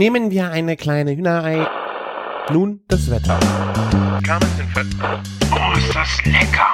Nehmen 0.00 0.30
wir 0.30 0.50
eine 0.50 0.78
kleine 0.78 1.14
Hühnerei. 1.14 1.66
Nun 2.50 2.80
das 2.88 3.10
Wetter. 3.10 3.38
Oh, 5.52 5.76
ist 5.76 5.94
das 5.94 6.24
lecker! 6.24 6.72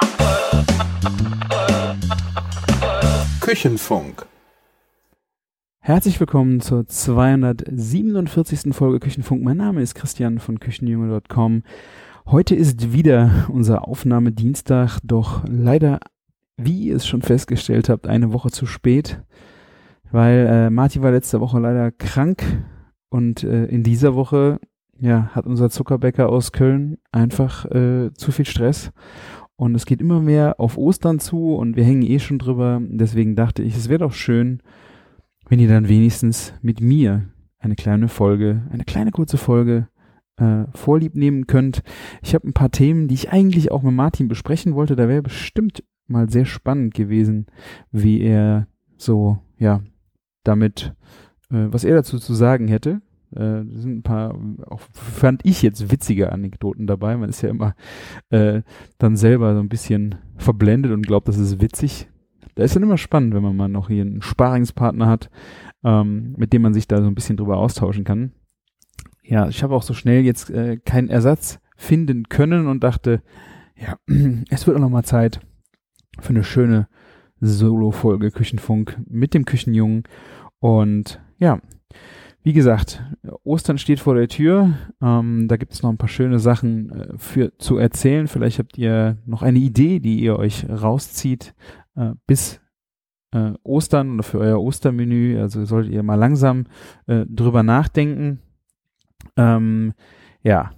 Küchenfunk. 3.41 4.25
Herzlich 5.79 6.21
willkommen 6.21 6.61
zur 6.61 6.87
247. 6.87 8.73
Folge 8.73 9.01
Küchenfunk. 9.01 9.43
Mein 9.43 9.57
Name 9.57 9.81
ist 9.81 9.95
Christian 9.95 10.39
von 10.39 10.61
Küchenjunge.com. 10.61 11.63
Heute 12.27 12.55
ist 12.55 12.93
wieder 12.93 13.49
unser 13.49 13.89
Aufnahmedienstag, 13.89 14.99
doch 15.03 15.43
leider, 15.45 15.99
wie 16.55 16.85
ihr 16.85 16.95
es 16.95 17.05
schon 17.05 17.23
festgestellt 17.23 17.89
habt, 17.89 18.07
eine 18.07 18.31
Woche 18.31 18.51
zu 18.51 18.65
spät, 18.65 19.21
weil 20.13 20.47
äh, 20.49 20.69
Martin 20.69 21.03
war 21.03 21.11
letzte 21.11 21.41
Woche 21.41 21.59
leider 21.59 21.91
krank 21.91 22.41
und 23.09 23.43
äh, 23.43 23.65
in 23.65 23.83
dieser 23.83 24.15
Woche 24.15 24.59
ja, 24.99 25.29
hat 25.33 25.45
unser 25.45 25.69
Zuckerbäcker 25.69 26.29
aus 26.29 26.51
Köln 26.51 26.97
einfach 27.11 27.65
äh, 27.65 28.11
zu 28.13 28.31
viel 28.31 28.45
Stress 28.45 28.91
und 29.57 29.73
es 29.75 29.85
geht 29.85 30.01
immer 30.01 30.21
mehr 30.21 30.59
auf 30.59 30.77
Ostern 30.77 31.19
zu 31.19 31.55
und 31.55 31.75
wir 31.75 31.83
hängen 31.83 32.03
eh 32.03 32.19
schon 32.19 32.37
drüber. 32.37 32.79
Deswegen 32.81 33.35
dachte 33.35 33.63
ich, 33.63 33.75
es 33.75 33.89
wäre 33.89 33.99
doch 33.99 34.13
schön, 34.13 34.61
wenn 35.49 35.59
ihr 35.59 35.67
dann 35.67 35.89
wenigstens 35.89 36.53
mit 36.61 36.79
mir 36.79 37.29
eine 37.57 37.75
kleine 37.75 38.07
Folge, 38.07 38.67
eine 38.71 38.83
kleine 38.83 39.11
kurze 39.11 39.37
Folge 39.37 39.87
äh, 40.37 40.65
vorlieb 40.75 41.15
nehmen 41.15 41.47
könnt. 41.47 41.81
Ich 42.21 42.35
habe 42.35 42.47
ein 42.47 42.53
paar 42.53 42.69
Themen, 42.69 43.07
die 43.07 43.15
ich 43.15 43.31
eigentlich 43.31 43.71
auch 43.71 43.81
mit 43.81 43.93
Martin 43.93 44.27
besprechen 44.27 44.75
wollte. 44.75 44.95
Da 44.95 45.07
wäre 45.09 45.23
bestimmt 45.23 45.83
mal 46.05 46.29
sehr 46.29 46.45
spannend 46.45 46.93
gewesen, 46.93 47.47
wie 47.91 48.21
er 48.21 48.67
so, 48.95 49.39
ja, 49.57 49.81
damit, 50.43 50.93
was 51.49 51.83
er 51.83 51.95
dazu 51.95 52.19
zu 52.19 52.33
sagen 52.33 52.67
hätte. 52.67 53.01
Äh, 53.35 53.63
sind 53.73 53.97
ein 53.97 54.03
paar, 54.03 54.39
auch 54.67 54.81
fand 54.93 55.45
ich 55.45 55.61
jetzt 55.61 55.91
witzige 55.91 56.31
Anekdoten 56.31 56.87
dabei. 56.87 57.17
Man 57.17 57.29
ist 57.29 57.41
ja 57.41 57.49
immer 57.49 57.75
äh, 58.29 58.61
dann 58.97 59.17
selber 59.17 59.53
so 59.53 59.59
ein 59.59 59.69
bisschen 59.69 60.15
verblendet 60.37 60.91
und 60.91 61.05
glaubt, 61.05 61.27
das 61.27 61.37
ist 61.37 61.61
witzig. 61.61 62.07
Da 62.55 62.63
ist 62.63 62.75
dann 62.75 62.83
immer 62.83 62.97
spannend, 62.97 63.33
wenn 63.33 63.43
man 63.43 63.55
mal 63.55 63.67
noch 63.67 63.89
hier 63.89 64.01
einen 64.01 64.21
Sparingspartner 64.21 65.07
hat, 65.07 65.29
ähm, 65.83 66.35
mit 66.37 66.53
dem 66.53 66.61
man 66.61 66.73
sich 66.73 66.87
da 66.87 67.01
so 67.01 67.07
ein 67.07 67.15
bisschen 67.15 67.37
drüber 67.37 67.57
austauschen 67.57 68.03
kann 68.03 68.31
ja, 69.27 69.47
ich 69.49 69.61
habe 69.61 69.75
auch 69.75 69.83
so 69.83 69.93
schnell 69.93 70.23
jetzt 70.23 70.49
äh, 70.49 70.77
keinen 70.77 71.09
Ersatz 71.09 71.59
finden 71.75 72.29
können 72.29 72.67
und 72.67 72.83
dachte, 72.83 73.21
ja, 73.75 73.97
es 74.49 74.65
wird 74.65 74.77
auch 74.77 74.81
noch 74.81 74.89
mal 74.89 75.03
Zeit 75.03 75.41
für 76.19 76.29
eine 76.29 76.43
schöne 76.43 76.87
Solo-Folge 77.39 78.31
Küchenfunk 78.31 78.99
mit 79.07 79.33
dem 79.33 79.45
Küchenjungen. 79.45 80.03
Und 80.59 81.21
ja, 81.39 81.59
wie 82.43 82.53
gesagt, 82.53 83.03
Ostern 83.43 83.77
steht 83.77 83.99
vor 83.99 84.15
der 84.15 84.29
Tür. 84.29 84.73
Ähm, 85.01 85.47
da 85.49 85.57
gibt 85.57 85.73
es 85.73 85.83
noch 85.83 85.89
ein 85.89 85.97
paar 85.97 86.07
schöne 86.07 86.39
Sachen 86.39 86.89
äh, 86.91 87.17
für 87.17 87.57
zu 87.57 87.77
erzählen. 87.77 88.27
Vielleicht 88.27 88.59
habt 88.59 88.77
ihr 88.77 89.17
noch 89.25 89.41
eine 89.41 89.59
Idee, 89.59 89.99
die 89.99 90.21
ihr 90.21 90.39
euch 90.39 90.65
rauszieht 90.69 91.53
äh, 91.95 92.11
bis 92.25 92.61
äh, 93.33 93.51
Ostern 93.63 94.13
oder 94.13 94.23
für 94.23 94.39
euer 94.39 94.61
Ostermenü. 94.61 95.39
Also 95.41 95.65
solltet 95.65 95.91
ihr 95.91 96.03
mal 96.03 96.15
langsam 96.15 96.67
äh, 97.07 97.25
drüber 97.27 97.63
nachdenken. 97.63 98.39
Ähm, 99.35 99.93
ja, 100.41 100.71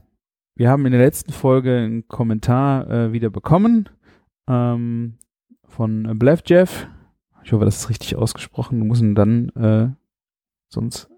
wir 0.56 0.72
haben 0.72 0.86
in 0.88 0.92
der 0.92 1.02
letzten 1.02 1.32
Folge 1.32 1.78
einen 1.78 2.08
Kommentar 2.08 2.90
äh, 2.90 3.14
wieder 3.14 3.30
bekommen 3.30 3.90
ähm, 4.48 5.20
von 5.66 6.18
Blev 6.18 6.42
Jeff. 6.48 6.88
Ich 7.44 7.54
hoffe, 7.54 7.66
das 7.66 7.78
ist 7.78 7.90
richtig 7.90 8.16
ausgesprochen. 8.16 8.88
Musst 8.88 9.02
ihn 9.02 9.14
dann 9.16 9.50
äh, 9.50 9.90
sonst 10.70 11.10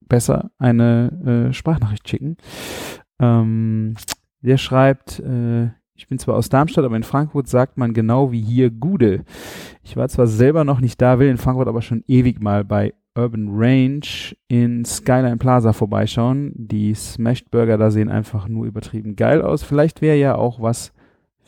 besser 0.00 0.50
eine 0.58 1.48
äh, 1.50 1.52
Sprachnachricht 1.52 2.08
schicken. 2.08 2.36
Ähm, 3.18 3.94
der 4.40 4.58
schreibt, 4.58 5.20
äh, 5.20 5.70
ich 5.94 6.08
bin 6.08 6.18
zwar 6.18 6.36
aus 6.36 6.48
Darmstadt, 6.48 6.84
aber 6.84 6.96
in 6.96 7.02
Frankfurt 7.02 7.48
sagt 7.48 7.78
man 7.78 7.94
genau 7.94 8.32
wie 8.32 8.42
hier 8.42 8.70
Gude. 8.70 9.24
Ich 9.82 9.96
war 9.96 10.08
zwar 10.08 10.26
selber 10.26 10.64
noch 10.64 10.80
nicht 10.80 11.00
da, 11.00 11.18
will 11.18 11.28
in 11.28 11.38
Frankfurt 11.38 11.68
aber 11.68 11.82
schon 11.82 12.04
ewig 12.06 12.42
mal 12.42 12.64
bei 12.64 12.94
Urban 13.16 13.48
Range 13.50 14.34
in 14.48 14.84
Skyline 14.84 15.36
Plaza 15.36 15.72
vorbeischauen. 15.72 16.52
Die 16.56 16.94
Smashed 16.94 17.50
Burger 17.50 17.78
da 17.78 17.90
sehen 17.90 18.08
einfach 18.08 18.48
nur 18.48 18.66
übertrieben 18.66 19.14
geil 19.14 19.40
aus. 19.40 19.62
Vielleicht 19.62 20.02
wäre 20.02 20.16
ja 20.16 20.34
auch 20.34 20.60
was, 20.60 20.92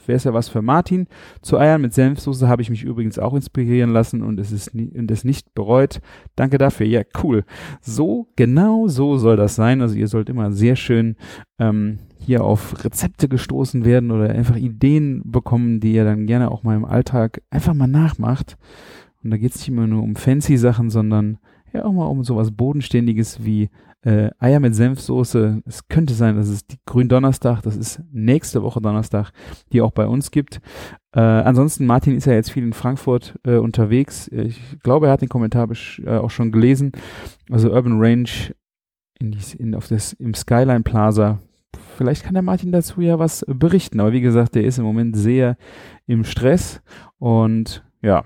wäre 0.08 0.16
es 0.16 0.24
ja 0.24 0.34
was 0.34 0.48
für 0.48 0.62
Martin. 0.62 1.06
Zu 1.42 1.58
Eiern 1.58 1.80
mit 1.80 1.94
Senfsoße 1.94 2.48
habe 2.48 2.62
ich 2.62 2.70
mich 2.70 2.82
übrigens 2.82 3.18
auch 3.18 3.34
inspirieren 3.34 3.90
lassen 3.90 4.22
und 4.22 4.38
es 4.40 4.52
ist 4.52 4.74
nie, 4.74 4.90
und 4.96 5.10
es 5.10 5.24
nicht 5.24 5.54
bereut. 5.54 6.00
Danke 6.34 6.58
dafür. 6.58 6.86
Ja, 6.86 7.02
cool. 7.22 7.44
So, 7.80 8.28
genau 8.36 8.88
so 8.88 9.16
soll 9.18 9.36
das 9.36 9.54
sein. 9.54 9.80
Also 9.80 9.96
ihr 9.96 10.08
sollt 10.08 10.28
immer 10.28 10.52
sehr 10.52 10.76
schön 10.76 11.16
ähm, 11.58 11.98
hier 12.18 12.44
auf 12.44 12.84
Rezepte 12.84 13.28
gestoßen 13.28 13.84
werden 13.84 14.10
oder 14.10 14.30
einfach 14.30 14.56
Ideen 14.56 15.22
bekommen, 15.24 15.80
die 15.80 15.92
ihr 15.92 16.04
dann 16.04 16.26
gerne 16.26 16.50
auch 16.50 16.62
mal 16.62 16.76
im 16.76 16.84
Alltag 16.84 17.42
einfach 17.50 17.74
mal 17.74 17.86
nachmacht. 17.86 18.56
Und 19.22 19.30
da 19.30 19.36
geht 19.36 19.52
es 19.52 19.58
nicht 19.58 19.68
immer 19.68 19.86
nur 19.86 20.02
um 20.02 20.16
fancy 20.16 20.56
Sachen, 20.56 20.90
sondern 20.90 21.38
ja 21.72 21.84
auch 21.84 21.92
mal 21.92 22.06
um 22.06 22.24
sowas 22.24 22.50
Bodenständiges 22.50 23.44
wie 23.44 23.70
äh, 24.06 24.30
Eier 24.38 24.60
mit 24.60 24.74
Senfsoße. 24.74 25.62
Es 25.66 25.88
könnte 25.88 26.14
sein, 26.14 26.36
dass 26.36 26.48
es 26.48 26.64
die 26.64 26.78
Gründonnerstag, 26.86 27.62
das 27.62 27.76
ist 27.76 28.00
nächste 28.12 28.62
Woche 28.62 28.80
Donnerstag, 28.80 29.32
die 29.72 29.82
auch 29.82 29.90
bei 29.90 30.06
uns 30.06 30.30
gibt. 30.30 30.60
Äh, 31.12 31.20
ansonsten, 31.20 31.86
Martin 31.86 32.16
ist 32.16 32.26
ja 32.26 32.32
jetzt 32.32 32.52
viel 32.52 32.62
in 32.62 32.72
Frankfurt 32.72 33.36
äh, 33.44 33.56
unterwegs. 33.56 34.28
Ich 34.28 34.78
glaube, 34.80 35.06
er 35.06 35.12
hat 35.12 35.22
den 35.22 35.28
Kommentar 35.28 35.68
äh, 36.04 36.18
auch 36.18 36.30
schon 36.30 36.52
gelesen. 36.52 36.92
Also 37.50 37.72
Urban 37.72 37.98
Range 38.00 38.30
in 39.18 39.36
in, 39.58 39.74
auf 39.74 39.88
das, 39.88 40.12
im 40.12 40.34
Skyline 40.34 40.82
Plaza. 40.82 41.40
Vielleicht 41.96 42.22
kann 42.22 42.34
der 42.34 42.42
Martin 42.42 42.70
dazu 42.70 43.00
ja 43.00 43.18
was 43.18 43.44
berichten. 43.48 43.98
Aber 43.98 44.12
wie 44.12 44.20
gesagt, 44.20 44.54
der 44.54 44.64
ist 44.64 44.78
im 44.78 44.84
Moment 44.84 45.16
sehr 45.16 45.56
im 46.06 46.22
Stress 46.22 46.80
und 47.18 47.84
ja, 48.02 48.24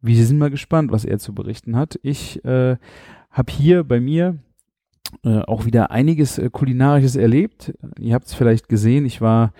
wir 0.00 0.24
sind 0.24 0.38
mal 0.38 0.50
gespannt, 0.50 0.92
was 0.92 1.04
er 1.04 1.18
zu 1.18 1.34
berichten 1.34 1.76
hat. 1.76 1.98
Ich 2.02 2.42
äh, 2.44 2.78
habe 3.30 3.52
hier 3.52 3.84
bei 3.84 4.00
mir 4.00 4.38
äh, 5.24 5.40
auch 5.40 5.64
wieder 5.64 5.90
einiges 5.90 6.38
äh, 6.38 6.50
kulinarisches 6.50 7.16
erlebt. 7.16 7.72
Ihr 7.98 8.14
habt 8.14 8.26
es 8.26 8.34
vielleicht 8.34 8.68
gesehen. 8.68 9.04
Ich 9.06 9.20
war, 9.20 9.52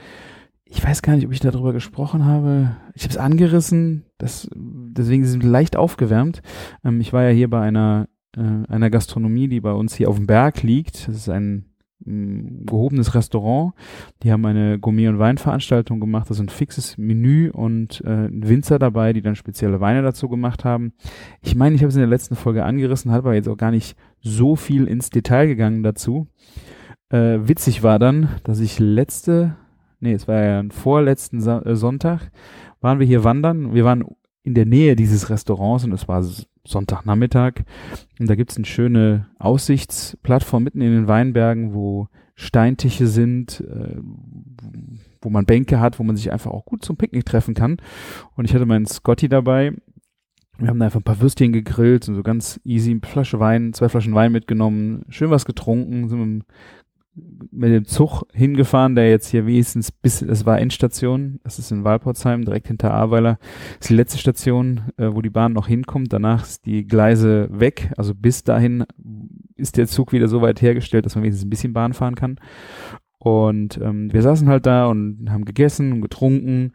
ich 0.65 0.85
weiß 0.85 1.03
gar 1.03 1.15
nicht, 1.17 1.27
ob 1.27 1.33
ich 1.33 1.41
darüber 1.41 1.73
gesprochen 1.73 2.25
habe. 2.25 2.77
Ich 2.95 3.03
habe 3.03 3.11
es 3.11 3.19
angerissen. 3.19 4.05
Das, 4.19 4.49
deswegen 4.55 5.25
sind 5.25 5.43
wir 5.43 5.51
leicht 5.51 5.77
aufgewärmt. 5.77 6.43
Ähm, 6.85 7.01
ich 7.01 7.13
war 7.13 7.25
ja 7.25 7.31
hier 7.31 7.51
bei 7.51 7.61
einer 7.61 8.09
äh, 8.37 8.41
einer 8.69 8.91
Gastronomie, 8.91 9.49
die 9.49 9.61
bei 9.61 9.73
uns 9.73 9.95
hier 9.95 10.09
auf 10.09 10.17
dem 10.17 10.27
Berg 10.27 10.63
liegt. 10.63 11.09
Das 11.09 11.17
ist 11.17 11.29
ein 11.29 11.70
gehobenes 12.05 13.15
Restaurant. 13.15 13.75
Die 14.23 14.33
haben 14.33 14.45
eine 14.47 14.79
Gourmet- 14.79 15.09
und 15.09 15.19
Weinveranstaltung 15.19 16.01
gemacht, 16.01 16.29
also 16.31 16.43
ein 16.43 16.49
fixes 16.49 16.97
Menü 16.99 17.51
und 17.51 18.01
äh, 18.05 18.29
Winzer 18.31 18.79
dabei, 18.79 19.13
die 19.13 19.23
dann 19.23 19.37
spezielle 19.37 19.81
Weine 19.81 20.03
dazu 20.03 20.29
gemacht 20.29 20.65
haben. 20.65 20.93
Ich 21.43 21.55
meine, 21.55 21.75
ich 21.75 21.83
habe 21.83 21.89
es 21.89 21.97
in 21.97 22.01
der 22.01 22.09
letzten 22.09 22.37
Folge 22.37 22.65
angerissen, 22.65 23.13
hat 23.13 23.19
aber 23.19 23.35
jetzt 23.35 23.49
auch 23.49 23.57
gar 23.57 23.71
nicht 23.71 23.97
so 24.21 24.57
viel 24.57 24.87
ins 24.87 25.11
Detail 25.11 25.47
gegangen 25.47 25.83
dazu. 25.83 26.27
Äh, 27.11 27.39
witzig 27.43 27.83
war 27.83 27.99
dann, 27.99 28.29
dass 28.45 28.61
ich 28.61 28.79
letzte, 28.79 29.57
nee, 29.99 30.13
es 30.13 30.29
war 30.29 30.43
ja 30.43 30.61
ein 30.61 30.71
vorletzten 30.71 31.41
Sa 31.41 31.61
äh, 31.63 31.77
Sonntag, 31.77 32.31
waren 32.81 32.99
wir 32.99 33.07
hier 33.07 33.25
wandern. 33.25 33.75
Wir 33.75 33.85
waren 33.85 34.05
in 34.43 34.55
der 34.55 34.67
Nähe 34.67 34.97
dieses 34.97 35.29
Restaurants 35.29 35.85
und 35.85 35.93
es 35.93 36.09
war 36.09 36.25
Sonntagnachmittag. 36.65 37.65
Und 38.19 38.29
da 38.29 38.35
gibt's 38.35 38.57
eine 38.57 38.67
schöne 38.67 39.29
Aussichtsplattform 39.39 40.65
mitten 40.65 40.81
in 40.81 40.93
den 40.93 41.09
Weinbergen, 41.09 41.75
wo 41.75 42.09
Steintische 42.35 43.07
sind, 43.07 43.61
äh, 43.61 43.97
wo 45.21 45.29
man 45.29 45.45
Bänke 45.45 45.79
hat, 45.79 45.99
wo 45.99 46.03
man 46.03 46.17
sich 46.17 46.33
einfach 46.33 46.51
auch 46.51 46.65
gut 46.65 46.85
zum 46.85 46.97
Picknick 46.97 47.27
treffen 47.27 47.55
kann. 47.55 47.77
Und 48.35 48.47
ich 48.47 48.55
hatte 48.55 48.67
meinen 48.67 48.87
Scotty 48.87 49.29
dabei. 49.29 49.75
Wir 50.59 50.69
haben 50.69 50.79
da 50.79 50.87
einfach 50.87 51.01
ein 51.01 51.05
paar 51.05 51.21
Würstchen 51.21 51.53
gegrillt 51.53 52.09
und 52.09 52.15
so 52.15 52.23
ganz 52.23 52.61
easy, 52.65 52.91
eine 52.91 53.01
Flasche 53.03 53.41
Wein, 53.41 53.73
zwei 53.73 53.89
Flaschen 53.89 54.15
Wein 54.15 54.33
mitgenommen, 54.33 55.07
schön 55.09 55.31
was 55.31 55.47
getrunken, 55.47 56.09
sind 56.09 56.37
mit 56.37 56.47
mit 57.51 57.73
dem 57.73 57.85
Zug 57.85 58.23
hingefahren, 58.33 58.95
der 58.95 59.11
jetzt 59.11 59.29
hier 59.29 59.47
wenigstens 59.47 59.93
bis, 59.93 60.23
es 60.23 60.47
war 60.47 60.59
Endstation, 60.59 61.41
das 61.45 61.59
ist 61.59 61.71
in 61.71 61.85
Walporzheim, 61.85 62.45
direkt 62.45 62.69
hinter 62.69 62.93
Ahrweiler, 62.93 63.39
ist 63.81 63.91
die 63.91 63.95
letzte 63.95 64.19
Station, 64.19 64.83
äh, 64.97 65.09
wo 65.13 65.23
die 65.23 65.31
Bahn 65.31 65.53
noch 65.53 65.67
hinkommt, 65.67 66.13
danach 66.13 66.45
ist 66.45 66.67
die 66.67 66.87
Gleise 66.87 67.49
weg, 67.51 67.93
also 67.97 68.15
bis 68.15 68.45
dahin 68.45 68.85
ist 69.57 69.77
der 69.77 69.87
Zug 69.87 70.13
wieder 70.13 70.29
so 70.29 70.43
weit 70.43 70.63
hergestellt, 70.63 71.07
dass 71.07 71.15
man 71.15 71.25
wenigstens 71.25 71.47
ein 71.47 71.51
bisschen 71.51 71.73
Bahn 71.73 71.93
fahren 71.93 72.15
kann. 72.15 72.37
Und 73.19 73.79
ähm, 73.83 74.13
wir 74.13 74.23
saßen 74.23 74.49
halt 74.49 74.65
da 74.65 74.87
und 74.87 75.31
haben 75.31 75.45
gegessen 75.45 75.93
und 75.93 76.01
getrunken, 76.01 76.73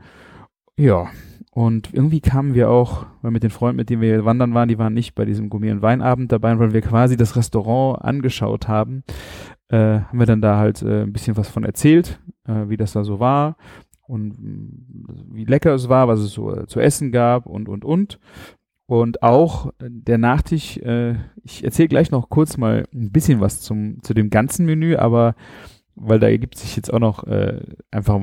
ja, 0.77 1.07
und 1.55 1.93
irgendwie 1.93 2.19
kamen 2.19 2.53
wir 2.53 2.69
auch, 2.69 3.05
weil 3.21 3.31
mit 3.31 3.41
den 3.41 3.49
Freunden, 3.49 3.77
mit 3.77 3.89
denen 3.89 4.01
wir 4.01 4.25
wandern 4.25 4.53
waren, 4.53 4.67
die 4.67 4.77
waren 4.77 4.93
nicht 4.93 5.15
bei 5.15 5.23
diesem 5.23 5.49
Gummi- 5.49 5.71
und 5.71 5.81
Weinabend 5.81 6.29
dabei, 6.33 6.59
weil 6.59 6.73
wir 6.73 6.81
quasi 6.81 7.15
das 7.15 7.37
Restaurant 7.37 8.03
angeschaut 8.03 8.67
haben, 8.67 9.03
äh, 9.69 9.99
haben 10.01 10.19
wir 10.19 10.25
dann 10.25 10.41
da 10.41 10.57
halt 10.57 10.81
äh, 10.81 11.03
ein 11.03 11.13
bisschen 11.13 11.37
was 11.37 11.49
von 11.49 11.63
erzählt, 11.63 12.19
äh, 12.47 12.69
wie 12.69 12.77
das 12.77 12.93
da 12.93 13.03
so 13.03 13.19
war 13.19 13.57
und 14.07 14.39
mh, 14.39 14.49
mm, 14.49 15.35
wie 15.35 15.45
lecker 15.45 15.73
es 15.73 15.89
war, 15.89 16.07
was 16.07 16.19
es 16.19 16.33
so 16.33 16.55
äh, 16.55 16.67
zu 16.67 16.79
essen 16.79 17.11
gab 17.11 17.45
und, 17.45 17.69
und, 17.69 17.85
und. 17.85 18.19
Und 18.87 19.23
auch 19.23 19.71
der 19.79 20.19
Nachtisch, 20.19 20.77
äh, 20.77 21.15
ich 21.43 21.63
erzähle 21.63 21.87
gleich 21.87 22.11
noch 22.11 22.29
kurz 22.29 22.57
mal 22.57 22.83
ein 22.93 23.11
bisschen 23.11 23.39
was 23.39 23.61
zum, 23.61 24.03
zu 24.03 24.13
dem 24.13 24.29
ganzen 24.29 24.65
Menü, 24.67 24.95
aber 24.95 25.35
weil 25.95 26.19
da 26.19 26.27
ergibt 26.27 26.57
sich 26.57 26.75
jetzt 26.75 26.93
auch 26.93 26.99
noch 26.99 27.23
äh, 27.25 27.61
einfach 27.89 28.21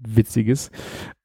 Witziges. 0.00 0.72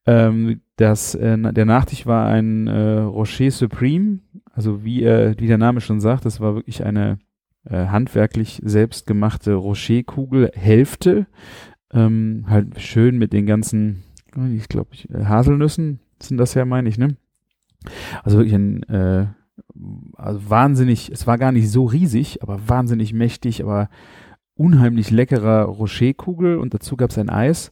Ähm, 0.05 0.61
das, 0.75 1.15
äh, 1.15 1.37
der 1.51 1.65
Nachtisch 1.65 2.05
war 2.05 2.27
ein 2.27 2.67
äh, 2.67 2.99
Rocher 2.99 3.49
Supreme, 3.49 4.19
also 4.53 4.83
wie, 4.83 5.03
äh, 5.03 5.35
wie 5.39 5.47
der 5.47 5.57
Name 5.57 5.81
schon 5.81 5.99
sagt, 5.99 6.25
das 6.25 6.39
war 6.39 6.53
wirklich 6.53 6.83
eine 6.83 7.17
äh, 7.65 7.87
handwerklich 7.87 8.61
selbstgemachte 8.63 9.53
Rocher-Kugel, 9.53 10.51
Hälfte, 10.53 11.27
ähm, 11.93 12.45
halt 12.47 12.79
schön 12.79 13.17
mit 13.17 13.33
den 13.33 13.45
ganzen, 13.45 14.03
ich 14.55 14.67
glaube, 14.67 14.91
Haselnüssen 15.11 15.99
sind 16.21 16.37
das 16.37 16.53
ja, 16.53 16.65
meine 16.65 16.89
ich, 16.89 16.97
ne? 16.97 17.15
Also 18.23 18.37
wirklich 18.37 18.53
ein, 18.55 18.83
äh, 18.83 19.27
also 20.15 20.49
wahnsinnig, 20.49 21.11
es 21.11 21.27
war 21.27 21.37
gar 21.37 21.51
nicht 21.51 21.69
so 21.69 21.85
riesig, 21.85 22.43
aber 22.43 22.67
wahnsinnig 22.67 23.13
mächtig, 23.13 23.63
aber 23.63 23.89
unheimlich 24.55 25.09
leckerer 25.09 25.63
Rocher-Kugel 25.63 26.57
und 26.57 26.73
dazu 26.73 26.97
gab 26.97 27.11
es 27.11 27.17
ein 27.17 27.29
Eis, 27.29 27.71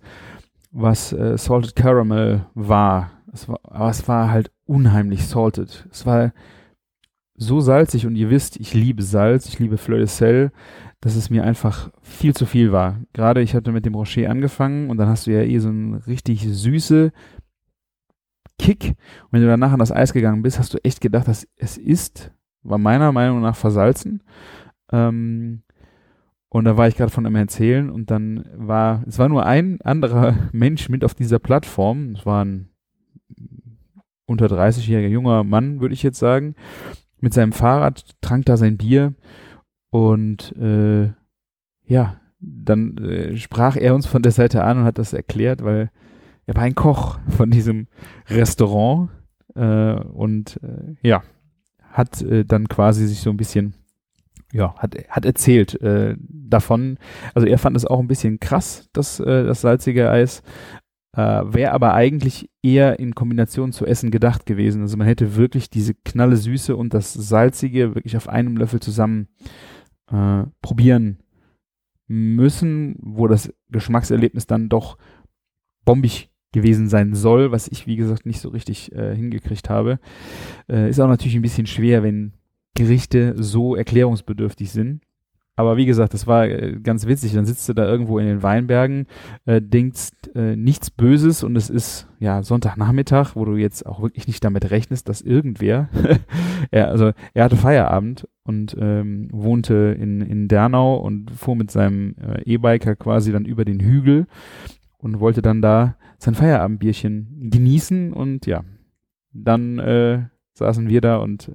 was 0.72 1.12
äh, 1.14 1.38
Salted 1.38 1.76
Caramel 1.76 2.46
war. 2.54 3.12
Es 3.34 3.48
war. 3.50 3.60
Aber 3.64 3.90
es 3.90 4.08
war 4.08 4.32
halt 4.32 4.52
unheimlich 4.66 5.28
salted. 5.28 5.88
Es 5.92 6.06
war 6.06 6.34
so 7.38 7.62
salzig 7.62 8.06
und 8.06 8.16
ihr 8.16 8.30
wisst, 8.30 8.60
ich 8.60 8.74
liebe 8.74 9.04
Salz, 9.04 9.48
ich 9.48 9.60
liebe 9.60 9.78
Fleur 9.78 10.00
de 10.00 10.08
Sel, 10.08 10.52
dass 11.00 11.16
es 11.16 11.30
mir 11.30 11.44
einfach 11.44 11.92
viel 12.02 12.34
zu 12.34 12.46
viel 12.46 12.72
war. 12.72 13.00
Gerade 13.14 13.42
ich 13.42 13.54
hatte 13.54 13.72
mit 13.72 13.86
dem 13.86 13.96
Rocher 13.96 14.30
angefangen 14.30 14.90
und 14.90 14.98
dann 14.98 15.08
hast 15.08 15.28
du 15.28 15.32
ja 15.32 15.44
eh 15.44 15.60
so 15.60 15.70
einen 15.70 15.94
richtig 15.94 16.42
süße 16.42 17.12
Kick. 18.58 18.90
Und 18.90 19.32
wenn 19.32 19.42
du 19.42 19.48
danach 19.48 19.72
an 19.72 19.80
das 19.80 19.92
Eis 19.92 20.14
gegangen 20.14 20.42
bist, 20.42 20.58
hast 20.58 20.74
du 20.74 20.84
echt 20.84 21.00
gedacht, 21.00 21.28
dass 21.28 21.48
es 21.56 21.78
ist, 21.78 22.32
war 22.64 22.80
meiner 22.80 23.12
Meinung 23.12 23.42
nach 23.42 23.56
versalzen. 23.56 24.24
Ähm, 24.92 25.62
und 26.50 26.66
da 26.66 26.76
war 26.76 26.88
ich 26.88 26.96
gerade 26.96 27.12
von 27.12 27.26
einem 27.26 27.36
Erzählen 27.36 27.92
und 27.92 28.10
dann 28.10 28.50
war, 28.56 29.04
es 29.06 29.20
war 29.20 29.30
nur 29.30 29.46
ein 29.46 29.80
anderer 29.82 30.36
Mensch 30.54 30.90
mit 30.90 31.04
auf 31.04 31.14
dieser 31.14 31.38
Plattform. 31.38 32.16
Es 32.16 32.26
war 32.26 32.44
ein 32.44 32.70
unter 34.26 34.48
30-jähriger 34.48 35.08
junger 35.08 35.44
Mann, 35.44 35.80
würde 35.80 35.94
ich 35.94 36.04
jetzt 36.04 36.20
sagen, 36.20 36.56
mit 37.20 37.34
seinem 37.34 37.52
Fahrrad, 37.52 38.16
trank 38.22 38.46
da 38.46 38.58
sein 38.58 38.78
Bier 38.78 39.14
und 39.90 40.56
äh, 40.58 41.12
ja, 41.86 42.20
dann 42.40 42.98
äh, 42.98 43.36
sprach 43.38 43.76
er 43.76 43.96
uns 43.96 44.06
von 44.06 44.22
der 44.22 44.32
Seite 44.32 44.64
an 44.64 44.80
und 44.80 44.84
hat 44.84 44.98
das 44.98 45.14
erklärt, 45.14 45.64
weil 45.64 45.92
er 46.46 46.56
war 46.56 46.64
ein 46.64 46.76
Koch 46.76 47.20
von 47.30 47.50
diesem 47.50 47.88
Restaurant 48.30 49.10
äh, 49.56 49.94
und 49.94 50.60
äh, 50.64 50.96
ja, 51.08 51.24
hat 51.92 52.22
äh, 52.22 52.46
dann 52.46 52.68
quasi 52.68 53.08
sich 53.08 53.22
so 53.22 53.30
ein 53.30 53.38
bisschen 53.38 53.74
ja, 54.54 54.76
hat, 54.78 54.96
hat 55.10 55.26
erzählt 55.26 55.80
äh, 55.82 56.16
davon. 56.20 56.98
Also 57.34 57.48
er 57.48 57.58
fand 57.58 57.76
es 57.76 57.86
auch 57.86 58.00
ein 58.00 58.08
bisschen 58.08 58.40
krass, 58.40 58.90
das, 58.94 59.20
äh, 59.20 59.44
das 59.44 59.62
salzige 59.62 60.10
Eis. 60.10 60.42
Äh, 61.16 61.44
Wäre 61.54 61.72
aber 61.72 61.94
eigentlich 61.94 62.50
eher 62.62 63.00
in 63.00 63.16
Kombination 63.16 63.72
zu 63.72 63.86
Essen 63.86 64.12
gedacht 64.12 64.46
gewesen. 64.46 64.82
Also 64.82 64.98
man 64.98 65.08
hätte 65.08 65.36
wirklich 65.36 65.70
diese 65.70 65.94
knalle 65.94 66.38
Süße 66.38 66.76
und 66.76 66.94
das 66.94 67.14
Salzige 67.14 67.96
wirklich 67.96 68.18
auf 68.18 68.28
einem 68.28 68.58
Löffel 68.58 68.80
zusammen 68.80 69.28
äh, 70.12 70.44
probieren 70.62 71.20
müssen, 72.08 72.96
wo 73.00 73.28
das 73.28 73.54
Geschmackserlebnis 73.70 74.48
dann 74.48 74.70
doch 74.70 74.98
bombig 75.86 76.30
gewesen 76.54 76.88
sein 76.88 77.14
soll, 77.14 77.52
was 77.52 77.68
ich, 77.68 77.88
wie 77.88 77.98
gesagt, 77.98 78.26
nicht 78.26 78.40
so 78.40 78.50
richtig 78.50 78.92
äh, 78.94 79.16
hingekriegt 79.16 79.70
habe. 79.70 80.00
Äh, 80.70 80.90
ist 80.90 81.00
auch 81.00 81.08
natürlich 81.08 81.36
ein 81.36 81.42
bisschen 81.42 81.68
schwer, 81.68 82.04
wenn 82.04 82.34
Gerichte 82.74 83.36
so 83.38 83.76
erklärungsbedürftig 83.76 84.72
sind. 84.72 85.02
Aber 85.58 85.76
wie 85.76 85.88
gesagt, 85.88 86.14
das 86.14 86.28
war 86.28 86.46
äh, 86.46 86.80
ganz 86.82 87.08
witzig. 87.08 87.34
Dann 87.34 87.46
sitzt 87.46 87.68
du 87.68 87.74
da 87.74 87.86
irgendwo 87.86 88.20
in 88.20 88.28
den 88.28 88.44
Weinbergen, 88.44 89.08
äh, 89.46 89.60
denkst 89.60 90.12
äh, 90.36 90.56
nichts 90.56 90.92
Böses 90.92 91.44
und 91.44 91.56
es 91.56 91.72
ist 91.72 92.08
ja 92.20 92.44
Sonntagnachmittag, 92.44 93.36
wo 93.36 93.44
du 93.44 93.56
jetzt 93.56 93.86
auch 93.86 94.02
wirklich 94.02 94.28
nicht 94.28 94.44
damit 94.44 94.70
rechnest, 94.70 95.10
dass 95.10 95.22
irgendwer, 95.22 95.90
er, 96.72 96.90
also 96.90 97.12
er 97.34 97.44
hatte 97.44 97.58
Feierabend 97.58 98.28
und 98.44 98.78
ähm, 98.80 99.30
wohnte 99.32 99.98
in, 100.00 100.22
in 100.22 100.48
Dernau 100.48 100.98
und 100.98 101.32
fuhr 101.32 101.56
mit 101.56 101.72
seinem 101.72 102.16
äh, 102.22 102.44
E-Biker 102.44 102.96
quasi 102.96 103.32
dann 103.32 103.46
über 103.46 103.66
den 103.66 103.80
Hügel 103.80 104.28
und 105.00 105.20
wollte 105.20 105.42
dann 105.42 105.64
da 105.64 105.96
sein 106.20 106.36
Feierabendbierchen 106.36 107.50
genießen 107.50 108.14
und 108.14 108.46
ja, 108.46 108.64
dann 109.34 109.80
äh, 109.80 110.26
saßen 110.54 110.88
wir 110.88 111.02
da 111.02 111.18
und 111.18 111.52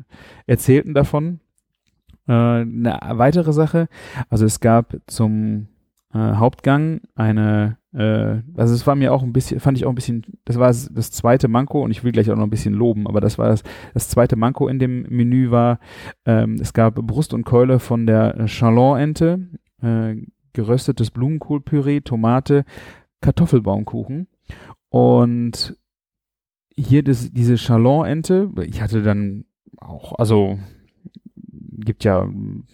erzählten 0.47 0.93
davon. 0.93 1.39
Äh, 2.33 2.63
eine 2.63 2.99
weitere 3.19 3.53
Sache, 3.53 3.89
also 4.31 4.47
es 4.47 4.61
gab 4.61 4.97
zum 5.07 5.69
äh, 6.15 6.19
Hauptgang 6.19 7.03
eine, 7.15 7.77
äh, 7.93 8.41
also 8.59 8.75
es 8.75 8.87
war 8.87 8.95
mir 8.95 9.13
auch 9.13 9.23
ein 9.23 9.35
bisschen, 9.35 9.61
fand 9.61 9.77
ich 9.77 9.85
auch 9.85 9.91
ein 9.91 9.97
bisschen, 9.97 10.25
das 10.47 10.59
war 10.59 10.69
das 10.69 11.11
zweite 11.11 11.49
Manko 11.49 11.83
und 11.83 11.91
ich 11.91 12.05
will 12.05 12.13
gleich 12.13 12.31
auch 12.31 12.37
noch 12.37 12.45
ein 12.45 12.51
bisschen 12.51 12.73
loben, 12.73 13.07
aber 13.07 13.21
das 13.21 13.37
war 13.37 13.49
das, 13.51 13.65
das 13.93 14.09
zweite 14.09 14.37
Manko 14.37 14.67
in 14.69 14.79
dem 14.79 15.03
Menü 15.11 15.51
war, 15.51 15.79
ähm, 16.25 16.57
es 16.59 16.73
gab 16.73 16.95
Brust 16.95 17.35
und 17.35 17.45
Keule 17.45 17.79
von 17.79 18.07
der 18.07 18.47
Chalon-Ente, 18.47 19.49
äh, 19.83 20.17
geröstetes 20.55 21.11
Blumenkohlpüree, 21.11 22.01
Tomate, 22.01 22.65
Kartoffelbaumkuchen 23.21 24.27
und 24.89 25.77
hier 26.75 27.03
das, 27.03 27.31
diese 27.31 27.57
Chalon-Ente, 27.57 28.53
ich 28.65 28.81
hatte 28.81 29.03
dann 29.03 29.45
auch, 29.77 30.19
also 30.19 30.59
gibt 31.71 32.05
ja 32.05 32.29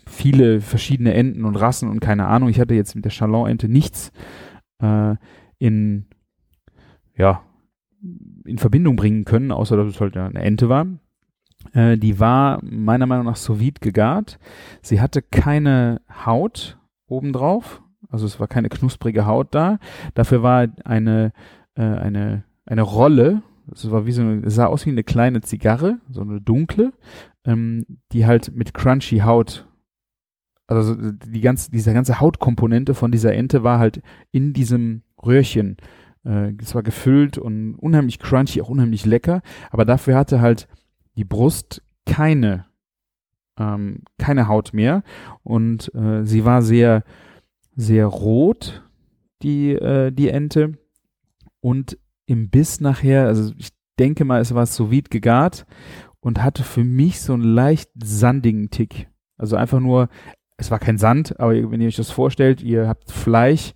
viele 0.07 0.61
verschiedene 0.61 1.15
Enten 1.15 1.45
und 1.45 1.57
Rassen 1.57 1.89
und 1.89 2.01
keine 2.01 2.27
Ahnung. 2.27 2.49
Ich 2.49 2.61
hatte 2.61 2.75
jetzt 2.75 2.95
mit 2.95 3.05
der 3.05 3.13
Chalon-Ente 3.13 3.69
nichts 3.69 4.13
äh, 4.81 5.17
in, 5.59 6.07
ja, 7.17 7.43
in 8.45 8.59
Verbindung 8.59 8.97
bringen 8.97 9.25
können, 9.25 9.53
außer 9.53 9.77
dass 9.77 9.89
es 9.89 10.01
halt 10.01 10.17
eine 10.17 10.41
Ente 10.41 10.69
war. 10.69 10.87
Äh, 11.73 11.99
die 11.99 12.21
war 12.21 12.61
meiner 12.63 13.07
Meinung 13.07 13.27
nach 13.27 13.37
sous 13.37 13.59
gegart. 13.81 14.39
Sie 14.83 15.01
hatte 15.01 15.23
keine 15.23 16.01
Haut 16.25 16.79
obendrauf, 17.07 17.83
also 18.11 18.27
es 18.27 18.39
war 18.39 18.47
keine 18.47 18.69
knusprige 18.69 19.27
Haut 19.27 19.49
da. 19.55 19.79
Dafür 20.15 20.43
war 20.43 20.69
eine, 20.85 21.33
äh, 21.75 21.83
eine, 21.83 22.45
eine 22.67 22.83
Rolle 22.83 23.43
es 23.73 23.91
war 23.91 24.07
wie 24.07 24.13
so 24.13 24.23
eine, 24.23 24.49
sah 24.51 24.67
aus 24.67 24.87
wie 24.87 24.91
eine 24.91 25.05
kleine 25.05 25.41
Zigarre, 25.41 25.99
so 26.11 26.21
eine 26.21 26.41
dunkle, 26.41 26.93
ähm, 27.45 27.85
die 28.13 28.27
halt 28.27 28.55
mit 28.55 28.75
crunchy 28.75 29.19
Haut, 29.19 29.67
also 30.67 30.95
die 30.95 31.41
ganze, 31.41 31.71
diese 31.71 31.95
ganze 31.95 32.21
Hautkomponente 32.21 32.95
von 32.95 33.11
dieser 33.11 33.35
Ente 33.35 33.65
war 33.65 33.79
halt 33.79 34.03
in 34.31 34.53
diesem 34.53 35.03
Röhrchen. 35.25 35.79
Äh, 36.25 36.53
es 36.61 36.75
war 36.75 36.83
gefüllt 36.83 37.39
und 37.39 37.75
unheimlich 37.75 38.19
crunchy, 38.19 38.61
auch 38.61 38.69
unheimlich 38.69 39.07
lecker, 39.07 39.43
aber 39.71 39.85
dafür 39.85 40.17
hatte 40.17 40.41
halt 40.41 40.69
die 41.17 41.25
Brust 41.25 41.83
keine, 42.07 42.67
ähm, 43.59 44.03
keine 44.19 44.47
Haut 44.49 44.75
mehr 44.75 45.03
und 45.43 45.93
äh, 45.95 46.25
sie 46.25 46.45
war 46.45 46.63
sehr, 46.63 47.03
sehr 47.75 48.07
rot, 48.07 48.85
die, 49.43 49.73
äh, 49.73 50.13
die 50.13 50.29
Ente 50.29 50.79
und 51.61 51.99
im 52.29 52.51
Biss 52.51 52.81
nachher, 52.81 53.27
also 53.27 53.53
ich 53.57 53.71
denke 53.99 54.25
mal, 54.25 54.41
es 54.41 54.55
war 54.55 54.67
sous 54.67 54.91
vide 54.91 55.09
gegart 55.09 55.67
und 56.21 56.43
hatte 56.43 56.63
für 56.63 56.85
mich 56.85 57.21
so 57.21 57.33
einen 57.33 57.43
leicht 57.43 57.91
sandigen 58.03 58.71
Tick. 58.71 59.09
Also 59.39 59.57
einfach 59.57 59.81
nur, 59.81 60.09
es 60.59 60.71
war 60.71 60.79
kein 60.79 60.99
Sand, 60.99 61.41
aber 61.41 61.53
wenn 61.71 61.81
ihr 61.81 61.89
euch 61.89 61.97
das 61.97 62.11
vorstellt, 62.11 62.63
ihr 62.63 62.87
habt 62.87 63.11
Fleisch 63.11 63.73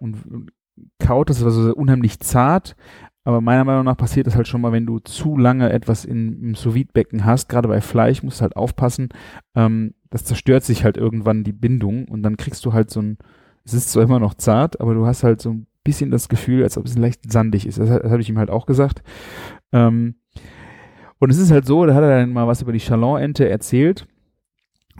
und 0.00 0.50
kaut, 0.98 1.30
das 1.30 1.42
war 1.42 1.50
so 1.50 1.74
unheimlich 1.74 2.20
zart, 2.20 2.76
aber 3.24 3.40
meiner 3.40 3.64
Meinung 3.64 3.84
nach 3.84 3.96
passiert 3.96 4.26
das 4.26 4.36
halt 4.36 4.48
schon 4.48 4.60
mal, 4.60 4.72
wenn 4.72 4.84
du 4.84 4.98
zu 4.98 5.38
lange 5.38 5.70
etwas 5.72 6.04
in, 6.04 6.42
im 6.42 6.54
sous 6.54 6.74
becken 6.92 7.24
hast, 7.24 7.48
gerade 7.48 7.68
bei 7.68 7.80
Fleisch 7.80 8.22
musst 8.22 8.40
du 8.40 8.42
halt 8.42 8.56
aufpassen, 8.56 9.08
ähm, 9.54 9.94
das 10.10 10.24
zerstört 10.24 10.62
sich 10.62 10.84
halt 10.84 10.98
irgendwann 10.98 11.42
die 11.42 11.52
Bindung 11.52 12.06
und 12.06 12.22
dann 12.22 12.36
kriegst 12.36 12.66
du 12.66 12.74
halt 12.74 12.90
so 12.90 13.00
ein, 13.00 13.16
es 13.64 13.72
ist 13.72 13.92
zwar 13.92 14.02
immer 14.02 14.20
noch 14.20 14.34
zart, 14.34 14.78
aber 14.80 14.92
du 14.92 15.06
hast 15.06 15.24
halt 15.24 15.40
so 15.40 15.50
ein 15.50 15.66
bisschen 15.84 16.10
das 16.10 16.28
Gefühl, 16.28 16.62
als 16.62 16.76
ob 16.76 16.86
es 16.86 16.96
leicht 16.96 17.30
sandig 17.30 17.66
ist. 17.66 17.78
Das, 17.78 17.88
das 17.88 18.10
habe 18.10 18.20
ich 18.20 18.28
ihm 18.28 18.38
halt 18.38 18.50
auch 18.50 18.66
gesagt. 18.66 19.02
Ähm, 19.72 20.16
und 21.18 21.30
es 21.30 21.38
ist 21.38 21.50
halt 21.50 21.66
so, 21.66 21.86
da 21.86 21.94
hat 21.94 22.02
er 22.02 22.20
dann 22.20 22.32
mal 22.32 22.46
was 22.46 22.62
über 22.62 22.72
die 22.72 22.80
Chalon-Ente 22.80 23.48
erzählt. 23.48 24.06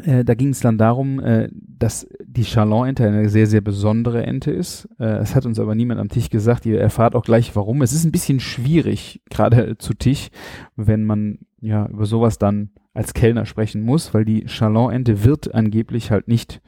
Äh, 0.03 0.25
da 0.25 0.35
ging 0.35 0.49
es 0.49 0.61
dann 0.61 0.79
darum, 0.79 1.21
äh, 1.21 1.49
dass 1.53 2.07
die 2.25 2.43
Chalon-Ente 2.43 3.07
eine 3.07 3.29
sehr, 3.29 3.47
sehr 3.47 3.61
besondere 3.61 4.25
Ente 4.25 4.51
ist. 4.51 4.89
Äh, 4.99 5.19
es 5.19 5.35
hat 5.35 5.47
uns 5.47 5.59
aber 5.59 5.75
niemand 5.75 6.01
am 6.01 6.09
Tisch 6.09 6.31
gesagt. 6.31 6.67
Ihr 6.67 6.81
erfahrt 6.81 7.15
auch 7.15 7.25
gleich, 7.25 7.55
warum. 7.55 7.83
Es 7.83 7.93
ist 7.93 8.05
ein 8.05 8.13
bisschen 8.13 8.41
schwierig, 8.41 9.23
gerade 9.31 9.79
zu 9.79 9.95
Tisch, 9.95 10.29
wenn 10.77 11.05
man 11.05 11.39
ja 11.61 11.87
über 11.87 12.07
sowas 12.07 12.39
dann 12.39 12.71
als 12.93 13.15
Kellner 13.15 13.47
sprechen 13.47 13.83
muss, 13.83 14.15
weil 14.15 14.25
die 14.25 14.47
Chalon-Ente 14.47 15.25
wird 15.25 15.55
angeblich 15.55 16.11
halt 16.11 16.29
nicht 16.29 16.61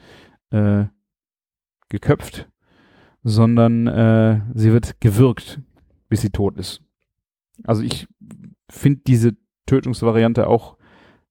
äh, 0.50 0.84
geköpft, 1.88 2.48
sondern 3.28 3.88
äh, 3.88 4.40
sie 4.54 4.72
wird 4.72 5.00
gewürgt, 5.00 5.60
bis 6.08 6.20
sie 6.20 6.30
tot 6.30 6.56
ist. 6.56 6.80
Also 7.64 7.82
ich 7.82 8.06
finde 8.70 9.00
diese 9.04 9.36
Tötungsvariante 9.66 10.46
auch 10.46 10.76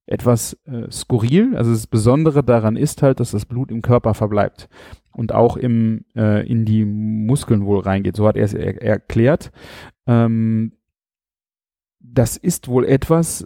etwas 0.05 0.59
äh, 0.65 0.91
skurril. 0.91 1.55
Also 1.55 1.71
das 1.71 1.87
Besondere 1.87 2.43
daran 2.43 2.75
ist 2.75 3.01
halt, 3.01 3.21
dass 3.21 3.31
das 3.31 3.45
Blut 3.45 3.71
im 3.71 3.81
Körper 3.81 4.13
verbleibt 4.13 4.67
und 5.13 5.33
auch 5.33 5.55
im, 5.55 6.03
äh, 6.17 6.45
in 6.45 6.65
die 6.65 6.83
Muskeln 6.83 7.65
wohl 7.65 7.79
reingeht. 7.79 8.17
So 8.17 8.27
hat 8.27 8.35
er 8.35 8.43
es 8.43 8.53
er 8.53 8.81
erklärt. 8.81 9.53
Ähm, 10.05 10.73
das 12.01 12.35
ist 12.35 12.67
wohl 12.67 12.83
etwas, 12.83 13.45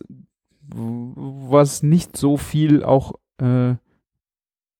was 0.74 1.84
nicht 1.84 2.18
so 2.18 2.36
viel 2.36 2.84
auch 2.84 3.14
äh, 3.38 3.76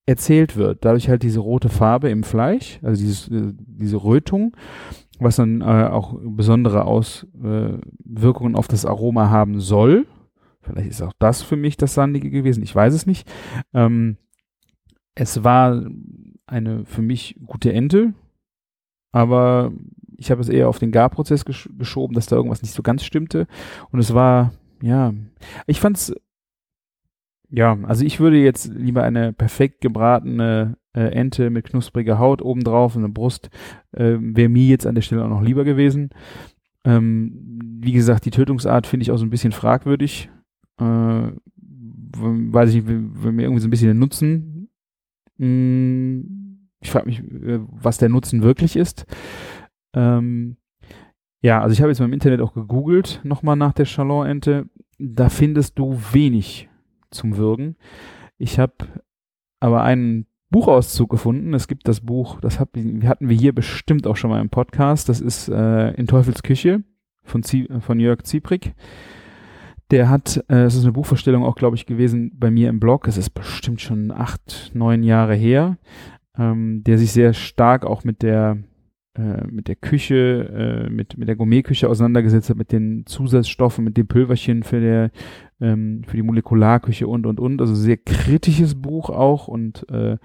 erzählt 0.10 0.58
wird. 0.58 0.84
Dadurch 0.84 1.08
halt 1.08 1.22
diese 1.22 1.40
rote 1.40 1.70
Farbe 1.70 2.10
im 2.10 2.24
Fleisch, 2.24 2.80
also 2.82 3.00
dieses, 3.00 3.28
äh, 3.30 3.54
diese 3.56 4.04
Rötung, 4.04 4.56
was 5.20 5.36
dann 5.36 5.62
äh, 5.62 5.88
auch 5.92 6.18
besondere 6.20 6.86
Auswirkungen 6.86 8.56
auf 8.56 8.68
das 8.68 8.86
Aroma 8.86 9.30
haben 9.30 9.60
soll. 9.60 10.08
Vielleicht 10.62 10.90
ist 10.90 11.02
auch 11.04 11.14
das 11.20 11.44
für 11.44 11.58
mich 11.58 11.78
das 11.78 11.94
Sandige 11.94 12.32
gewesen, 12.32 12.64
ich 12.64 12.76
weiß 12.76 12.94
es 12.94 13.06
nicht. 13.06 13.32
Ähm, 13.74 14.18
es 15.14 15.44
war 15.44 15.86
eine 16.48 16.86
für 16.86 17.04
mich 17.04 17.40
gute 17.46 17.72
Ente, 17.72 18.14
aber 19.12 19.72
ich 20.18 20.32
habe 20.32 20.42
es 20.42 20.50
eher 20.50 20.70
auf 20.70 20.80
den 20.80 20.92
Garprozess 20.92 21.46
gesch 21.46 21.70
geschoben, 21.78 22.16
dass 22.16 22.26
da 22.26 22.36
irgendwas 22.36 22.64
nicht 22.64 22.74
so 22.74 22.82
ganz 22.82 23.04
stimmte. 23.04 23.46
Und 23.92 24.00
es 24.00 24.14
war, 24.14 24.54
ja, 24.82 25.14
ich 25.68 25.80
fand's, 25.80 26.14
ja, 27.52 27.78
also 27.84 28.06
ich 28.06 28.20
würde 28.20 28.38
jetzt 28.38 28.72
lieber 28.74 29.04
eine 29.04 29.34
perfekt 29.34 29.82
gebratene 29.82 30.78
äh, 30.94 31.02
Ente 31.02 31.50
mit 31.50 31.66
knuspriger 31.66 32.20
Haut 32.20 32.42
obendrauf 32.42 32.96
und 32.96 33.04
eine 33.04 33.14
Brust, 33.14 33.50
äh, 33.92 34.18
wäre 34.20 34.50
mir 34.50 34.66
jetzt 34.66 34.86
an 34.86 34.96
der 34.96 35.02
Stelle 35.02 35.24
auch 35.24 35.30
noch 35.30 35.42
lieber 35.42 35.64
gewesen. 35.64 36.10
Ähm, 36.86 37.60
wie 37.82 37.92
gesagt, 37.92 38.26
die 38.26 38.32
Tötungsart 38.32 38.88
finde 38.88 39.04
ich 39.04 39.12
auch 39.12 39.18
so 39.18 39.26
ein 39.26 39.30
bisschen 39.32 39.52
fragwürdig. 39.52 40.30
Äh, 40.80 41.32
weiß 42.16 42.74
ich, 42.74 42.86
will 42.88 43.32
mir 43.32 43.44
irgendwie 43.44 43.62
so 43.62 43.68
ein 43.68 43.72
bisschen 43.72 43.90
den 43.90 44.00
Nutzen. 44.00 44.70
Mh, 45.38 45.46
hm, 45.46 46.70
ich 46.82 46.92
frage 46.92 47.08
mich, 47.08 47.20
äh, 47.20 47.60
was 47.62 47.98
der 47.98 48.10
Nutzen 48.10 48.42
wirklich 48.42 48.76
ist. 48.76 49.06
Ähm, 49.94 50.58
ja, 51.42 51.62
also 51.62 51.74
ich 51.74 51.82
habe 51.82 51.90
jetzt 51.90 52.00
mal 52.00 52.06
im 52.06 52.14
Internet 52.14 52.42
auch 52.42 52.54
gegoogelt, 52.54 53.22
nochmal 53.24 53.56
nach 53.56 53.74
der 53.74 53.86
Chalon-Ente. 53.86 54.70
Da 54.98 55.30
findest 55.30 55.80
du 55.80 55.98
wenig 56.12 56.69
zum 57.12 57.38
Würgen. 57.38 57.76
Ich 58.38 58.60
habe 58.60 58.74
aber 59.60 59.84
einen 59.84 60.26
Buchauszug 60.50 61.10
gefunden. 61.10 61.54
Es 61.54 61.68
gibt 61.68 61.88
das 61.88 62.02
Buch, 62.02 62.40
das 62.42 62.60
hab, 62.60 62.76
hatten 62.76 63.30
wir 63.30 63.38
hier 63.38 63.54
bestimmt 63.54 64.08
auch 64.08 64.16
schon 64.16 64.30
mal 64.30 64.42
im 64.42 64.50
Podcast. 64.50 65.10
Das 65.10 65.22
ist 65.22 65.50
äh, 65.50 65.92
In 65.92 66.08
Teufels 66.08 66.44
Küche 66.44 66.84
von, 67.24 67.44
von 67.44 68.00
Jörg 68.00 68.24
Ziebrick. 68.24 68.74
Der 69.92 70.10
hat, 70.10 70.44
äh, 70.50 70.64
es 70.64 70.76
ist 70.76 70.84
eine 70.84 70.92
Buchvorstellung 70.92 71.44
auch, 71.44 71.56
glaube 71.56 71.76
ich, 71.76 71.86
gewesen 71.86 72.32
bei 72.36 72.52
mir 72.52 72.70
im 72.70 72.80
Blog. 72.80 73.08
Es 73.08 73.18
ist 73.18 73.32
bestimmt 73.32 73.82
schon 73.82 74.12
acht, 74.12 74.72
neun 74.74 75.04
Jahre 75.04 75.36
her, 75.36 75.78
ähm, 76.38 76.84
der 76.84 76.98
sich 76.98 77.12
sehr 77.12 77.34
stark 77.34 77.86
auch 77.86 78.04
mit 78.04 78.22
der 78.22 78.58
äh, 79.18 79.48
mit 79.48 79.68
der 79.68 79.76
Küche, 79.76 80.86
äh, 80.88 80.90
mit, 80.90 81.18
mit 81.18 81.28
der 81.28 81.36
Gourmetküche 81.36 81.90
auseinandergesetzt 81.90 82.52
hat, 82.52 82.58
mit 82.58 82.72
den 82.72 83.06
Zusatzstoffen, 83.06 83.84
mit 83.84 83.98
dem 83.98 84.08
Pülverchen 84.08 84.64
für 84.64 84.80
der, 84.80 85.12
ähm, 85.62 86.04
für 86.08 86.18
die 86.18 86.24
Molekularküche 86.24 87.08
und, 87.08 87.26
und, 87.26 87.40
und. 87.40 87.62
Also 87.62 87.76
sehr 87.76 87.98
kritisches 87.98 88.76
Buch 88.76 89.10
auch 89.10 89.48
und 89.48 89.88
äh, 89.90 90.18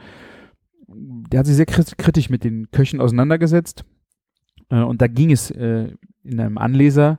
der 0.86 1.40
hat 1.40 1.46
sich 1.46 1.56
sehr 1.56 1.66
kritisch 1.66 2.30
mit 2.30 2.44
den 2.44 2.70
Köchen 2.70 3.00
auseinandergesetzt. 3.00 3.84
Äh, 4.70 4.82
und 4.82 5.02
da 5.02 5.06
ging 5.06 5.30
es 5.30 5.50
äh, 5.50 5.88
in 6.22 6.40
einem 6.40 6.58
Anleser, 6.58 7.18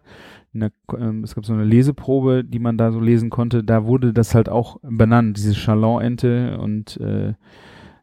in 0.53 0.61
der, 0.61 0.71
äh, 0.93 1.21
es 1.23 1.35
gab 1.35 1.45
so 1.45 1.53
eine 1.53 1.65
Leseprobe, 1.65 2.43
die 2.43 2.59
man 2.59 2.77
da 2.77 2.91
so 2.91 2.99
lesen 2.99 3.29
konnte, 3.29 3.63
da 3.63 3.85
wurde 3.85 4.13
das 4.13 4.33
halt 4.33 4.49
auch 4.49 4.79
benannt, 4.81 5.37
diese 5.37 5.53
Chalon-Ente 5.53 6.57
und 6.59 6.97
äh, 6.97 7.33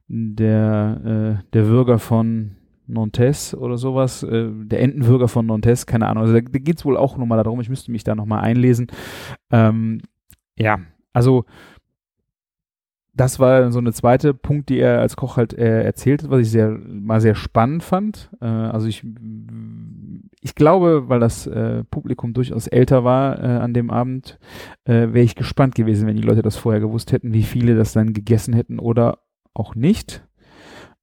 der, 0.09 1.41
äh, 1.41 1.45
der 1.53 1.63
Bürger 1.63 1.99
von 1.99 2.57
Nantes 2.93 3.55
oder 3.55 3.77
sowas, 3.79 4.23
äh, 4.23 4.49
der 4.53 4.81
Entenwürger 4.81 5.29
von 5.29 5.47
Nantes, 5.47 5.87
keine 5.87 6.09
Ahnung. 6.09 6.25
Also 6.25 6.35
da, 6.35 6.41
da 6.41 6.59
geht 6.59 6.79
es 6.79 6.85
wohl 6.85 6.97
auch 6.97 7.17
nochmal 7.17 7.43
darum, 7.43 7.61
ich 7.61 7.69
müsste 7.69 7.93
mich 7.93 8.05
da 8.05 8.15
nochmal 8.15 8.41
einlesen. 8.41 8.89
Ähm, 9.51 10.01
ja, 10.57 10.81
also 11.13 11.45
das 13.15 13.39
war 13.39 13.71
so 13.73 13.79
eine 13.79 13.93
zweite 13.93 14.33
Punkt, 14.33 14.71
die 14.71 14.79
er 14.79 15.01
als 15.01 15.17
Koch 15.17 15.37
halt 15.37 15.53
äh, 15.53 15.83
erzählt 15.83 16.23
hat, 16.23 16.31
was 16.31 16.41
ich 16.41 16.51
sehr 16.51 16.71
mal 16.71 17.21
sehr 17.21 17.35
spannend 17.35 17.83
fand. 17.83 18.31
Äh, 18.41 18.47
also 18.47 18.87
ich 18.87 19.05
ich 20.41 20.55
glaube, 20.55 21.09
weil 21.09 21.21
das 21.21 21.47
äh, 21.47 21.85
Publikum 21.85 22.33
durchaus 22.33 22.67
älter 22.67 23.05
war 23.05 23.39
äh, 23.39 23.47
an 23.59 23.75
dem 23.75 23.91
Abend, 23.91 24.39
äh, 24.85 25.13
wäre 25.13 25.21
ich 25.21 25.37
gespannt 25.37 25.75
gewesen, 25.75 26.07
wenn 26.09 26.17
die 26.17 26.23
Leute 26.23 26.43
das 26.43 26.57
vorher 26.57 26.81
gewusst 26.81 27.13
hätten, 27.13 27.33
wie 27.33 27.45
viele 27.45 27.77
das 27.77 27.93
dann 27.93 28.13
gegessen 28.13 28.55
hätten 28.55 28.79
oder 28.79 29.19
auch 29.55 29.75
nicht. 29.75 30.27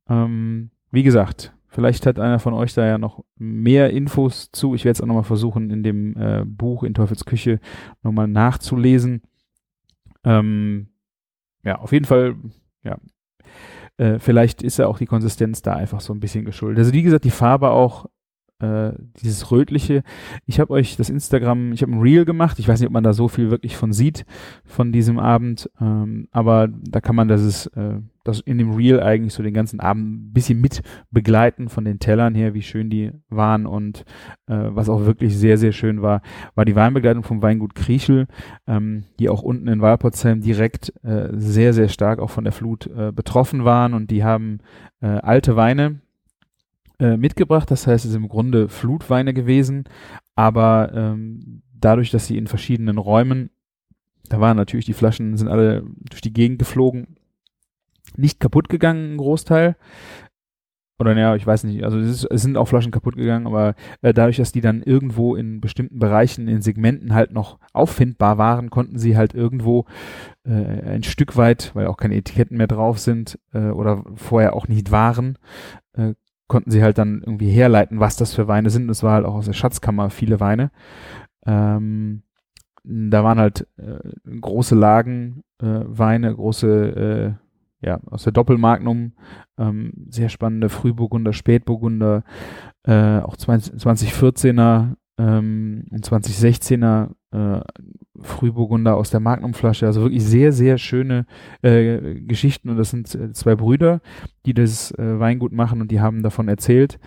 Ähm, 0.10 0.72
wie 0.92 1.04
gesagt, 1.04 1.54
Vielleicht 1.70 2.06
hat 2.08 2.20
einer 2.20 2.40
von 2.40 2.54
euch 2.54 2.74
da 2.74 2.86
ja 2.86 2.98
noch 2.98 3.24
mehr 3.38 3.92
Infos 3.92 4.52
zu. 4.52 4.74
Ich 4.74 4.86
werde 4.86 4.98
es 4.98 5.02
auch 5.02 5.06
nochmal 5.06 5.24
versuchen, 5.24 5.70
in 5.70 5.84
dem 5.84 6.18
äh, 6.18 6.44
Buch 6.44 6.84
in 6.84 6.96
Teufels 6.96 7.26
Küche 7.26 7.60
nochmal 8.02 8.28
nachzulesen. 8.28 9.22
Ähm, 10.24 10.90
ja, 11.64 11.78
auf 11.78 11.92
jeden 11.92 12.06
Fall, 12.06 12.36
ja. 12.84 12.98
Äh, 13.98 14.18
vielleicht 14.18 14.64
ist 14.64 14.78
ja 14.78 14.88
auch 14.88 14.98
die 14.98 15.06
Konsistenz 15.06 15.62
da 15.62 15.74
einfach 15.74 16.02
so 16.02 16.12
ein 16.14 16.20
bisschen 16.20 16.44
geschuldet. 16.44 16.80
Also 16.80 16.94
wie 16.94 17.04
gesagt, 17.04 17.24
die 17.24 17.32
Farbe 17.32 17.70
auch 17.70 18.08
äh, 18.60 18.92
dieses 19.22 19.52
rötliche. 19.52 20.04
Ich 20.46 20.60
habe 20.60 20.74
euch 20.74 20.98
das 20.98 21.10
Instagram, 21.10 21.72
ich 21.72 21.82
habe 21.82 21.94
ein 21.94 22.02
Reel 22.02 22.26
gemacht. 22.26 22.60
Ich 22.60 22.68
weiß 22.68 22.80
nicht, 22.80 22.88
ob 22.88 22.94
man 22.94 23.04
da 23.04 23.14
so 23.14 23.28
viel 23.28 23.52
wirklich 23.52 23.78
von 23.78 23.94
sieht 23.94 24.26
von 24.66 24.92
diesem 24.92 25.20
Abend, 25.20 25.70
ähm, 25.80 26.28
aber 26.32 26.68
da 26.68 27.02
kann 27.02 27.16
man 27.16 27.28
das 27.28 27.68
äh, 27.68 28.00
das 28.26 28.42
in 28.42 28.58
dem 28.58 28.72
Reel 28.72 29.00
eigentlich 29.00 29.34
so 29.34 29.44
den 29.44 29.54
ganzen 29.54 29.80
Abend 29.80 30.30
ein 30.30 30.34
bisschen 30.34 30.60
mit 30.60 30.82
begleiten 31.10 31.70
von 31.70 31.86
den 31.86 32.00
Tellern 32.00 32.36
her, 32.36 32.54
wie 32.54 32.62
schön 32.62 32.90
die 32.90 33.12
waren 33.30 33.66
und 33.66 34.06
äh, 34.48 34.56
was 34.70 34.90
auch 34.90 35.06
wirklich 35.06 35.38
sehr 35.38 35.58
sehr 35.58 35.72
schön 35.72 36.02
war, 36.02 36.22
war 36.56 36.66
die 36.66 36.76
Weinbegleitung 36.76 37.24
vom 37.24 37.42
Weingut 37.42 37.76
Kriechel, 37.76 38.28
ähm, 38.68 39.06
die 39.20 39.30
auch 39.30 39.42
unten 39.42 39.68
in 39.68 39.82
Walpotsheim 39.82 40.42
direkt 40.42 40.94
äh, 41.04 41.30
sehr 41.34 41.74
sehr 41.74 41.88
stark 41.88 42.20
auch 42.20 42.30
von 42.30 42.44
der 42.44 42.54
Flut 42.54 42.88
äh, 42.88 43.12
betroffen 43.12 43.66
waren 43.66 43.94
und 43.94 44.12
die 44.12 44.24
haben 44.24 44.60
äh, 45.02 45.08
alte 45.08 45.56
Weine 45.56 46.02
äh, 47.00 47.18
mitgebracht. 47.18 47.70
Das 47.72 47.88
heißt, 47.88 48.06
es 48.06 48.12
sind 48.12 48.24
im 48.24 48.30
Grunde 48.30 48.70
Flutweine 48.70 49.34
gewesen, 49.34 49.86
aber 50.36 50.92
ähm, 50.94 51.62
dadurch, 51.74 52.12
dass 52.12 52.28
sie 52.28 52.38
in 52.38 52.48
verschiedenen 52.48 52.98
Räumen, 52.98 53.50
da 54.30 54.40
waren 54.40 54.58
natürlich 54.58 54.86
die 54.86 54.94
Flaschen, 54.94 55.38
sind 55.38 55.48
alle 55.48 55.84
durch 56.10 56.22
die 56.22 56.34
Gegend 56.34 56.60
geflogen, 56.60 57.18
nicht 58.16 58.40
kaputt 58.40 58.70
gegangen, 58.70 59.14
ein 59.14 59.18
Großteil. 59.18 59.76
Oder 61.00 61.18
ja, 61.18 61.34
ich 61.36 61.48
weiß 61.48 61.64
nicht, 61.64 61.86
also 61.86 61.98
es, 61.98 62.10
ist, 62.10 62.24
es 62.26 62.42
sind 62.42 62.58
auch 62.58 62.68
Flaschen 62.68 62.92
kaputt 62.92 63.16
gegangen, 63.16 63.48
aber 63.48 63.74
äh, 64.02 64.14
dadurch, 64.14 64.36
dass 64.36 64.52
die 64.52 64.60
dann 64.60 64.84
irgendwo 64.84 65.36
in 65.36 65.62
bestimmten 65.62 65.98
Bereichen, 65.98 66.50
in 66.50 66.62
Segmenten 66.62 67.14
halt 67.14 67.32
noch 67.32 67.58
auffindbar 67.72 68.38
waren, 68.38 68.70
konnten 68.70 69.00
sie 69.00 69.16
halt 69.16 69.34
irgendwo 69.34 69.86
äh, 70.44 70.52
ein 70.52 71.04
Stück 71.04 71.38
weit, 71.38 71.72
weil 71.74 71.88
auch 71.88 71.96
keine 71.96 72.16
Etiketten 72.16 72.58
mehr 72.58 72.68
drauf 72.68 73.00
sind 73.00 73.40
äh, 73.54 73.70
oder 73.70 74.04
vorher 74.16 74.54
auch 74.54 74.68
nicht 74.68 74.92
waren, 74.92 75.38
äh, 75.94 76.16
konnten 76.50 76.72
sie 76.72 76.84
halt 76.84 76.98
dann 76.98 77.22
irgendwie 77.22 77.50
herleiten, 77.50 78.02
was 78.02 78.18
das 78.18 78.34
für 78.34 78.50
Weine 78.50 78.70
sind. 78.70 78.90
Es 78.90 79.04
war 79.04 79.14
halt 79.14 79.26
auch 79.26 79.36
aus 79.36 79.46
der 79.46 79.54
Schatzkammer 79.54 80.10
viele 80.10 80.42
Weine. 80.42 80.72
Ähm, 81.46 82.24
da 82.84 83.24
waren 83.24 83.40
halt 83.40 83.68
äh, 83.78 84.00
große 84.42 84.76
Lagen 84.76 85.44
äh, 85.62 85.82
Weine, 85.86 86.34
große, 86.34 87.38
äh, 87.82 87.86
ja, 87.86 88.00
aus 88.08 88.24
der 88.24 88.34
Doppelmagnum, 88.34 89.14
ähm, 89.58 89.94
sehr 90.10 90.30
spannende 90.30 90.70
Frühburgunder, 90.70 91.34
Spätburgunder, 91.34 92.24
äh, 92.84 93.20
auch 93.20 93.38
20, 93.38 93.76
2014er 93.76 94.96
ähm, 95.18 95.86
und 95.92 96.06
2016er 96.06 97.12
äh, 97.32 97.62
Frühburgunder 98.22 98.96
aus 98.96 99.10
der 99.10 99.20
Magnumflasche. 99.20 99.86
Also 99.86 100.02
wirklich 100.02 100.24
sehr, 100.24 100.52
sehr 100.52 100.78
schöne 100.78 101.26
äh, 101.62 102.16
Geschichten. 102.22 102.70
Und 102.70 102.78
das 102.78 102.92
sind 102.92 103.14
äh, 103.16 103.32
zwei 103.34 103.56
Brüder, 103.56 104.02
die 104.46 104.54
das 104.54 104.92
äh, 104.92 105.20
Weingut 105.20 105.52
machen 105.52 105.82
und 105.82 105.92
die 105.92 106.02
haben 106.02 106.24
davon 106.24 106.48
erzählt, 106.48 107.00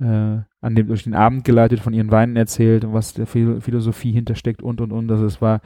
äh, 0.00 0.04
an 0.04 0.74
dem 0.74 0.86
durch 0.86 1.04
den 1.04 1.14
Abend 1.14 1.44
geleitet 1.44 1.80
von 1.80 1.92
ihren 1.92 2.10
Weinen 2.10 2.36
erzählt 2.36 2.84
und 2.84 2.92
was 2.92 3.14
der 3.14 3.26
Philosophie 3.26 4.12
hintersteckt 4.12 4.62
und 4.62 4.80
und 4.80 4.92
und. 4.92 5.10
Also 5.10 5.26
es 5.26 5.40
war, 5.40 5.60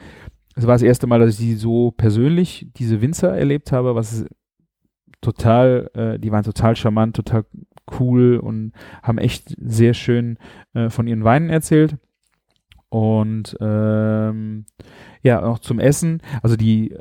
es 0.55 0.65
war 0.65 0.75
das 0.75 0.81
erste 0.81 1.07
Mal, 1.07 1.19
dass 1.19 1.31
ich 1.31 1.37
die 1.37 1.53
so 1.53 1.91
persönlich, 1.91 2.67
diese 2.75 3.01
Winzer 3.01 3.37
erlebt 3.37 3.71
habe, 3.71 3.95
was 3.95 4.25
total, 5.21 5.89
äh, 5.93 6.19
die 6.19 6.31
waren 6.31 6.43
total 6.43 6.75
charmant, 6.75 7.15
total 7.15 7.45
cool 7.99 8.37
und 8.37 8.73
haben 9.01 9.17
echt 9.17 9.55
sehr 9.59 9.93
schön 9.93 10.37
äh, 10.73 10.89
von 10.89 11.07
ihren 11.07 11.23
Weinen 11.23 11.49
erzählt. 11.49 11.97
Und 12.89 13.57
ähm, 13.59 14.65
ja, 15.21 15.43
auch 15.43 15.59
zum 15.59 15.79
Essen. 15.79 16.21
Also 16.41 16.55
die, 16.55 16.95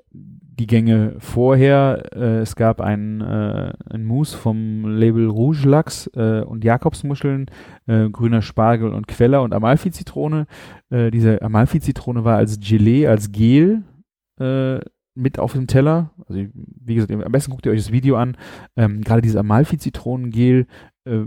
die 0.58 0.66
Gänge 0.66 1.16
vorher. 1.18 2.10
Äh, 2.14 2.38
es 2.38 2.56
gab 2.56 2.80
ein, 2.80 3.20
äh, 3.20 3.72
ein 3.90 4.04
Mousse 4.04 4.36
vom 4.36 4.86
Label 4.86 5.28
Rouge 5.28 5.68
Lachs 5.68 6.10
äh, 6.14 6.40
und 6.40 6.64
Jakobsmuscheln, 6.64 7.46
äh, 7.86 8.08
grüner 8.10 8.42
Spargel 8.42 8.92
und 8.92 9.06
Queller 9.06 9.42
und 9.42 9.54
Amalfi-Zitrone. 9.54 10.46
Äh, 10.90 11.10
diese 11.10 11.42
Amalfi-Zitrone 11.42 12.24
war 12.24 12.36
als 12.36 12.58
Gelee, 12.60 13.06
als 13.06 13.32
Gel 13.32 13.82
äh, 14.40 14.80
mit 15.14 15.38
auf 15.38 15.52
dem 15.52 15.66
Teller. 15.66 16.10
Also 16.26 16.42
wie 16.52 16.94
gesagt, 16.94 17.12
am 17.12 17.32
besten 17.32 17.50
guckt 17.50 17.66
ihr 17.66 17.72
euch 17.72 17.80
das 17.80 17.92
Video 17.92 18.16
an. 18.16 18.36
Ähm, 18.76 19.02
Gerade 19.02 19.22
dieses 19.22 19.36
Amalfi-Zitronengel 19.36 20.66
äh, 21.04 21.24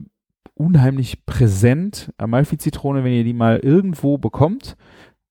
unheimlich 0.59 1.25
präsent. 1.25 2.11
Amalfi-Zitrone, 2.17 3.03
wenn 3.03 3.13
ihr 3.13 3.23
die 3.23 3.33
mal 3.33 3.59
irgendwo 3.59 4.17
bekommt, 4.17 4.75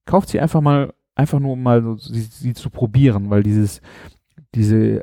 kauft 0.06 0.30
sie 0.30 0.40
einfach 0.40 0.62
mal, 0.62 0.94
einfach 1.14 1.38
nur 1.38 1.52
um 1.52 1.62
mal 1.62 1.82
so, 1.82 1.96
sie, 1.96 2.22
sie 2.22 2.54
zu 2.54 2.70
probieren, 2.70 3.28
weil 3.28 3.42
dieses, 3.42 3.82
diese 4.54 5.02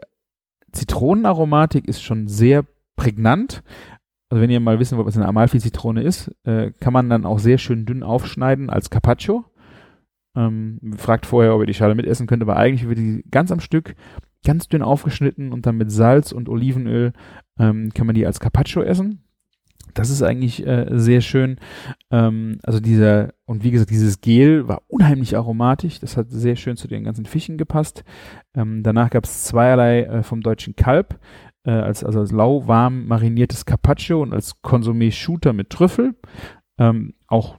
Zitronenaromatik 0.72 1.88
ist 1.88 2.01
schon 2.01 2.27
sehr 2.27 2.65
prägnant. 2.96 3.62
Also 4.29 4.41
wenn 4.41 4.50
ihr 4.50 4.60
mal 4.60 4.79
wissen 4.79 4.98
wollt, 4.98 5.08
was 5.08 5.15
eine 5.15 5.27
Amalfi-Zitrone 5.27 6.01
ist, 6.01 6.32
äh, 6.44 6.72
kann 6.79 6.91
man 6.91 7.08
dann 7.08 7.25
auch 7.25 7.38
sehr 7.38 7.60
schön 7.60 7.86
dünn 7.86 8.01
aufschneiden 8.01 8.72
als 8.72 8.89
Carpaccio. 8.89 9.46
Ähm, 10.36 10.79
fragt 10.98 11.27
vorher, 11.27 11.53
ob 11.53 11.62
ihr 11.62 11.67
die 11.67 11.75
Schale 11.75 11.94
mitessen 11.94 12.25
könnt, 12.25 12.41
aber 12.41 12.58
eigentlich 12.58 12.89
wird 12.89 12.98
die 12.98 13.24
ganz 13.29 13.51
am 13.51 13.60
Stück, 13.60 13.96
ganz 14.44 14.67
dünn 14.67 14.82
aufgeschnitten 14.82 15.53
und 15.53 15.67
dann 15.67 15.77
mit 15.77 15.91
Salz 15.91 16.32
und 16.32 16.50
Olivenöl 16.50 17.13
ähm, 17.60 17.91
kann 17.94 18.08
man 18.08 18.15
die 18.15 18.25
als 18.25 18.39
Carpaccio 18.39 18.82
essen. 18.82 19.25
Das 19.95 20.09
ist 20.09 20.21
eigentlich 20.21 20.65
äh, 20.67 20.85
sehr 20.91 21.21
schön. 21.21 21.57
Ähm, 22.11 22.59
also 22.63 22.79
dieser, 22.79 23.33
und 23.45 23.63
wie 23.63 23.71
gesagt, 23.71 23.89
dieses 23.89 24.21
Gel 24.21 24.67
war 24.67 24.83
unheimlich 24.87 25.35
aromatisch. 25.35 25.99
Das 25.99 26.17
hat 26.17 26.29
sehr 26.29 26.55
schön 26.55 26.77
zu 26.77 26.87
den 26.87 27.03
ganzen 27.03 27.25
Fischen 27.25 27.57
gepasst. 27.57 28.03
Ähm, 28.53 28.83
danach 28.83 29.09
gab 29.09 29.23
es 29.23 29.45
zweierlei 29.45 30.03
äh, 30.03 30.23
vom 30.23 30.41
deutschen 30.41 30.75
Kalb. 30.75 31.19
Äh, 31.63 31.71
als, 31.71 32.03
also 32.03 32.19
als 32.19 32.31
lauwarm 32.31 33.07
mariniertes 33.07 33.65
Carpaccio 33.65 34.21
und 34.21 34.33
als 34.33 34.61
Konsumé 34.61 35.11
Shooter 35.11 35.53
mit 35.53 35.71
Trüffel. 35.71 36.15
Ähm, 36.77 37.15
auch 37.27 37.57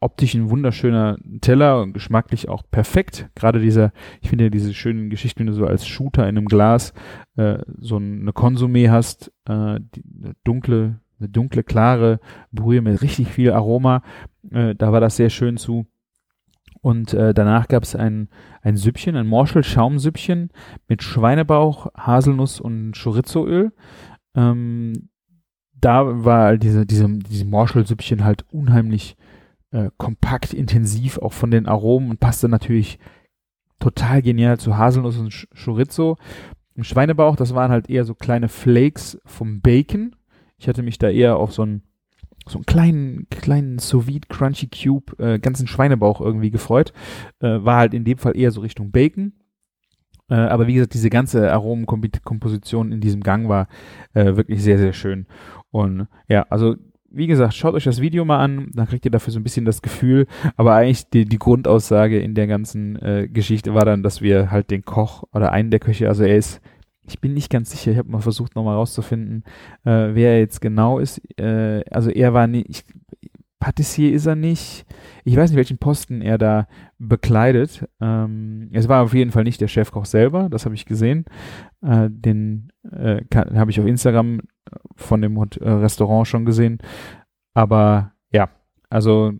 optisch 0.00 0.34
ein 0.34 0.50
wunderschöner 0.50 1.18
Teller 1.42 1.82
und 1.82 1.92
geschmacklich 1.92 2.48
auch 2.48 2.62
perfekt. 2.70 3.28
Gerade 3.34 3.60
dieser, 3.60 3.92
ich 4.22 4.30
finde 4.30 4.44
ja 4.44 4.50
diese 4.50 4.72
schönen 4.74 5.10
Geschichten, 5.10 5.40
wenn 5.40 5.46
du 5.48 5.52
so 5.52 5.66
als 5.66 5.86
Shooter 5.86 6.22
in 6.22 6.38
einem 6.38 6.46
Glas 6.46 6.94
äh, 7.36 7.58
so 7.78 7.96
eine 7.96 8.32
Konsumé 8.32 8.90
hast, 8.90 9.30
äh, 9.46 9.78
die, 9.94 10.02
eine 10.22 10.34
dunkle, 10.44 11.00
eine 11.20 11.28
dunkle, 11.28 11.62
klare 11.62 12.20
Brühe 12.52 12.80
mit 12.82 13.02
richtig 13.02 13.28
viel 13.28 13.52
Aroma. 13.52 14.02
Äh, 14.50 14.74
da 14.74 14.92
war 14.92 15.00
das 15.00 15.16
sehr 15.16 15.30
schön 15.30 15.56
zu. 15.56 15.86
Und 16.82 17.12
äh, 17.12 17.34
danach 17.34 17.68
gab 17.68 17.82
es 17.82 17.94
ein, 17.94 18.28
ein 18.62 18.76
Süppchen, 18.76 19.16
ein 19.16 19.26
Morschel-Schaumsüppchen 19.26 20.50
mit 20.88 21.02
Schweinebauch, 21.02 21.88
Haselnuss 21.94 22.58
und 22.58 22.92
Chorizoöl. 22.92 23.72
Ähm, 24.34 25.10
da 25.74 26.24
war 26.24 26.56
diese, 26.56 26.86
diese, 26.86 27.08
diese 27.08 27.44
Morschel-Süppchen 27.44 28.24
halt 28.24 28.44
unheimlich 28.50 29.16
äh, 29.72 29.90
kompakt, 29.98 30.54
intensiv, 30.54 31.18
auch 31.18 31.32
von 31.32 31.50
den 31.50 31.66
Aromen 31.66 32.10
und 32.10 32.20
passte 32.20 32.48
natürlich 32.48 32.98
total 33.78 34.22
genial 34.22 34.58
zu 34.58 34.76
Haselnuss 34.76 35.18
und 35.18 35.48
Chorizo. 35.54 36.16
Im 36.74 36.84
Schweinebauch, 36.84 37.36
das 37.36 37.54
waren 37.54 37.70
halt 37.70 37.90
eher 37.90 38.04
so 38.04 38.14
kleine 38.14 38.48
Flakes 38.48 39.20
vom 39.24 39.60
Bacon. 39.60 40.16
Ich 40.60 40.68
hatte 40.68 40.82
mich 40.82 40.98
da 40.98 41.08
eher 41.08 41.36
auf 41.36 41.52
so 41.52 41.62
einen 41.62 41.82
so 42.46 42.58
einen 42.58 42.66
kleinen, 42.66 43.26
kleinen 43.30 43.78
sous 43.78 44.06
Crunchy 44.28 44.68
Cube, 44.68 45.18
äh, 45.18 45.38
ganzen 45.38 45.66
Schweinebauch 45.66 46.20
irgendwie 46.20 46.50
gefreut. 46.50 46.92
Äh, 47.40 47.64
war 47.64 47.76
halt 47.76 47.94
in 47.94 48.04
dem 48.04 48.18
Fall 48.18 48.36
eher 48.36 48.50
so 48.50 48.60
Richtung 48.60 48.90
Bacon. 48.90 49.32
Äh, 50.28 50.34
aber 50.34 50.66
wie 50.66 50.74
gesagt, 50.74 50.94
diese 50.94 51.10
ganze 51.10 51.52
Aromenkomposition 51.52 52.92
in 52.92 53.00
diesem 53.00 53.22
Gang 53.22 53.48
war 53.48 53.68
äh, 54.14 54.36
wirklich 54.36 54.62
sehr, 54.62 54.78
sehr 54.78 54.92
schön. 54.92 55.26
Und 55.70 56.08
ja, 56.28 56.46
also 56.50 56.76
wie 57.10 57.26
gesagt, 57.26 57.54
schaut 57.54 57.74
euch 57.74 57.84
das 57.84 58.00
Video 58.00 58.24
mal 58.24 58.38
an, 58.38 58.70
dann 58.72 58.86
kriegt 58.86 59.04
ihr 59.04 59.10
dafür 59.10 59.32
so 59.32 59.40
ein 59.40 59.42
bisschen 59.42 59.64
das 59.64 59.82
Gefühl. 59.82 60.26
Aber 60.56 60.74
eigentlich 60.74 61.08
die, 61.08 61.24
die 61.24 61.38
Grundaussage 61.38 62.20
in 62.20 62.34
der 62.34 62.46
ganzen 62.46 62.96
äh, 62.96 63.28
Geschichte 63.28 63.74
war 63.74 63.84
dann, 63.84 64.02
dass 64.02 64.22
wir 64.22 64.50
halt 64.50 64.70
den 64.70 64.84
Koch 64.84 65.24
oder 65.32 65.52
einen 65.52 65.70
der 65.70 65.80
Köche, 65.80 66.08
also 66.08 66.22
er 66.22 66.36
ist, 66.36 66.60
ich 67.10 67.20
bin 67.20 67.34
nicht 67.34 67.50
ganz 67.50 67.70
sicher, 67.70 67.92
ich 67.92 67.98
habe 67.98 68.10
mal 68.10 68.20
versucht 68.20 68.54
nochmal 68.54 68.76
rauszufinden, 68.76 69.44
äh, 69.84 70.14
wer 70.14 70.32
er 70.32 70.38
jetzt 70.40 70.60
genau 70.60 70.98
ist. 70.98 71.20
Äh, 71.38 71.82
also 71.90 72.10
er 72.10 72.32
war 72.32 72.46
nicht, 72.46 72.84
Patissier 73.60 74.12
ist 74.12 74.26
er 74.26 74.36
nicht. 74.36 74.86
Ich 75.24 75.36
weiß 75.36 75.50
nicht, 75.50 75.58
welchen 75.58 75.78
Posten 75.78 76.22
er 76.22 76.38
da 76.38 76.66
bekleidet. 76.98 77.86
Ähm, 78.00 78.70
es 78.72 78.88
war 78.88 79.02
auf 79.02 79.12
jeden 79.12 79.32
Fall 79.32 79.44
nicht 79.44 79.60
der 79.60 79.68
Chefkoch 79.68 80.06
selber, 80.06 80.48
das 80.48 80.64
habe 80.64 80.74
ich 80.74 80.86
gesehen. 80.86 81.26
Äh, 81.82 82.08
den 82.10 82.72
äh, 82.90 83.20
habe 83.34 83.70
ich 83.70 83.78
auf 83.78 83.86
Instagram 83.86 84.40
von 84.96 85.20
dem 85.20 85.36
äh, 85.36 85.68
Restaurant 85.68 86.26
schon 86.26 86.46
gesehen. 86.46 86.78
Aber 87.52 88.12
ja, 88.32 88.48
also 88.88 89.32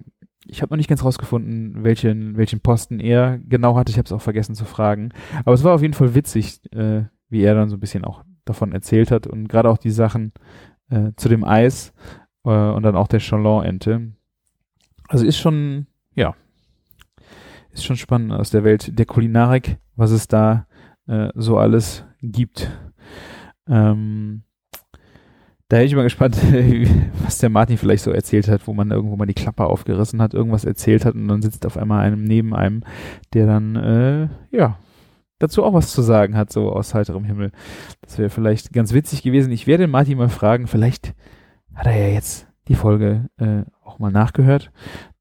ich 0.47 0.61
habe 0.61 0.73
noch 0.73 0.77
nicht 0.77 0.89
ganz 0.89 1.03
rausgefunden, 1.03 1.83
welchen, 1.83 2.37
welchen 2.37 2.61
Posten 2.61 3.01
er 3.01 3.39
genau 3.39 3.77
hatte. 3.77 3.91
Ich 3.91 3.99
habe 3.99 4.07
es 4.07 4.13
auch 4.13 4.21
vergessen 4.21 4.55
zu 4.55 4.67
fragen. 4.67 5.11
Aber 5.45 5.55
es 5.55 5.65
war 5.65 5.75
auf 5.75 5.83
jeden 5.83 5.95
Fall 5.95 6.15
witzig, 6.15 6.61
äh, 6.73 7.05
wie 7.31 7.43
er 7.43 7.55
dann 7.55 7.69
so 7.69 7.77
ein 7.77 7.81
bisschen 7.81 8.05
auch 8.05 8.25
davon 8.45 8.73
erzählt 8.73 9.11
hat 9.11 9.27
und 9.27 9.49
gerade 9.49 9.71
auch 9.71 9.79
die 9.79 9.91
Sachen 9.91 10.33
äh, 10.91 11.13
zu 11.17 11.29
dem 11.29 11.45
Eis 11.45 11.93
äh, 12.45 12.51
und 12.51 12.83
dann 12.83 12.97
auch 12.97 13.09
der 13.09 13.21
Chalon-Ente. 13.21 14.13
Also 15.09 15.25
ist 15.25 15.39
schon, 15.39 15.87
ja, 16.15 16.35
ist 17.73 17.85
schon 17.85 17.97
spannend 17.97 18.33
aus 18.33 18.51
der 18.51 18.65
Welt 18.65 18.99
der 18.99 19.07
Kulinarik, 19.07 19.79
was 19.97 20.11
es 20.11 20.29
da 20.29 20.67
äh, 21.07 21.31
so 21.35 21.59
alles 21.59 22.05
gibt. 22.21 22.71
Ähm, 23.69 24.43
da 25.69 25.77
bin 25.77 25.87
ich 25.87 25.95
mal 25.95 26.03
gespannt, 26.03 26.37
was 27.25 27.39
der 27.39 27.49
Martin 27.49 27.79
vielleicht 27.79 28.03
so 28.03 28.11
erzählt 28.11 28.49
hat, 28.49 28.67
wo 28.67 28.75
man 28.75 28.91
irgendwo 28.91 29.17
mal 29.17 29.27
die 29.27 29.35
Klappe 29.35 29.65
aufgerissen 29.65 30.21
hat, 30.21 30.35
irgendwas 30.35 30.65
erzählt 30.65 31.05
hat 31.05 31.15
und 31.15 31.29
dann 31.29 31.43
sitzt 31.43 31.65
auf 31.65 31.77
einmal 31.77 32.01
einem 32.05 32.25
neben 32.25 32.55
einem, 32.55 32.83
der 33.33 33.47
dann, 33.47 33.77
äh, 33.77 34.29
ja, 34.51 34.79
dazu 35.41 35.65
auch 35.65 35.75
was 35.75 35.93
zu 35.93 36.03
sagen 36.03 36.37
hat, 36.37 36.53
so 36.53 36.71
aus 36.71 36.95
heiterem 36.95 37.25
Himmel. 37.25 37.51
Das 38.03 38.19
wäre 38.19 38.31
vielleicht 38.31 38.73
ganz 38.73 38.93
witzig 38.93 39.23
gewesen. 39.23 39.51
Ich 39.51 39.67
werde 39.67 39.89
Martin 39.89 40.19
mal 40.19 40.29
fragen, 40.29 40.69
vielleicht 40.69 41.15
hat 41.75 41.87
er 41.87 41.97
ja 41.97 42.15
jetzt 42.15 42.47
die 42.69 42.77
Folge 42.77 43.29
äh, 43.39 43.63
auch 43.83 43.99
mal 43.99 44.13
nachgehört. 44.13 44.71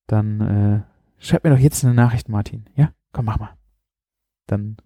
Dann 0.06 0.42
äh, 0.42 0.82
schreib 1.18 1.44
mir 1.44 1.50
doch 1.50 1.58
jetzt 1.58 1.84
eine 1.84 1.96
Nachricht, 1.96 2.30
Martin. 2.30 2.66
Ja, 2.76 2.92
komm, 3.12 3.26
mach 3.26 3.40
mal. 3.40 3.56
Dann 4.46 4.78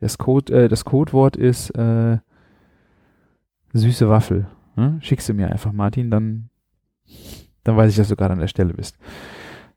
das 0.00 0.18
Code, 0.18 0.64
äh, 0.64 0.68
das 0.68 0.84
Codewort 0.84 1.36
ist 1.36 1.70
äh, 1.70 2.18
süße 3.72 4.08
Waffel. 4.08 4.46
Ne? 4.76 4.98
Schickst 5.00 5.28
du 5.28 5.34
mir 5.34 5.50
einfach, 5.50 5.72
Martin, 5.72 6.10
dann, 6.10 6.50
dann 7.64 7.76
weiß 7.76 7.90
ich, 7.90 7.96
dass 7.96 8.08
du 8.08 8.16
gerade 8.16 8.34
an 8.34 8.40
der 8.40 8.48
Stelle 8.48 8.74
bist. 8.74 8.96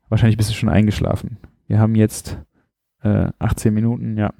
Wahrscheinlich 0.08 0.36
bist 0.36 0.50
du 0.50 0.54
schon 0.54 0.68
eingeschlafen. 0.68 1.38
Wir 1.66 1.78
haben 1.78 1.94
jetzt 1.94 2.38
äh, 3.02 3.28
18 3.38 3.72
Minuten, 3.72 4.16
ja. 4.16 4.32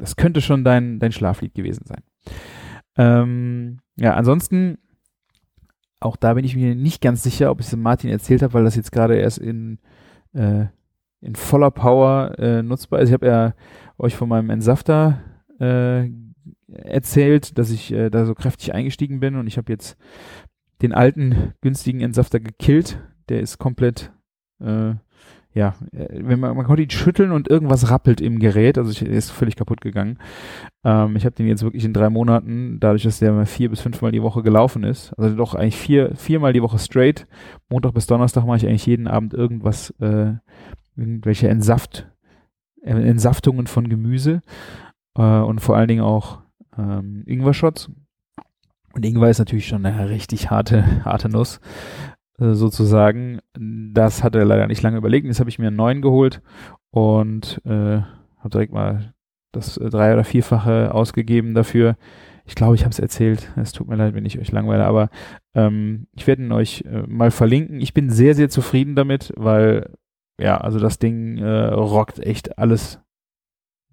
Das 0.00 0.16
könnte 0.16 0.40
schon 0.40 0.64
dein, 0.64 0.98
dein 0.98 1.12
Schlaflied 1.12 1.54
gewesen 1.54 1.84
sein. 1.84 2.02
Ähm, 2.96 3.78
ja, 3.96 4.14
ansonsten, 4.14 4.78
auch 6.00 6.16
da 6.16 6.34
bin 6.34 6.44
ich 6.44 6.56
mir 6.56 6.74
nicht 6.74 7.02
ganz 7.02 7.22
sicher, 7.22 7.50
ob 7.50 7.60
ich 7.60 7.66
es 7.66 7.76
Martin 7.76 8.10
erzählt 8.10 8.42
habe, 8.42 8.54
weil 8.54 8.64
das 8.64 8.76
jetzt 8.76 8.92
gerade 8.92 9.16
erst 9.16 9.38
in, 9.38 9.78
äh, 10.32 10.66
in 11.20 11.34
voller 11.34 11.70
Power 11.70 12.38
äh, 12.38 12.62
nutzbar 12.62 13.00
ist. 13.00 13.10
Ich 13.10 13.12
habe 13.12 13.26
ja 13.26 13.54
euch 13.98 14.16
von 14.16 14.28
meinem 14.28 14.50
Entsafter 14.50 15.20
äh, 15.58 16.08
erzählt, 16.72 17.58
dass 17.58 17.70
ich 17.70 17.92
äh, 17.92 18.10
da 18.10 18.24
so 18.24 18.34
kräftig 18.34 18.74
eingestiegen 18.74 19.20
bin 19.20 19.36
und 19.36 19.46
ich 19.46 19.58
habe 19.58 19.70
jetzt 19.70 19.98
den 20.82 20.94
alten 20.94 21.52
günstigen 21.60 22.00
Entsafter 22.00 22.40
gekillt. 22.40 22.98
Der 23.28 23.40
ist 23.40 23.58
komplett, 23.58 24.12
äh, 24.60 24.94
ja, 25.52 25.74
äh, 25.92 26.06
wenn 26.10 26.38
man, 26.38 26.56
man 26.56 26.66
konnte 26.66 26.82
ihn 26.82 26.90
schütteln 26.90 27.32
und 27.32 27.48
irgendwas 27.48 27.90
rappelt 27.90 28.20
im 28.20 28.38
Gerät, 28.38 28.78
also 28.78 28.90
ich, 28.90 29.02
er 29.02 29.08
ist 29.08 29.30
völlig 29.30 29.56
kaputt 29.56 29.80
gegangen. 29.80 30.18
Ähm, 30.84 31.16
ich 31.16 31.24
habe 31.24 31.34
den 31.34 31.48
jetzt 31.48 31.62
wirklich 31.62 31.84
in 31.84 31.92
drei 31.92 32.08
Monaten, 32.08 32.78
dadurch, 32.78 33.02
dass 33.02 33.18
der 33.18 33.46
vier 33.46 33.70
bis 33.70 33.80
fünfmal 33.80 34.12
die 34.12 34.22
Woche 34.22 34.42
gelaufen 34.42 34.84
ist, 34.84 35.12
also 35.18 35.34
doch 35.34 35.54
eigentlich 35.54 35.76
vier, 35.76 36.14
viermal 36.14 36.52
die 36.52 36.62
Woche 36.62 36.78
straight. 36.78 37.26
Montag 37.68 37.94
bis 37.94 38.06
Donnerstag 38.06 38.46
mache 38.46 38.58
ich 38.58 38.66
eigentlich 38.66 38.86
jeden 38.86 39.08
Abend 39.08 39.34
irgendwas, 39.34 39.90
äh, 40.00 40.34
irgendwelche 40.96 41.48
Entsaft, 41.48 42.08
äh, 42.82 42.92
Entsaftungen 42.92 43.66
von 43.66 43.88
Gemüse 43.88 44.42
äh, 45.16 45.22
und 45.22 45.60
vor 45.60 45.76
allen 45.76 45.88
Dingen 45.88 46.04
auch 46.04 46.42
ähm, 46.78 47.24
Ingwer-Shots. 47.26 47.90
Und 48.92 49.04
Ingwer 49.04 49.30
ist 49.30 49.38
natürlich 49.38 49.68
schon 49.68 49.86
eine 49.86 50.10
richtig 50.10 50.50
harte, 50.50 51.04
harte 51.04 51.28
Nuss, 51.28 51.60
sozusagen. 52.40 53.40
Das 53.54 54.24
hat 54.24 54.34
er 54.34 54.44
leider 54.44 54.66
nicht 54.66 54.82
lange 54.82 54.96
überlegt. 54.96 55.26
Jetzt 55.26 55.40
habe 55.40 55.50
ich 55.50 55.58
mir 55.58 55.68
einen 55.68 55.76
neuen 55.76 56.02
geholt 56.02 56.42
und 56.90 57.60
äh, 57.64 58.00
habe 58.38 58.50
direkt 58.50 58.72
mal 58.72 59.14
das 59.52 59.76
äh, 59.76 59.90
drei- 59.90 60.14
oder 60.14 60.24
vierfache 60.24 60.94
ausgegeben 60.94 61.54
dafür. 61.54 61.96
Ich 62.46 62.54
glaube, 62.54 62.74
ich 62.74 62.82
habe 62.82 62.90
es 62.90 62.98
erzählt. 62.98 63.52
Es 63.56 63.72
tut 63.72 63.88
mir 63.88 63.96
leid, 63.96 64.14
wenn 64.14 64.24
ich 64.24 64.38
euch 64.38 64.50
langweile, 64.50 64.84
aber 64.84 65.10
ähm, 65.54 66.06
ich 66.16 66.26
werde 66.26 66.42
ihn 66.42 66.52
euch 66.52 66.82
äh, 66.82 67.02
mal 67.06 67.30
verlinken. 67.30 67.80
Ich 67.80 67.94
bin 67.94 68.10
sehr, 68.10 68.34
sehr 68.34 68.48
zufrieden 68.48 68.96
damit, 68.96 69.32
weil 69.36 69.90
ja, 70.40 70.56
also 70.56 70.78
das 70.78 70.98
Ding 70.98 71.38
äh, 71.38 71.66
rockt 71.66 72.18
echt 72.18 72.58
alles 72.58 73.00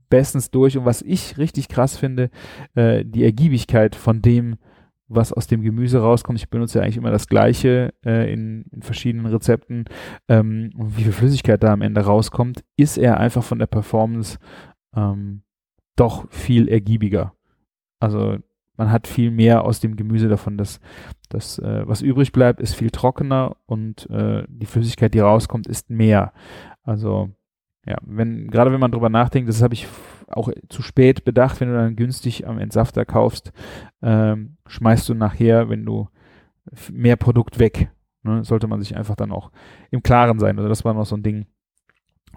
bestens 0.09 0.49
durch. 0.49 0.77
Und 0.77 0.85
was 0.85 1.01
ich 1.01 1.37
richtig 1.37 1.67
krass 1.67 1.97
finde, 1.97 2.29
äh, 2.75 3.03
die 3.05 3.23
Ergiebigkeit 3.23 3.95
von 3.95 4.21
dem, 4.21 4.57
was 5.07 5.31
aus 5.31 5.47
dem 5.47 5.61
Gemüse 5.61 5.99
rauskommt. 5.99 6.39
Ich 6.39 6.49
benutze 6.49 6.79
ja 6.79 6.83
eigentlich 6.83 6.97
immer 6.97 7.11
das 7.11 7.27
Gleiche 7.27 7.93
äh, 8.05 8.31
in, 8.31 8.65
in, 8.71 8.81
verschiedenen 8.81 9.25
Rezepten. 9.25 9.85
Ähm, 10.27 10.71
und 10.75 10.97
wie 10.97 11.03
viel 11.03 11.13
Flüssigkeit 11.13 11.63
da 11.63 11.73
am 11.73 11.81
Ende 11.81 12.01
rauskommt, 12.01 12.63
ist 12.75 12.97
er 12.97 13.19
einfach 13.19 13.43
von 13.43 13.59
der 13.59 13.67
Performance 13.67 14.37
ähm, 14.95 15.43
doch 15.95 16.29
viel 16.29 16.67
ergiebiger. 16.67 17.33
Also 17.99 18.37
man 18.75 18.91
hat 18.91 19.07
viel 19.07 19.31
mehr 19.31 19.63
aus 19.63 19.79
dem 19.79 19.95
Gemüse 19.95 20.27
davon. 20.27 20.57
dass 20.57 20.79
das 21.29 21.59
äh, 21.59 21.87
was 21.87 22.01
übrig 22.01 22.31
bleibt, 22.31 22.61
ist 22.61 22.75
viel 22.75 22.91
trockener 22.91 23.55
und 23.65 24.09
äh, 24.09 24.43
die 24.47 24.65
Flüssigkeit, 24.65 25.13
die 25.13 25.19
rauskommt, 25.19 25.67
ist 25.67 25.89
mehr. 25.89 26.33
Also 26.83 27.29
ja, 27.85 27.97
wenn, 28.01 28.49
gerade 28.49 28.71
wenn 28.71 28.79
man 28.79 28.91
drüber 28.91 29.09
nachdenkt, 29.09 29.49
das 29.49 29.61
habe 29.61 29.73
ich 29.73 29.87
auch 30.27 30.49
zu 30.69 30.81
spät 30.81 31.23
bedacht, 31.23 31.59
wenn 31.59 31.69
du 31.69 31.75
dann 31.75 31.95
günstig 31.95 32.47
am 32.47 32.59
Entsafter 32.59 33.05
kaufst, 33.05 33.51
ähm, 34.01 34.57
schmeißt 34.67 35.07
du 35.09 35.13
nachher, 35.13 35.69
wenn 35.69 35.85
du 35.85 36.09
mehr 36.91 37.15
Produkt 37.15 37.59
weg. 37.59 37.89
Ne, 38.23 38.43
sollte 38.43 38.67
man 38.67 38.81
sich 38.81 38.95
einfach 38.97 39.15
dann 39.15 39.31
auch 39.31 39.51
im 39.89 40.03
Klaren 40.03 40.39
sein. 40.39 40.57
Also 40.57 40.67
das 40.67 40.83
war 40.83 40.93
noch 40.93 41.05
so 41.05 41.15
ein 41.15 41.23
Ding, 41.23 41.45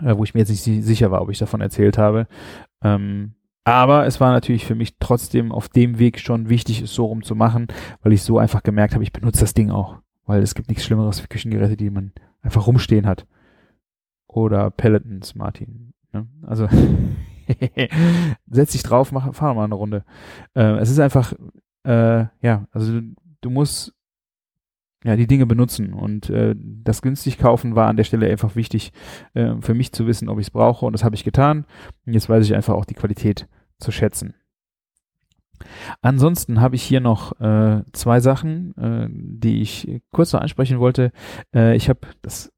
äh, 0.03 0.17
wo 0.17 0.25
ich 0.25 0.35
mir 0.35 0.41
jetzt 0.41 0.51
nicht 0.51 0.85
sicher 0.85 1.11
war, 1.11 1.23
ob 1.23 1.31
ich 1.31 1.39
davon 1.39 1.61
erzählt 1.61 1.99
habe. 1.99 2.29
Ähm, 2.83 3.35
aber 3.65 4.07
es 4.07 4.21
war 4.21 4.33
natürlich 4.33 4.67
für 4.67 4.75
mich 4.75 4.99
trotzdem 4.99 5.53
auf 5.53 5.69
dem 5.69 5.99
Weg 5.99 6.19
schon 6.19 6.49
wichtig, 6.49 6.81
es 6.81 6.95
so 6.95 7.07
rum 7.07 7.23
zu 7.23 7.35
machen, 7.35 7.67
weil 8.03 8.13
ich 8.13 8.23
so 8.23 8.39
einfach 8.39 8.63
gemerkt 8.63 8.95
habe, 8.95 9.05
ich 9.05 9.13
benutze 9.13 9.41
das 9.41 9.55
Ding 9.55 9.71
auch. 9.71 9.99
Weil 10.27 10.43
es 10.43 10.55
gibt 10.55 10.69
nichts 10.69 10.85
Schlimmeres 10.85 11.21
für 11.21 11.29
Küchengeräte, 11.29 11.77
die 11.77 11.91
man 11.91 12.13
einfach 12.43 12.67
rumstehen 12.67 13.07
hat 13.07 13.27
oder 14.29 14.71
Pelletons, 14.71 15.35
Martin. 15.35 15.93
Ne? 16.13 16.27
Also 16.43 16.69
setz 18.51 18.73
dich 18.73 18.83
drauf, 18.83 19.13
mach, 19.13 19.35
fahr 19.35 19.55
mal 19.55 19.65
eine 19.65 19.75
Runde. 19.75 20.05
Äh, 20.55 20.79
es 20.79 20.91
ist 20.91 20.99
einfach, 20.99 21.33
äh, 21.85 22.27
ja, 22.41 22.67
also 22.73 23.01
du, 23.41 23.51
musst 23.51 23.95
ja 25.05 25.17
die 25.17 25.27
Dinge 25.27 25.47
benutzen 25.47 25.95
und 25.95 26.29
äh, 26.31 26.55
das 26.57 27.03
günstig 27.03 27.39
kaufen 27.39 27.75
war 27.75 27.89
an 27.89 27.97
der 27.97 28.05
Stelle 28.05 28.31
einfach 28.31 28.57
wichtig 28.57 28.93
äh, 29.35 29.55
für 29.61 29.75
mich 29.75 29.93
zu 29.93 30.07
wissen, 30.07 30.29
ob 30.29 30.39
ich 30.39 30.49
es 30.49 30.51
brauche 30.51 30.85
und 30.85 30.93
das 30.93 31.05
habe 31.05 31.15
ich 31.15 31.25
getan. 31.25 31.65
Und 32.07 32.13
jetzt 32.13 32.29
weiß 32.29 32.45
ich 32.45 32.55
einfach 32.55 32.75
auch 32.75 32.85
die 32.85 32.95
Qualität 32.95 33.49
zu 33.79 33.93
schätzen. 33.93 34.35
Ansonsten 36.01 36.61
habe 36.61 36.77
ich 36.77 36.83
hier 36.83 37.01
noch 37.01 37.39
äh, 37.41 37.83
zwei 37.93 38.21
Sachen, 38.21 38.77
äh, 38.77 39.09
die 39.11 39.61
ich 39.61 40.01
kurz 40.11 40.33
noch 40.33 40.41
ansprechen 40.41 40.81
wollte. 40.81 41.13
Äh, 41.55 41.77
ich 41.77 41.89
habe 41.89 42.01
das 42.23 42.53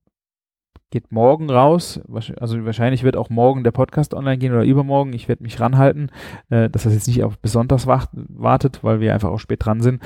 geht 0.93 1.11
morgen 1.11 1.51
raus. 1.51 2.01
Also 2.39 2.65
wahrscheinlich 2.65 3.03
wird 3.03 3.17
auch 3.17 3.31
morgen 3.31 3.65
der 3.65 3.73
Podcast 3.73 4.15
online 4.15 4.39
gehen 4.39 4.53
oder 4.53 4.65
übermorgen. 4.65 5.13
Ich 5.15 5.27
werde 5.27 5.43
mich 5.43 5.59
ranhalten, 5.59 6.11
äh, 6.51 6.71
dass 6.71 6.85
das 6.85 6.95
jetzt 6.95 7.09
nicht 7.09 7.25
auf 7.25 7.39
besonders 7.39 7.87
wartet, 7.89 8.85
weil 8.85 9.01
wir 9.01 9.13
einfach 9.13 9.31
auch 9.31 9.41
spät 9.41 9.65
dran 9.65 9.81
sind. 9.81 10.01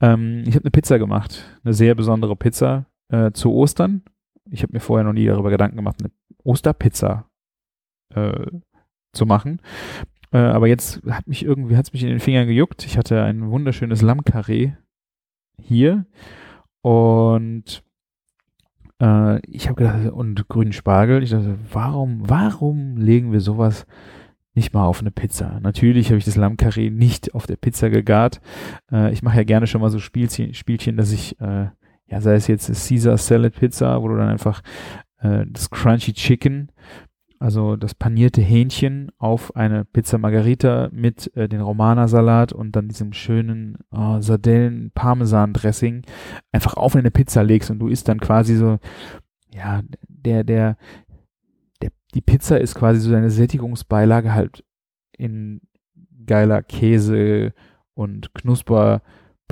Ähm, 0.00 0.42
ich 0.46 0.54
habe 0.54 0.64
eine 0.64 0.70
Pizza 0.70 0.98
gemacht, 0.98 1.58
eine 1.64 1.72
sehr 1.72 1.94
besondere 1.94 2.36
Pizza 2.36 2.86
äh, 3.08 3.30
zu 3.32 3.52
Ostern. 3.52 4.02
Ich 4.50 4.62
habe 4.62 4.74
mir 4.74 4.80
vorher 4.80 5.04
noch 5.04 5.14
nie 5.14 5.26
darüber 5.26 5.48
Gedanken 5.48 5.76
gemacht, 5.76 5.96
eine 6.00 6.10
Osterpizza 6.44 7.30
äh, 8.14 8.46
zu 9.12 9.24
machen. 9.24 9.62
Äh, 10.32 10.38
aber 10.38 10.66
jetzt 10.66 11.02
hat 11.08 11.28
mich 11.28 11.44
irgendwie, 11.44 11.76
hat 11.76 11.86
es 11.86 11.92
mich 11.92 12.02
in 12.02 12.08
den 12.08 12.20
Fingern 12.20 12.48
gejuckt. 12.48 12.84
Ich 12.84 12.98
hatte 12.98 13.22
ein 13.22 13.50
wunderschönes 13.50 14.02
Lammkarree 14.02 14.72
hier 15.58 16.04
und 16.82 17.84
äh, 19.02 19.40
ich 19.48 19.68
habe 19.68 19.76
gedacht, 19.76 20.12
und 20.12 20.48
grünen 20.48 20.72
Spargel. 20.72 21.22
Ich 21.22 21.30
dachte, 21.30 21.58
warum, 21.72 22.22
warum 22.28 22.96
legen 22.96 23.32
wir 23.32 23.40
sowas 23.40 23.84
nicht 24.54 24.72
mal 24.72 24.84
auf 24.84 25.00
eine 25.00 25.10
Pizza? 25.10 25.58
Natürlich 25.60 26.08
habe 26.08 26.18
ich 26.18 26.24
das 26.24 26.36
Lammkarree 26.36 26.90
nicht 26.90 27.34
auf 27.34 27.46
der 27.46 27.56
Pizza 27.56 27.90
gegart. 27.90 28.40
Äh, 28.90 29.12
ich 29.12 29.22
mache 29.22 29.38
ja 29.38 29.44
gerne 29.44 29.66
schon 29.66 29.80
mal 29.80 29.90
so 29.90 29.98
Spielchen, 29.98 30.54
Spielchen 30.54 30.96
dass 30.96 31.12
ich, 31.12 31.38
äh, 31.40 31.66
ja, 32.06 32.20
sei 32.20 32.34
es 32.34 32.46
jetzt 32.46 32.66
Caesar 32.66 33.18
Salad 33.18 33.54
Pizza, 33.54 34.00
wo 34.02 34.08
du 34.08 34.16
dann 34.16 34.28
einfach 34.28 34.62
äh, 35.18 35.44
das 35.48 35.68
Crunchy 35.68 36.12
Chicken 36.12 36.70
also 37.42 37.74
das 37.74 37.96
panierte 37.96 38.40
Hähnchen 38.40 39.10
auf 39.18 39.56
eine 39.56 39.84
Pizza 39.84 40.16
Margarita 40.16 40.88
mit 40.92 41.36
äh, 41.36 41.48
den 41.48 41.60
Romana-Salat 41.60 42.52
und 42.52 42.76
dann 42.76 42.86
diesem 42.86 43.12
schönen 43.12 43.78
äh, 43.90 44.22
Sardellen-Parmesan-Dressing 44.22 46.02
einfach 46.52 46.74
auf 46.74 46.94
eine 46.94 47.10
Pizza 47.10 47.42
legst 47.42 47.68
und 47.72 47.80
du 47.80 47.88
isst 47.88 48.06
dann 48.06 48.20
quasi 48.20 48.54
so, 48.54 48.78
ja, 49.52 49.82
der, 50.06 50.44
der, 50.44 50.76
der, 51.82 51.90
die 52.14 52.20
Pizza 52.20 52.60
ist 52.60 52.76
quasi 52.76 53.00
so 53.00 53.10
deine 53.10 53.30
Sättigungsbeilage 53.30 54.32
halt 54.32 54.64
in 55.18 55.62
geiler 56.24 56.62
Käse 56.62 57.54
und 57.94 58.34
Knusper 58.34 59.02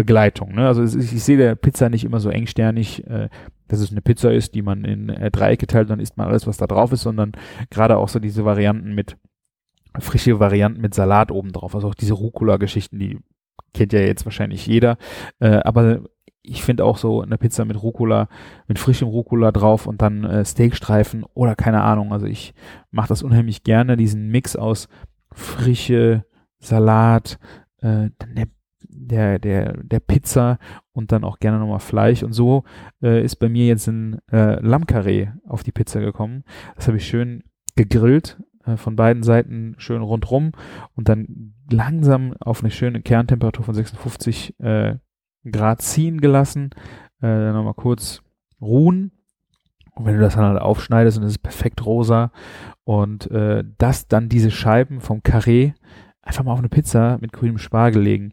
Begleitung. 0.00 0.54
Ne? 0.54 0.66
Also 0.66 0.82
ich, 0.82 1.12
ich 1.12 1.22
sehe 1.22 1.36
der 1.36 1.54
Pizza 1.56 1.90
nicht 1.90 2.04
immer 2.04 2.20
so 2.20 2.30
engsternig, 2.30 3.06
äh, 3.06 3.28
dass 3.68 3.80
es 3.80 3.90
eine 3.90 4.00
Pizza 4.00 4.32
ist, 4.32 4.54
die 4.54 4.62
man 4.62 4.84
in 4.84 5.10
äh, 5.10 5.30
Dreiecke 5.30 5.66
teilt, 5.66 5.90
dann 5.90 6.00
isst 6.00 6.16
man 6.16 6.26
alles, 6.26 6.46
was 6.46 6.56
da 6.56 6.66
drauf 6.66 6.90
ist, 6.92 7.02
sondern 7.02 7.32
gerade 7.68 7.98
auch 7.98 8.08
so 8.08 8.18
diese 8.18 8.46
Varianten 8.46 8.94
mit 8.94 9.18
frische 9.98 10.40
Varianten 10.40 10.80
mit 10.80 10.94
Salat 10.94 11.30
oben 11.30 11.52
drauf. 11.52 11.74
Also 11.74 11.88
auch 11.88 11.94
diese 11.94 12.14
Rucola-Geschichten, 12.14 12.98
die 12.98 13.18
kennt 13.74 13.92
ja 13.92 14.00
jetzt 14.00 14.24
wahrscheinlich 14.24 14.66
jeder. 14.66 14.96
Äh, 15.38 15.60
aber 15.64 16.00
ich 16.42 16.62
finde 16.62 16.86
auch 16.86 16.96
so 16.96 17.20
eine 17.20 17.36
Pizza 17.36 17.66
mit 17.66 17.82
Rucola, 17.82 18.28
mit 18.66 18.78
frischem 18.78 19.08
Rucola 19.08 19.52
drauf 19.52 19.86
und 19.86 20.00
dann 20.00 20.24
äh, 20.24 20.44
Steakstreifen 20.46 21.24
oder 21.34 21.54
keine 21.54 21.82
Ahnung. 21.82 22.12
Also 22.14 22.24
ich 22.24 22.54
mache 22.90 23.08
das 23.08 23.22
unheimlich 23.22 23.64
gerne, 23.64 23.98
diesen 23.98 24.28
Mix 24.28 24.56
aus 24.56 24.88
frische 25.30 26.24
Salat, 26.58 27.38
äh, 27.82 28.08
der 28.34 28.46
der, 29.06 29.38
der, 29.38 29.76
der 29.82 30.00
Pizza 30.00 30.58
und 30.92 31.12
dann 31.12 31.24
auch 31.24 31.38
gerne 31.38 31.58
nochmal 31.58 31.80
Fleisch. 31.80 32.22
Und 32.22 32.32
so 32.32 32.64
äh, 33.02 33.22
ist 33.22 33.36
bei 33.36 33.48
mir 33.48 33.66
jetzt 33.66 33.86
ein 33.86 34.18
äh, 34.30 34.60
Lammkarree 34.60 35.28
auf 35.46 35.62
die 35.62 35.72
Pizza 35.72 36.00
gekommen. 36.00 36.44
Das 36.76 36.86
habe 36.86 36.98
ich 36.98 37.06
schön 37.06 37.42
gegrillt, 37.76 38.38
äh, 38.66 38.76
von 38.76 38.96
beiden 38.96 39.22
Seiten 39.22 39.74
schön 39.78 40.02
rundrum 40.02 40.52
und 40.94 41.08
dann 41.08 41.54
langsam 41.70 42.34
auf 42.40 42.62
eine 42.62 42.70
schöne 42.70 43.00
Kerntemperatur 43.02 43.64
von 43.64 43.74
56 43.74 44.58
äh, 44.60 44.96
Grad 45.50 45.82
ziehen 45.82 46.20
gelassen. 46.20 46.70
Äh, 47.20 47.28
dann 47.28 47.54
nochmal 47.54 47.74
kurz 47.74 48.22
ruhen. 48.60 49.12
Und 49.94 50.06
wenn 50.06 50.14
du 50.14 50.20
das 50.20 50.34
dann 50.34 50.44
halt 50.44 50.60
aufschneidest 50.60 51.18
und 51.18 51.24
es 51.24 51.32
ist 51.32 51.42
perfekt 51.42 51.84
rosa 51.84 52.32
und 52.84 53.30
äh, 53.30 53.64
das 53.78 54.08
dann 54.08 54.28
diese 54.28 54.50
Scheiben 54.50 55.00
vom 55.00 55.22
Karree 55.22 55.72
einfach 56.22 56.44
mal 56.44 56.52
auf 56.52 56.58
eine 56.58 56.68
Pizza 56.68 57.18
mit 57.20 57.32
grünem 57.32 57.58
Spargel 57.58 58.02
legen. 58.02 58.32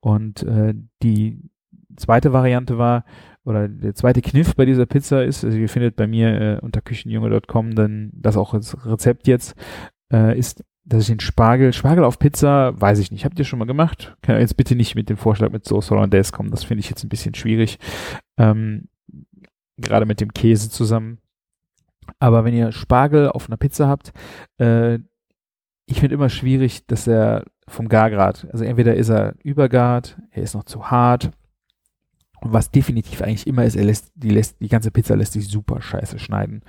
Und 0.00 0.42
äh, 0.42 0.74
die 1.02 1.50
zweite 1.96 2.32
Variante 2.32 2.78
war, 2.78 3.04
oder 3.44 3.68
der 3.68 3.94
zweite 3.94 4.20
Kniff 4.20 4.54
bei 4.54 4.64
dieser 4.64 4.86
Pizza 4.86 5.24
ist, 5.24 5.44
also 5.44 5.56
ihr 5.56 5.68
findet 5.68 5.96
bei 5.96 6.06
mir 6.06 6.40
äh, 6.40 6.58
unter 6.60 6.82
küchenjunge.com 6.82 7.74
dann 7.74 8.10
das 8.12 8.36
auch 8.36 8.54
als 8.54 8.84
Rezept 8.84 9.26
jetzt, 9.26 9.54
äh, 10.12 10.38
ist, 10.38 10.64
dass 10.84 11.02
ich 11.02 11.08
den 11.08 11.20
Spargel, 11.20 11.72
Spargel 11.72 12.04
auf 12.04 12.18
Pizza, 12.18 12.78
weiß 12.80 12.98
ich 12.98 13.10
nicht, 13.10 13.24
habt 13.24 13.38
ihr 13.38 13.44
schon 13.44 13.58
mal 13.58 13.64
gemacht? 13.64 14.16
Kann 14.22 14.38
jetzt 14.38 14.56
bitte 14.56 14.74
nicht 14.74 14.94
mit 14.94 15.08
dem 15.08 15.16
Vorschlag 15.16 15.50
mit 15.50 15.64
Sauce 15.64 15.90
Hollandaise 15.90 16.32
kommen, 16.32 16.50
das 16.50 16.64
finde 16.64 16.80
ich 16.80 16.90
jetzt 16.90 17.04
ein 17.04 17.08
bisschen 17.08 17.34
schwierig. 17.34 17.78
Ähm, 18.38 18.88
gerade 19.78 20.06
mit 20.06 20.20
dem 20.20 20.32
Käse 20.32 20.70
zusammen. 20.70 21.18
Aber 22.18 22.44
wenn 22.44 22.54
ihr 22.54 22.72
Spargel 22.72 23.28
auf 23.28 23.48
einer 23.48 23.56
Pizza 23.56 23.86
habt, 23.88 24.12
äh, 24.58 24.98
ich 25.88 26.00
finde 26.00 26.14
immer 26.14 26.28
schwierig, 26.28 26.86
dass 26.86 27.06
er 27.06 27.44
vom 27.66 27.88
Gargrad, 27.88 28.46
also 28.52 28.64
entweder 28.64 28.94
ist 28.94 29.08
er 29.08 29.34
übergart, 29.42 30.18
er 30.30 30.42
ist 30.42 30.54
noch 30.54 30.64
zu 30.64 30.90
hart. 30.90 31.30
Und 32.40 32.52
was 32.52 32.70
definitiv 32.70 33.20
eigentlich 33.20 33.48
immer 33.48 33.64
ist, 33.64 33.74
er 33.74 33.84
lässt, 33.84 34.12
die 34.14 34.30
lässt, 34.30 34.60
die 34.60 34.68
ganze 34.68 34.92
Pizza 34.92 35.16
lässt 35.16 35.32
sich 35.32 35.48
super 35.48 35.80
scheiße 35.80 36.20
schneiden. 36.20 36.62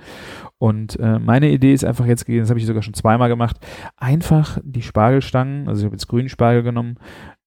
Und 0.58 0.98
äh, 0.98 1.18
meine 1.20 1.50
Idee 1.50 1.72
ist 1.72 1.84
einfach 1.84 2.06
jetzt 2.06 2.28
das 2.28 2.50
habe 2.50 2.58
ich 2.58 2.66
sogar 2.66 2.82
schon 2.82 2.94
zweimal 2.94 3.28
gemacht, 3.28 3.58
einfach 3.96 4.58
die 4.64 4.82
Spargelstangen, 4.82 5.68
also 5.68 5.80
ich 5.80 5.84
habe 5.84 5.94
jetzt 5.94 6.08
grünen 6.08 6.28
Spargel 6.28 6.62
genommen, 6.62 6.96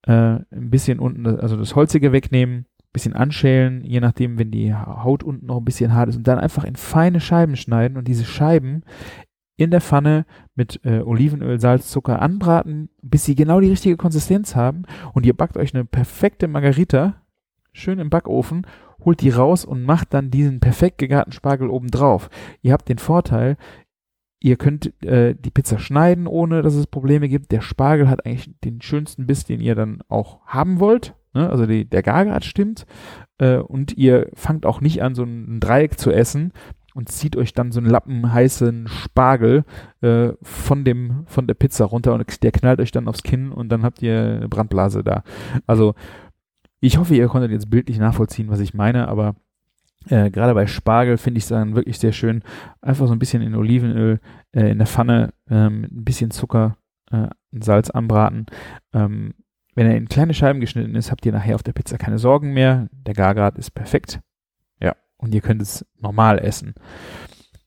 äh, 0.04 0.14
ein 0.14 0.70
bisschen 0.70 1.00
unten, 1.00 1.26
also 1.26 1.58
das 1.58 1.76
Holzige 1.76 2.14
wegnehmen, 2.14 2.66
bisschen 2.94 3.14
anschälen, 3.14 3.84
je 3.84 4.00
nachdem, 4.00 4.38
wenn 4.38 4.52
die 4.52 4.74
Haut 4.74 5.24
unten 5.24 5.48
noch 5.48 5.58
ein 5.58 5.66
bisschen 5.66 5.94
hart 5.94 6.10
ist 6.10 6.16
und 6.16 6.28
dann 6.28 6.38
einfach 6.38 6.64
in 6.64 6.76
feine 6.76 7.20
Scheiben 7.20 7.56
schneiden 7.56 7.98
und 7.98 8.08
diese 8.08 8.24
Scheiben 8.24 8.84
in 9.56 9.72
der 9.72 9.82
Pfanne 9.82 10.26
mit 10.56 10.80
äh, 10.84 11.02
Olivenöl, 11.02 11.60
Salz, 11.60 11.90
Zucker 11.90 12.22
anbraten, 12.22 12.90
bis 13.02 13.26
sie 13.26 13.36
genau 13.36 13.60
die 13.60 13.70
richtige 13.70 13.98
Konsistenz 13.98 14.56
haben 14.56 14.84
und 15.14 15.26
ihr 15.26 15.36
backt 15.36 15.58
euch 15.58 15.74
eine 15.74 15.86
perfekte 15.86 16.48
Margarita 16.48 17.24
schön 17.74 18.00
im 18.00 18.10
Backofen, 18.10 18.66
holt 19.04 19.22
die 19.22 19.30
raus 19.30 19.66
und 19.66 19.84
macht 19.84 20.14
dann 20.14 20.32
diesen 20.32 20.60
perfekt 20.60 20.98
gegarten 21.00 21.32
Spargel 21.32 21.70
oben 21.70 21.90
drauf. 21.90 22.30
Ihr 22.62 22.72
habt 22.72 22.88
den 22.88 23.00
Vorteil, 23.00 23.58
ihr 24.40 24.56
könnt 24.56 24.94
äh, 25.04 25.36
die 25.36 25.52
Pizza 25.52 25.80
schneiden, 25.80 26.28
ohne 26.28 26.62
dass 26.62 26.76
es 26.76 26.88
Probleme 26.88 27.28
gibt. 27.28 27.52
Der 27.52 27.62
Spargel 27.62 28.10
hat 28.10 28.26
eigentlich 28.26 28.50
den 28.64 28.82
schönsten 28.82 29.26
Biss, 29.26 29.44
den 29.44 29.60
ihr 29.60 29.76
dann 29.76 30.02
auch 30.08 30.46
haben 30.46 30.80
wollt. 30.80 31.16
Ne? 31.34 31.50
Also 31.50 31.66
die, 31.66 31.86
der 31.86 32.04
Gargrad 32.04 32.46
stimmt. 32.46 32.86
Äh, 33.40 33.58
und 33.58 33.98
ihr 33.98 34.30
fangt 34.34 34.66
auch 34.66 34.80
nicht 34.80 35.02
an, 35.02 35.16
so 35.16 35.24
ein 35.24 35.60
Dreieck 35.60 36.00
zu 36.00 36.12
essen, 36.12 36.54
und 36.94 37.10
zieht 37.10 37.36
euch 37.36 37.54
dann 37.54 37.72
so 37.72 37.80
einen 37.80 37.90
Lappen 37.90 38.32
heißen 38.32 38.88
Spargel 38.88 39.66
äh, 40.02 40.30
von 40.42 40.84
dem 40.84 41.24
von 41.28 41.48
der 41.48 41.56
Pizza 41.56 41.86
runter 41.86 42.14
und 42.14 42.44
der 42.44 42.52
knallt 42.52 42.80
euch 42.80 42.92
dann 42.92 43.08
aufs 43.08 43.24
Kinn 43.24 43.52
und 43.52 43.70
dann 43.70 43.84
habt 43.84 44.02
ihr 44.02 44.36
eine 44.38 44.50
Brandblase 44.50 45.04
da. 45.04 45.24
Also 45.68 45.96
ich 46.80 46.98
hoffe, 46.98 47.16
ihr 47.16 47.28
konntet 47.28 47.52
jetzt 47.52 47.70
bildlich 47.70 47.98
nachvollziehen, 47.98 48.50
was 48.50 48.60
ich 48.60 48.74
meine, 48.74 49.08
aber 49.08 49.36
äh, 50.10 50.30
gerade 50.30 50.54
bei 50.54 50.68
Spargel 50.68 51.18
finde 51.18 51.38
ich 51.38 51.46
es 51.46 51.50
dann 51.50 51.76
wirklich 51.76 51.98
sehr 51.98 52.12
schön. 52.12 52.44
Einfach 52.82 53.08
so 53.08 53.14
ein 53.14 53.20
bisschen 53.20 53.42
in 53.42 53.56
Olivenöl 53.56 54.20
äh, 54.52 54.72
in 54.72 54.78
der 54.78 54.88
Pfanne, 54.88 55.34
ähm, 55.50 55.84
ein 55.84 56.04
bisschen 56.04 56.32
Zucker, 56.32 56.78
äh, 57.12 57.28
Salz 57.52 57.90
anbraten. 57.90 58.48
Ähm, 58.94 59.34
wenn 59.76 59.88
er 59.88 59.96
in 59.96 60.10
kleine 60.10 60.34
Scheiben 60.34 60.60
geschnitten 60.60 60.96
ist, 60.96 61.10
habt 61.10 61.26
ihr 61.26 61.32
nachher 61.32 61.56
auf 61.56 61.64
der 61.64 61.74
Pizza 61.74 61.98
keine 61.98 62.20
Sorgen 62.20 62.54
mehr. 62.54 62.90
Der 62.92 63.14
Gargrad 63.14 63.58
ist 63.58 63.72
perfekt. 63.72 64.20
Und 65.24 65.34
ihr 65.34 65.42
könnt 65.42 65.62
es 65.62 65.86
normal 66.02 66.38
essen. 66.40 66.76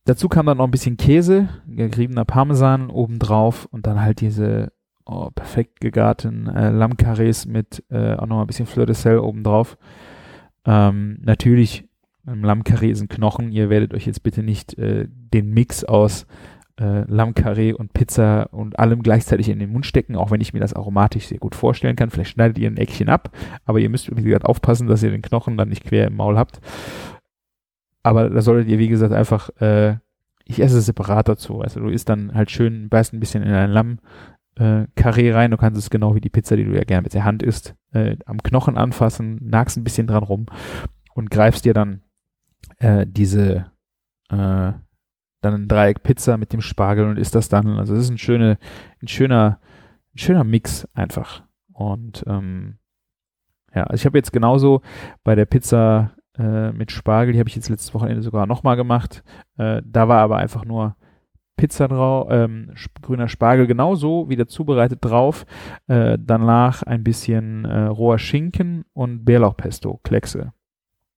Dazu 0.04 0.28
kam 0.28 0.46
dann 0.46 0.58
noch 0.58 0.66
ein 0.66 0.70
bisschen 0.70 0.98
Käse, 0.98 1.48
geriebener 1.66 2.26
Parmesan 2.26 2.90
obendrauf 2.90 3.64
und 3.64 3.86
dann 3.86 4.02
halt 4.02 4.20
diese 4.20 4.72
oh, 5.06 5.30
perfekt 5.30 5.80
gegarten 5.80 6.48
äh, 6.48 6.70
Lammkarrees 6.70 7.46
mit 7.46 7.82
äh, 7.90 8.14
auch 8.14 8.26
noch 8.26 8.40
ein 8.40 8.46
bisschen 8.46 8.66
Fleur 8.66 8.86
de 8.86 8.94
Sel 8.94 9.18
obendrauf. 9.18 9.78
Ähm, 10.66 11.18
natürlich, 11.22 11.88
im 12.26 12.44
Lammkarree 12.44 12.92
ein 12.92 13.08
Knochen. 13.08 13.52
Ihr 13.52 13.70
werdet 13.70 13.94
euch 13.94 14.06
jetzt 14.06 14.22
bitte 14.22 14.42
nicht 14.42 14.76
äh, 14.78 15.06
den 15.08 15.50
Mix 15.50 15.82
aus 15.84 16.26
äh, 16.78 17.10
Lammkarree 17.10 17.72
und 17.72 17.92
Pizza 17.92 18.52
und 18.52 18.78
allem 18.78 19.02
gleichzeitig 19.02 19.48
in 19.48 19.58
den 19.58 19.72
Mund 19.72 19.86
stecken, 19.86 20.16
auch 20.16 20.30
wenn 20.30 20.40
ich 20.40 20.52
mir 20.52 20.60
das 20.60 20.74
aromatisch 20.74 21.28
sehr 21.28 21.38
gut 21.38 21.54
vorstellen 21.54 21.96
kann. 21.96 22.10
Vielleicht 22.10 22.32
schneidet 22.32 22.58
ihr 22.58 22.68
ein 22.68 22.76
Eckchen 22.76 23.08
ab, 23.08 23.30
aber 23.64 23.78
ihr 23.78 23.88
müsst, 23.88 24.14
wie 24.14 24.22
gesagt, 24.22 24.44
aufpassen, 24.44 24.86
dass 24.86 25.02
ihr 25.02 25.10
den 25.10 25.22
Knochen 25.22 25.56
dann 25.56 25.68
nicht 25.68 25.84
quer 25.84 26.06
im 26.06 26.16
Maul 26.16 26.36
habt. 26.36 26.60
Aber 28.06 28.30
da 28.30 28.40
solltet 28.40 28.68
ihr, 28.68 28.78
wie 28.78 28.86
gesagt, 28.86 29.12
einfach, 29.12 29.50
äh, 29.60 29.96
ich 30.44 30.60
esse 30.60 30.78
es 30.78 30.86
separat 30.86 31.28
dazu. 31.28 31.60
Also 31.60 31.80
du 31.80 31.88
isst 31.88 32.08
dann 32.08 32.32
halt 32.32 32.52
schön, 32.52 32.88
beißt 32.88 33.12
ein 33.12 33.18
bisschen 33.18 33.42
in 33.42 33.52
ein 33.52 33.72
Lamm, 33.72 33.98
äh, 34.54 34.84
Karree 34.94 35.32
rein. 35.32 35.50
Du 35.50 35.56
kannst 35.56 35.76
es 35.76 35.90
genau 35.90 36.14
wie 36.14 36.20
die 36.20 36.30
Pizza, 36.30 36.54
die 36.54 36.62
du 36.62 36.72
ja 36.72 36.84
gerne 36.84 37.02
mit 37.02 37.14
der 37.14 37.24
Hand 37.24 37.42
isst, 37.42 37.74
äh, 37.92 38.16
am 38.24 38.40
Knochen 38.44 38.76
anfassen, 38.76 39.40
nagst 39.42 39.76
ein 39.76 39.82
bisschen 39.82 40.06
dran 40.06 40.22
rum 40.22 40.46
und 41.14 41.32
greifst 41.32 41.64
dir 41.64 41.74
dann 41.74 42.02
äh, 42.78 43.06
diese 43.08 43.72
äh, 44.30 44.72
dann 45.40 45.54
ein 45.54 45.66
Dreieck 45.66 46.04
Pizza 46.04 46.36
mit 46.36 46.52
dem 46.52 46.60
Spargel 46.60 47.06
und 47.06 47.18
isst 47.18 47.34
das 47.34 47.48
dann. 47.48 47.76
Also 47.76 47.96
es 47.96 48.04
ist 48.04 48.10
ein 48.10 48.18
schöner, 48.18 48.56
ein 49.02 49.08
schöner, 49.08 49.58
ein 50.14 50.18
schöner 50.18 50.44
Mix 50.44 50.86
einfach. 50.94 51.42
Und 51.72 52.22
ähm, 52.28 52.78
ja, 53.74 53.82
also 53.82 54.00
ich 54.00 54.06
habe 54.06 54.16
jetzt 54.16 54.32
genauso 54.32 54.82
bei 55.24 55.34
der 55.34 55.46
Pizza 55.46 56.12
äh, 56.38 56.72
mit 56.72 56.92
Spargel, 56.92 57.32
die 57.32 57.38
habe 57.38 57.48
ich 57.48 57.56
jetzt 57.56 57.68
letztes 57.68 57.94
Wochenende 57.94 58.22
sogar 58.22 58.46
nochmal 58.46 58.76
gemacht. 58.76 59.22
Äh, 59.56 59.82
da 59.84 60.08
war 60.08 60.20
aber 60.20 60.36
einfach 60.36 60.64
nur 60.64 60.96
Pizza 61.56 61.88
drauf, 61.88 62.28
ähm, 62.30 62.74
grüner 63.00 63.28
Spargel 63.28 63.66
genauso 63.66 64.28
wieder 64.28 64.46
zubereitet 64.46 64.98
drauf. 65.00 65.46
Äh, 65.86 66.18
danach 66.20 66.82
ein 66.82 67.02
bisschen 67.02 67.64
äh, 67.64 67.84
roher 67.84 68.18
Schinken 68.18 68.84
und 68.92 69.24
Bärlauchpesto, 69.24 70.00
Kleckse. 70.02 70.52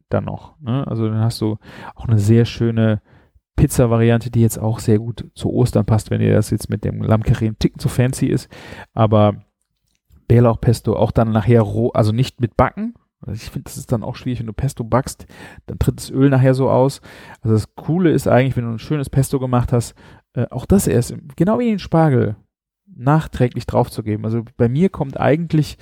Dann 0.07 0.25
noch. 0.25 0.59
Ne? 0.61 0.87
Also 0.87 1.07
dann 1.07 1.19
hast 1.19 1.41
du 1.41 1.57
auch 1.93 2.07
eine 2.07 2.19
sehr 2.19 2.45
schöne 2.45 3.01
Pizza-Variante, 3.57 4.31
die 4.31 4.41
jetzt 4.41 4.57
auch 4.57 4.79
sehr 4.79 4.99
gut 4.99 5.29
zu 5.35 5.51
Ostern 5.51 5.85
passt, 5.85 6.09
wenn 6.09 6.21
ihr 6.21 6.33
das 6.33 6.49
jetzt 6.49 6.69
mit 6.69 6.85
dem 6.85 7.01
Lammkarree 7.01 7.47
ein 7.47 7.59
Ticken 7.59 7.79
zu 7.79 7.89
fancy 7.89 8.27
ist. 8.27 8.49
Aber 8.93 9.43
Bärlauchpesto 10.29 10.95
auch 10.95 11.11
dann 11.11 11.31
nachher 11.31 11.61
roh, 11.61 11.89
also 11.89 12.13
nicht 12.13 12.39
mit 12.39 12.55
Backen. 12.55 12.93
Also 13.21 13.33
ich 13.33 13.49
finde, 13.49 13.65
das 13.65 13.77
ist 13.77 13.91
dann 13.91 14.03
auch 14.03 14.15
schwierig, 14.15 14.39
wenn 14.39 14.47
du 14.47 14.53
Pesto 14.53 14.83
backst, 14.83 15.27
dann 15.65 15.79
tritt 15.79 15.99
das 15.99 16.09
Öl 16.09 16.29
nachher 16.29 16.53
so 16.53 16.69
aus. 16.69 17.01
Also 17.41 17.53
das 17.55 17.75
Coole 17.75 18.11
ist 18.11 18.27
eigentlich, 18.27 18.55
wenn 18.55 18.65
du 18.65 18.71
ein 18.71 18.79
schönes 18.79 19.09
Pesto 19.09 19.39
gemacht 19.39 19.73
hast, 19.73 19.93
äh, 20.33 20.47
auch 20.49 20.65
das 20.65 20.87
erst, 20.87 21.15
genau 21.35 21.59
wie 21.59 21.65
den 21.65 21.79
Spargel, 21.79 22.37
nachträglich 22.95 23.65
draufzugeben. 23.65 24.25
Also 24.25 24.43
bei 24.57 24.69
mir 24.69 24.89
kommt 24.89 25.19
eigentlich 25.19 25.77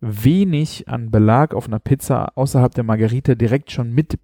wenig 0.00 0.88
an 0.88 1.10
Belag 1.10 1.54
auf 1.54 1.66
einer 1.66 1.78
Pizza 1.78 2.36
außerhalb 2.36 2.74
der 2.74 2.84
Margarita 2.84 3.34
direkt 3.34 3.70
schon 3.70 3.92
mit 3.92 4.18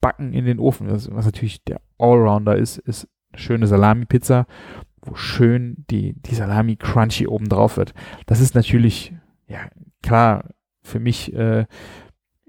Backen 0.00 0.32
in 0.32 0.44
den 0.44 0.58
Ofen. 0.58 0.88
Das, 0.88 1.10
was 1.12 1.26
natürlich 1.26 1.62
der 1.64 1.80
Allrounder 1.98 2.56
ist, 2.56 2.78
ist 2.78 3.08
eine 3.32 3.40
schöne 3.40 3.66
Salami-Pizza, 3.66 4.46
wo 5.02 5.14
schön 5.14 5.84
die, 5.90 6.14
die 6.20 6.34
Salami 6.34 6.76
crunchy 6.76 7.26
oben 7.26 7.48
drauf 7.48 7.76
wird. 7.76 7.94
Das 8.26 8.40
ist 8.40 8.54
natürlich, 8.54 9.14
ja, 9.46 9.70
klar, 10.02 10.50
für 10.82 11.00
mich, 11.00 11.32
äh, 11.34 11.66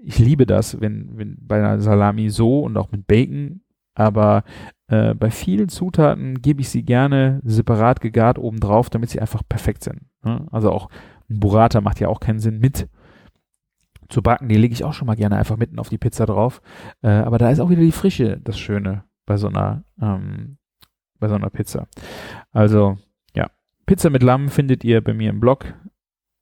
ich 0.02 0.18
liebe 0.18 0.46
das, 0.46 0.80
wenn, 0.80 1.16
wenn 1.16 1.36
bei 1.40 1.58
einer 1.58 1.80
Salami 1.80 2.30
so 2.30 2.60
und 2.60 2.76
auch 2.76 2.90
mit 2.90 3.06
Bacon, 3.06 3.62
aber 3.94 4.44
äh, 4.88 5.14
bei 5.14 5.30
vielen 5.30 5.68
Zutaten 5.68 6.40
gebe 6.42 6.60
ich 6.60 6.68
sie 6.68 6.82
gerne 6.82 7.40
separat 7.44 8.00
gegart 8.00 8.38
oben 8.38 8.60
drauf, 8.60 8.90
damit 8.90 9.10
sie 9.10 9.20
einfach 9.20 9.42
perfekt 9.48 9.84
sind. 9.84 10.02
Ne? 10.24 10.46
Also 10.50 10.70
auch 10.70 10.88
ein 11.30 11.40
Burrata 11.40 11.80
macht 11.80 12.00
ja 12.00 12.08
auch 12.08 12.20
keinen 12.20 12.40
Sinn 12.40 12.58
mit 12.58 12.88
zu 14.08 14.22
backen, 14.22 14.48
die 14.48 14.56
lege 14.56 14.74
ich 14.74 14.84
auch 14.84 14.92
schon 14.92 15.06
mal 15.06 15.16
gerne 15.16 15.36
einfach 15.36 15.56
mitten 15.56 15.78
auf 15.78 15.88
die 15.88 15.98
Pizza 15.98 16.26
drauf. 16.26 16.60
Äh, 17.02 17.08
aber 17.08 17.38
da 17.38 17.50
ist 17.50 17.60
auch 17.60 17.70
wieder 17.70 17.80
die 17.80 17.92
Frische 17.92 18.38
das 18.42 18.58
Schöne 18.58 19.04
bei 19.24 19.36
so 19.36 19.48
einer, 19.48 19.84
ähm, 20.00 20.58
bei 21.18 21.28
so 21.28 21.34
einer 21.34 21.50
Pizza. 21.50 21.86
Also, 22.50 22.98
ja. 23.34 23.50
Pizza 23.86 24.10
mit 24.10 24.22
Lamm 24.22 24.48
findet 24.48 24.84
ihr 24.84 25.02
bei 25.02 25.14
mir 25.14 25.30
im 25.30 25.40
Blog 25.40 25.74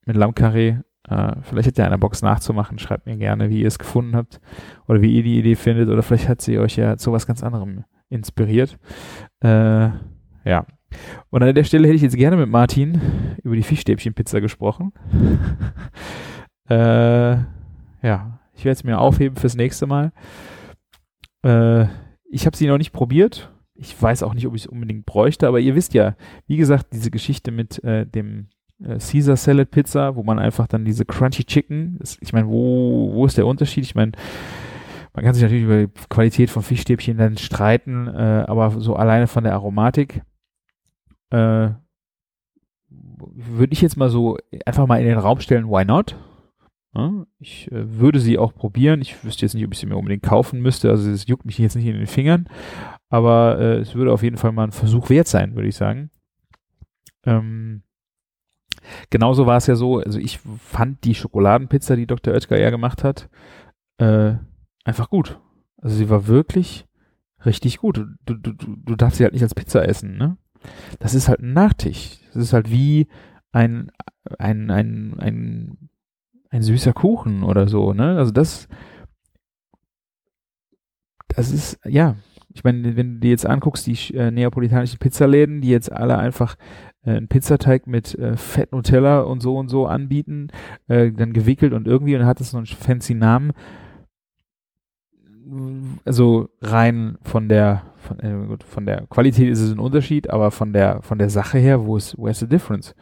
mit 0.05 0.17
Lammkarree. 0.17 0.79
Äh, 1.11 1.33
vielleicht 1.43 1.67
hat 1.67 1.79
ja 1.79 1.85
einer 1.85 1.99
Box 1.99 2.23
nachzumachen. 2.23 2.79
Schreibt 2.79 3.07
mir 3.07 3.17
gerne, 3.17 3.51
wie 3.51 3.61
ihr 3.61 3.67
es 3.67 3.79
gefunden 3.79 4.15
habt 4.17 4.41
oder 4.87 5.03
wie 5.03 5.15
ihr 5.15 5.23
die 5.23 5.39
Idee 5.39 5.57
findet 5.57 5.89
oder 5.89 6.03
vielleicht 6.03 6.29
hat 6.29 6.41
sie 6.41 6.59
euch 6.59 6.77
ja 6.77 6.97
zu 6.97 7.13
was 7.13 7.27
ganz 7.27 7.43
anderem 7.43 7.85
inspiriert. 8.09 8.79
Äh, 9.41 9.91
ja. 10.45 10.67
Und 11.31 11.43
an 11.43 11.55
der 11.55 11.65
Stelle 11.65 11.87
hätte 11.87 11.97
ich 11.97 12.03
jetzt 12.03 12.17
gerne 12.17 12.37
mit 12.37 12.49
Martin 12.49 13.01
über 13.43 13.57
die 13.57 13.63
Fischstäbchenpizza 13.63 14.41
gesprochen. 14.41 14.93
äh, 16.69 17.33
ja, 18.03 18.41
ich 18.55 18.65
werde 18.65 18.73
es 18.73 18.85
mir 18.85 18.99
aufheben 18.99 19.37
fürs 19.37 19.57
nächste 19.57 19.87
Mal. 19.87 20.13
Äh, 21.43 21.87
ich 22.29 22.47
habe 22.47 22.57
sie 22.57 22.67
noch 22.67 22.79
nicht 22.79 22.93
probiert. 22.93 23.53
Ich 23.75 24.01
weiß 24.01 24.23
auch 24.23 24.35
nicht, 24.35 24.47
ob 24.47 24.55
ich 24.55 24.63
es 24.63 24.67
unbedingt 24.67 25.07
bräuchte, 25.07 25.49
aber 25.49 25.59
ihr 25.59 25.75
wisst 25.75 25.95
ja, 25.95 26.17
wie 26.47 26.57
gesagt, 26.57 26.93
diese 26.93 27.11
Geschichte 27.11 27.51
mit 27.51 27.83
äh, 27.83 28.07
dem 28.07 28.49
Caesar 28.83 29.37
Salad 29.37 29.71
Pizza, 29.71 30.17
wo 30.17 30.23
man 30.23 30.39
einfach 30.39 30.67
dann 30.67 30.85
diese 30.85 31.05
Crunchy 31.05 31.45
Chicken, 31.45 31.97
das, 31.99 32.17
ich 32.21 32.33
meine, 32.33 32.49
wo, 32.49 33.13
wo 33.13 33.27
ist 33.27 33.37
der 33.37 33.47
Unterschied? 33.47 33.85
Ich 33.85 33.95
meine, 33.95 34.13
man 35.13 35.25
kann 35.25 35.35
sich 35.35 35.43
natürlich 35.43 35.65
über 35.65 35.87
die 35.87 35.93
Qualität 36.09 36.51
von 36.51 36.63
Fischstäbchen 36.63 37.19
dann 37.19 37.37
streiten, 37.37 38.07
äh, 38.09 38.45
aber 38.47 38.81
so 38.81 38.97
alleine 38.97 39.27
von 39.27 39.45
der 39.45 39.55
Aromatik 39.55 40.23
äh, 41.31 41.71
würde 42.89 43.73
ich 43.73 43.83
jetzt 43.83 43.97
mal 43.97 44.09
so 44.09 44.39
einfach 44.65 44.87
mal 44.87 45.01
in 45.01 45.07
den 45.07 45.19
Raum 45.19 45.41
stellen, 45.41 45.69
why 45.69 45.85
not? 45.85 46.17
Ja, 46.95 47.25
ich 47.39 47.71
äh, 47.71 47.99
würde 48.01 48.19
sie 48.19 48.39
auch 48.39 48.53
probieren. 48.53 49.01
Ich 49.01 49.23
wüsste 49.25 49.47
jetzt 49.47 49.55
nicht, 49.55 49.65
ob 49.65 49.73
ich 49.73 49.79
sie 49.79 49.87
mir 49.87 49.97
unbedingt 49.97 50.25
kaufen 50.25 50.61
müsste. 50.61 50.91
Also 50.91 51.09
es 51.11 51.27
juckt 51.27 51.45
mich 51.45 51.59
jetzt 51.59 51.77
nicht 51.77 51.87
in 51.87 51.97
den 51.97 52.07
Fingern. 52.07 52.49
Aber 53.09 53.59
äh, 53.61 53.79
es 53.79 53.95
würde 53.95 54.13
auf 54.13 54.25
jeden 54.25 54.37
Fall 54.37 54.53
mal 54.53 54.65
ein 54.65 54.73
Versuch 54.73 55.09
wert 55.09 55.29
sein, 55.29 55.55
würde 55.55 55.69
ich 55.69 55.77
sagen. 55.77 56.11
Ähm, 57.25 57.83
genauso 59.11 59.47
war 59.47 59.57
es 59.57 59.67
ja 59.67 59.75
so, 59.75 59.99
also 59.99 60.19
ich 60.19 60.41
fand 60.65 61.05
die 61.05 61.15
Schokoladenpizza, 61.15 61.97
die 61.97 62.07
Dr. 62.07 62.35
Oetker 62.35 62.59
ja 62.59 62.71
gemacht 62.71 63.05
hat, 63.05 63.29
äh, 63.99 64.35
einfach 64.85 65.11
gut. 65.11 65.39
Also 65.79 65.97
sie 65.97 66.11
war 66.11 66.27
wirklich 66.27 66.87
richtig 67.45 67.79
gut. 67.79 68.05
Du, 68.25 68.35
du, 68.35 68.53
du, 68.53 68.97
darfst 68.97 69.19
sie 69.19 69.25
halt 69.25 69.33
nicht 69.33 69.43
als 69.43 69.55
Pizza 69.55 69.87
essen, 69.87 70.17
ne? 70.17 70.37
Das 70.99 71.15
ist 71.15 71.29
halt 71.29 71.41
ein 71.41 71.55
Nachtisch. 71.55 72.19
Das 72.29 72.43
ist 72.43 72.53
halt 72.53 72.71
wie 72.71 73.09
ein, 73.53 73.91
ein, 74.39 74.71
ein, 74.71 75.19
ein 75.19 75.91
ein 76.51 76.63
süßer 76.63 76.93
Kuchen 76.93 77.43
oder 77.45 77.69
so, 77.69 77.95
ne? 77.95 78.19
Also 78.19 78.33
das, 78.33 78.69
das 81.29 81.51
ist, 81.51 81.79
ja, 81.85 82.17
ich 82.53 82.65
meine, 82.65 82.97
wenn 82.97 83.15
du 83.15 83.21
dir 83.21 83.31
jetzt 83.31 83.47
anguckst, 83.47 83.87
die 83.87 84.15
äh, 84.15 84.31
neapolitanischen 84.31 84.99
Pizzaläden, 84.99 85.61
die 85.61 85.71
jetzt 85.71 85.93
alle 85.93 86.19
einfach 86.19 86.57
äh, 87.05 87.13
einen 87.13 87.29
Pizzateig 87.29 87.87
mit 87.87 88.15
äh, 88.17 88.37
Fett 88.37 88.73
Nutella 88.73 89.21
und 89.21 89.41
so 89.41 89.57
und 89.57 89.69
so 89.69 89.87
anbieten, 89.87 90.49
äh, 90.89 91.13
dann 91.13 91.33
gewickelt 91.33 91.73
und 91.73 91.87
irgendwie 91.87 92.17
und 92.17 92.27
hat 92.27 92.41
es 92.41 92.51
so 92.51 92.57
einen 92.57 92.67
fancy 92.67 93.15
Namen. 93.15 93.53
Also 96.05 96.49
rein 96.61 97.19
von 97.23 97.49
der 97.49 97.83
von, 97.97 98.21
äh, 98.21 98.47
gut, 98.47 98.65
von 98.65 98.87
der 98.87 99.07
Qualität 99.07 99.49
ist 99.49 99.61
es 99.61 99.73
ein 99.73 99.81
Unterschied, 99.81 100.31
aber 100.31 100.51
von 100.51 100.73
der 100.73 101.03
von 101.03 101.19
der 101.19 101.31
Sache 101.31 101.59
her, 101.59 101.85
wo 101.87 101.97
ist 101.97 102.17
where's 102.19 102.41
the 102.41 102.49
difference? 102.49 102.95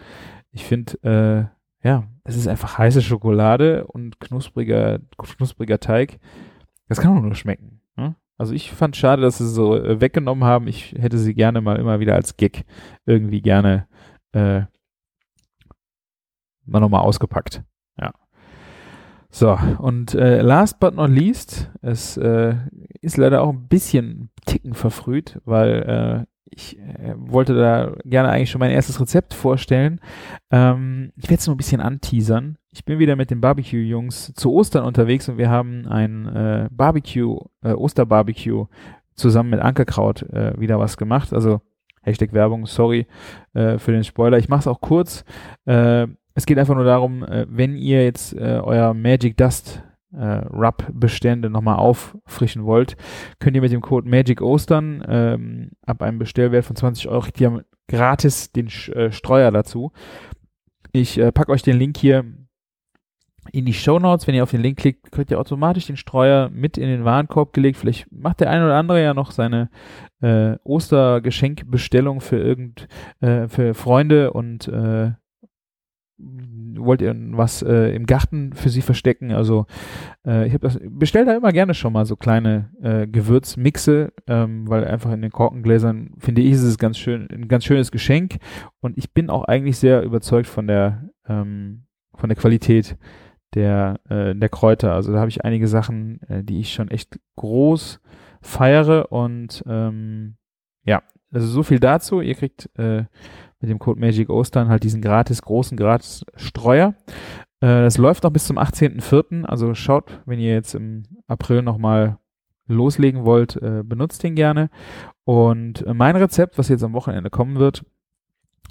Ich 0.50 0.64
finde, 0.64 1.52
äh, 1.82 1.86
ja, 1.86 2.04
es 2.24 2.36
ist 2.36 2.48
einfach 2.48 2.78
heiße 2.78 3.02
Schokolade 3.02 3.86
und 3.86 4.20
knuspriger, 4.20 4.98
knuspriger 5.16 5.78
Teig. 5.78 6.18
Das 6.88 7.00
kann 7.00 7.16
auch 7.16 7.22
nur 7.22 7.34
schmecken. 7.34 7.77
Also 8.38 8.54
ich 8.54 8.70
fand 8.70 8.96
schade, 8.96 9.20
dass 9.20 9.38
sie 9.38 9.48
so 9.48 9.76
äh, 9.76 10.00
weggenommen 10.00 10.44
haben. 10.44 10.68
Ich 10.68 10.92
hätte 10.92 11.18
sie 11.18 11.34
gerne 11.34 11.60
mal 11.60 11.76
immer 11.76 11.98
wieder 11.98 12.14
als 12.14 12.36
Gag 12.36 12.64
irgendwie 13.04 13.42
gerne 13.42 13.88
äh, 14.32 14.62
mal 16.64 16.80
nochmal 16.80 17.02
ausgepackt. 17.02 17.64
Ja. 18.00 18.12
So, 19.30 19.58
und 19.78 20.14
äh, 20.14 20.40
last 20.40 20.78
but 20.78 20.94
not 20.94 21.10
least, 21.10 21.70
es 21.82 22.16
äh, 22.16 22.54
ist 23.00 23.16
leider 23.16 23.42
auch 23.42 23.52
ein 23.52 23.66
bisschen 23.66 24.30
Ticken 24.46 24.74
verfrüht, 24.74 25.40
weil 25.44 26.26
äh, 26.26 26.37
ich 26.50 26.78
äh, 26.78 27.14
wollte 27.16 27.54
da 27.54 27.94
gerne 28.04 28.30
eigentlich 28.30 28.50
schon 28.50 28.60
mein 28.60 28.70
erstes 28.70 29.00
Rezept 29.00 29.34
vorstellen. 29.34 30.00
Ähm, 30.50 31.12
ich 31.16 31.24
werde 31.24 31.40
es 31.40 31.46
nur 31.46 31.54
ein 31.54 31.58
bisschen 31.58 31.80
anteasern. 31.80 32.56
Ich 32.70 32.84
bin 32.84 32.98
wieder 32.98 33.16
mit 33.16 33.30
den 33.30 33.40
Barbecue-Jungs 33.40 34.32
zu 34.34 34.52
Ostern 34.52 34.84
unterwegs 34.84 35.28
und 35.28 35.38
wir 35.38 35.50
haben 35.50 35.86
ein 35.86 36.26
äh, 36.26 36.68
Barbecue, 36.70 37.38
äh, 37.62 37.72
Osterbarbecue 37.72 38.66
zusammen 39.14 39.50
mit 39.50 39.60
Ankerkraut 39.60 40.22
äh, 40.22 40.58
wieder 40.58 40.78
was 40.78 40.96
gemacht. 40.96 41.32
Also 41.32 41.60
Hashtag 42.02 42.32
Werbung, 42.32 42.66
sorry 42.66 43.06
äh, 43.54 43.78
für 43.78 43.92
den 43.92 44.04
Spoiler. 44.04 44.38
Ich 44.38 44.48
mache 44.48 44.60
es 44.60 44.66
auch 44.66 44.80
kurz. 44.80 45.24
Äh, 45.66 46.06
es 46.34 46.46
geht 46.46 46.58
einfach 46.58 46.76
nur 46.76 46.84
darum, 46.84 47.24
äh, 47.24 47.46
wenn 47.48 47.76
ihr 47.76 48.04
jetzt 48.04 48.32
äh, 48.34 48.60
euer 48.62 48.94
Magic 48.94 49.36
Dust 49.36 49.82
äh, 50.12 50.46
Rub-Bestände 50.46 51.50
nochmal 51.50 51.76
auffrischen 51.76 52.64
wollt, 52.64 52.96
könnt 53.38 53.56
ihr 53.56 53.62
mit 53.62 53.72
dem 53.72 53.80
Code 53.80 54.08
Magic 54.08 54.40
Ostern 54.40 55.04
ähm, 55.06 55.70
ab 55.86 56.02
einem 56.02 56.18
Bestellwert 56.18 56.64
von 56.64 56.76
20 56.76 57.08
Euro 57.08 57.26
die 57.36 57.46
haben 57.46 57.62
gratis 57.88 58.52
den 58.52 58.68
äh, 58.68 59.12
Streuer 59.12 59.50
dazu. 59.50 59.92
Ich 60.92 61.18
äh, 61.18 61.32
packe 61.32 61.52
euch 61.52 61.62
den 61.62 61.78
Link 61.78 61.96
hier 61.96 62.24
in 63.52 63.64
die 63.64 63.74
Show 63.74 63.98
Notes. 63.98 64.26
Wenn 64.26 64.34
ihr 64.34 64.42
auf 64.42 64.50
den 64.50 64.60
Link 64.60 64.78
klickt, 64.78 65.10
kriegt 65.10 65.30
ihr 65.30 65.40
automatisch 65.40 65.86
den 65.86 65.96
Streuer 65.96 66.50
mit 66.50 66.78
in 66.78 66.88
den 66.88 67.04
Warenkorb 67.04 67.52
gelegt. 67.52 67.78
Vielleicht 67.78 68.10
macht 68.10 68.40
der 68.40 68.50
eine 68.50 68.64
oder 68.64 68.76
andere 68.76 69.02
ja 69.02 69.14
noch 69.14 69.30
seine 69.30 69.70
äh, 70.20 70.56
Ostergeschenkbestellung 70.64 72.20
für 72.20 72.38
irgend 72.38 72.88
äh, 73.20 73.48
für 73.48 73.74
Freunde 73.74 74.32
und 74.32 74.68
äh, 74.68 75.12
wollt 76.18 77.00
ihr 77.00 77.14
was 77.32 77.62
äh, 77.62 77.94
im 77.94 78.06
Garten 78.06 78.52
für 78.52 78.68
sie 78.68 78.82
verstecken. 78.82 79.32
Also 79.32 79.66
äh, 80.26 80.46
ich 80.46 80.52
habe 80.52 80.66
das 80.66 80.78
bestell 80.82 81.24
da 81.24 81.36
immer 81.36 81.52
gerne 81.52 81.74
schon 81.74 81.92
mal 81.92 82.06
so 82.06 82.16
kleine 82.16 82.70
äh, 82.82 83.06
Gewürzmixe, 83.06 84.12
ähm, 84.26 84.68
weil 84.68 84.84
einfach 84.84 85.12
in 85.12 85.22
den 85.22 85.30
Korkengläsern 85.30 86.10
finde 86.18 86.42
ich 86.42 86.52
ist 86.52 86.62
es 86.62 86.78
ganz 86.78 86.98
schön 86.98 87.28
ein 87.30 87.48
ganz 87.48 87.64
schönes 87.64 87.90
Geschenk 87.92 88.38
und 88.80 88.98
ich 88.98 89.12
bin 89.12 89.30
auch 89.30 89.44
eigentlich 89.44 89.78
sehr 89.78 90.02
überzeugt 90.02 90.46
von 90.46 90.66
der 90.66 91.10
ähm, 91.26 91.84
von 92.14 92.28
der 92.28 92.36
Qualität 92.36 92.96
der 93.54 94.00
äh, 94.08 94.34
der 94.34 94.48
Kräuter. 94.48 94.94
Also 94.94 95.12
da 95.12 95.20
habe 95.20 95.30
ich 95.30 95.44
einige 95.44 95.68
Sachen, 95.68 96.20
äh, 96.28 96.42
die 96.42 96.60
ich 96.60 96.72
schon 96.72 96.88
echt 96.88 97.18
groß 97.36 98.00
feiere 98.40 99.12
und 99.12 99.62
ähm, 99.66 100.36
ja, 100.84 101.02
also 101.32 101.46
so 101.46 101.62
viel 101.62 101.78
dazu. 101.80 102.20
Ihr 102.20 102.34
kriegt 102.34 102.70
äh, 102.78 103.04
mit 103.60 103.70
dem 103.70 103.78
Code 103.78 104.00
Magic 104.00 104.30
Ostern 104.30 104.68
halt 104.68 104.84
diesen 104.84 105.02
gratis, 105.02 105.42
großen 105.42 105.76
gratis 105.76 106.24
Streuer. 106.36 106.94
Äh, 107.60 107.82
das 107.82 107.98
läuft 107.98 108.24
noch 108.24 108.30
bis 108.30 108.46
zum 108.46 108.58
18.04. 108.58 109.44
Also 109.44 109.74
schaut, 109.74 110.22
wenn 110.26 110.38
ihr 110.38 110.52
jetzt 110.52 110.74
im 110.74 111.04
April 111.26 111.62
nochmal 111.62 112.18
loslegen 112.66 113.24
wollt, 113.24 113.56
äh, 113.56 113.82
benutzt 113.84 114.22
den 114.22 114.34
gerne. 114.34 114.70
Und 115.24 115.86
äh, 115.86 115.94
mein 115.94 116.16
Rezept, 116.16 116.58
was 116.58 116.68
jetzt 116.68 116.84
am 116.84 116.92
Wochenende 116.92 117.30
kommen 117.30 117.56
wird, 117.58 117.84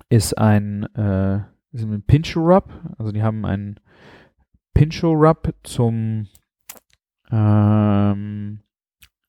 ist 0.10 0.38
ein, 0.38 0.84
äh, 0.96 1.42
ein 1.74 2.04
Pincho 2.06 2.40
Rub. 2.40 2.70
Also 2.98 3.12
die 3.12 3.24
haben 3.24 3.46
einen 3.46 3.80
Pincho 4.74 5.12
Rub 5.12 5.54
zum 5.64 6.28
ähm, 7.30 8.60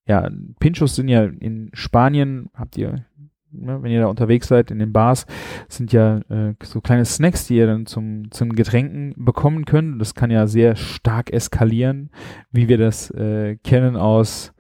ja, 0.06 0.28
Pinchos 0.58 0.94
sind 0.94 1.08
ja 1.08 1.24
in 1.24 1.70
Spanien, 1.74 2.48
habt 2.54 2.76
ihr 2.78 3.04
ne, 3.50 3.82
wenn 3.82 3.90
ihr 3.90 4.00
da 4.00 4.06
unterwegs 4.06 4.48
seid 4.48 4.70
in 4.70 4.78
den 4.78 4.92
Bars, 4.92 5.26
sind 5.68 5.92
ja 5.92 6.18
äh, 6.28 6.54
so 6.62 6.80
kleine 6.80 7.04
Snacks, 7.04 7.46
die 7.46 7.56
ihr 7.56 7.66
dann 7.66 7.86
zum, 7.86 8.30
zum 8.30 8.52
Getränken 8.54 9.14
bekommen 9.16 9.64
könnt. 9.64 10.00
Das 10.00 10.14
kann 10.14 10.30
ja 10.30 10.46
sehr 10.46 10.76
stark 10.76 11.32
eskalieren, 11.32 12.10
wie 12.50 12.68
wir 12.68 12.78
das 12.78 13.10
äh, 13.10 13.56
kennen 13.56 13.96
aus 13.96 14.52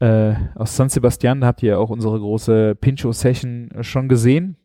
äh, 0.00 0.34
aus 0.54 0.76
San 0.76 0.88
Sebastian. 0.88 1.40
Da 1.40 1.48
habt 1.48 1.62
ihr 1.62 1.70
ja 1.70 1.78
auch 1.78 1.90
unsere 1.90 2.18
große 2.18 2.76
Pincho-Session 2.76 3.70
schon 3.80 4.08
gesehen. 4.08 4.56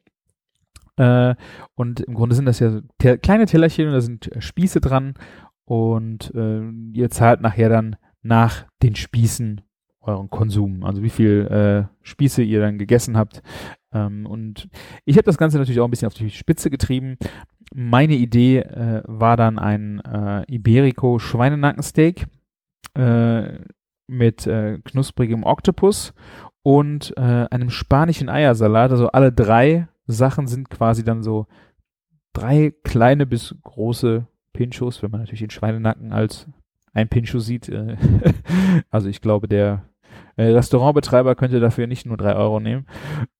Äh, 0.97 1.35
und 1.75 2.01
im 2.01 2.13
Grunde 2.13 2.35
sind 2.35 2.45
das 2.45 2.59
ja 2.59 2.81
te 2.99 3.17
kleine 3.17 3.45
Tellerchen 3.45 3.87
und 3.87 3.93
da 3.93 4.01
sind 4.01 4.29
Spieße 4.37 4.79
dran 4.79 5.15
und 5.65 6.33
äh, 6.35 6.61
ihr 6.93 7.09
zahlt 7.09 7.41
nachher 7.41 7.69
dann 7.69 7.95
nach 8.21 8.65
den 8.83 8.95
Spießen 8.95 9.61
euren 10.03 10.29
Konsum, 10.29 10.83
also 10.83 11.01
wie 11.01 11.09
viel 11.09 11.47
äh, 11.47 11.93
Spieße 12.01 12.43
ihr 12.43 12.59
dann 12.59 12.77
gegessen 12.77 13.17
habt. 13.17 13.41
Ähm, 13.93 14.25
und 14.25 14.69
ich 15.05 15.15
habe 15.15 15.25
das 15.25 15.37
Ganze 15.37 15.57
natürlich 15.57 15.79
auch 15.79 15.87
ein 15.87 15.91
bisschen 15.91 16.07
auf 16.07 16.13
die 16.13 16.29
Spitze 16.29 16.69
getrieben. 16.69 17.17
Meine 17.73 18.13
Idee 18.13 18.59
äh, 18.59 19.01
war 19.05 19.37
dann 19.37 19.57
ein 19.57 19.99
äh, 20.01 20.43
Iberico 20.53 21.19
Schweinenackensteak 21.19 22.27
äh, 22.95 23.59
mit 24.07 24.45
äh, 24.45 24.79
knusprigem 24.83 25.43
Oktopus 25.43 26.13
und 26.61 27.13
äh, 27.17 27.47
einem 27.49 27.69
spanischen 27.69 28.29
Eiersalat. 28.29 28.91
Also 28.91 29.07
alle 29.07 29.31
drei 29.31 29.87
Sachen 30.05 30.47
sind 30.47 30.69
quasi 30.69 31.03
dann 31.03 31.23
so 31.23 31.47
drei 32.33 32.73
kleine 32.83 33.25
bis 33.25 33.55
große 33.63 34.27
Pinchos, 34.51 35.01
wenn 35.01 35.11
man 35.11 35.21
natürlich 35.21 35.39
den 35.39 35.49
Schweinenacken 35.49 36.11
als 36.11 36.47
ein 36.93 37.09
Pincho 37.09 37.39
sieht. 37.39 37.69
Äh, 37.69 37.97
also 38.89 39.09
ich 39.09 39.21
glaube, 39.21 39.47
der 39.47 39.83
Restaurantbetreiber 40.41 41.35
könnte 41.35 41.59
dafür 41.59 41.87
nicht 41.87 42.05
nur 42.05 42.17
drei 42.17 42.35
Euro 42.35 42.59
nehmen. 42.59 42.87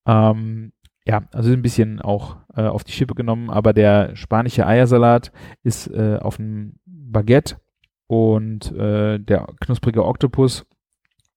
Ähm, 0.05 0.73
ja, 1.05 1.23
also 1.33 1.51
ein 1.51 1.61
bisschen 1.61 2.01
auch 2.01 2.37
äh, 2.55 2.61
auf 2.61 2.83
die 2.83 2.93
Schippe 2.93 3.15
genommen, 3.15 3.49
aber 3.49 3.73
der 3.73 4.15
spanische 4.15 4.65
Eiersalat 4.65 5.31
ist 5.63 5.87
äh, 5.87 6.17
auf 6.21 6.37
dem 6.37 6.79
Baguette 6.85 7.57
und 8.07 8.71
äh, 8.71 9.19
der 9.19 9.47
knusprige 9.59 10.05
Oktopus, 10.05 10.65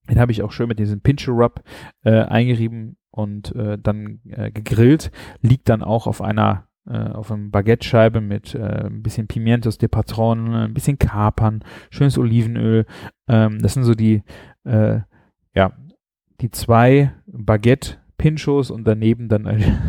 den 0.09 0.21
habe 0.21 0.31
ich 0.31 0.43
auch 0.43 0.53
schön 0.53 0.69
mit 0.69 0.79
diesem 0.79 1.01
Pincho 1.01 1.33
Rub 1.33 1.63
äh, 2.05 2.21
eingerieben 2.23 2.97
und 3.11 3.55
äh, 3.57 3.77
dann 3.77 4.21
äh, 4.29 4.53
gegrillt, 4.53 5.11
liegt 5.41 5.69
dann 5.69 5.83
auch 5.83 6.07
auf 6.07 6.23
einer 6.23 6.69
äh, 6.89 7.11
auf 7.11 7.33
einem 7.33 7.51
Baguette-Scheibe 7.51 8.21
mit 8.21 8.55
äh, 8.55 8.87
ein 8.87 9.03
bisschen 9.03 9.27
Pimientos 9.27 9.79
de 9.79 9.89
Patron, 9.89 10.55
ein 10.55 10.75
bisschen 10.75 10.99
Kapern, 10.99 11.65
schönes 11.91 12.17
Olivenöl. 12.17 12.87
Ähm, 13.27 13.59
das 13.61 13.75
sind 13.75 13.83
so 13.83 13.95
die 13.95 14.23
äh, 14.63 15.01
ja, 15.57 15.73
die 16.41 16.51
zwei 16.51 17.13
Baguette 17.27 17.97
Pinchos 18.19 18.71
und 18.71 18.85
daneben 18.85 19.29
dann, 19.29 19.47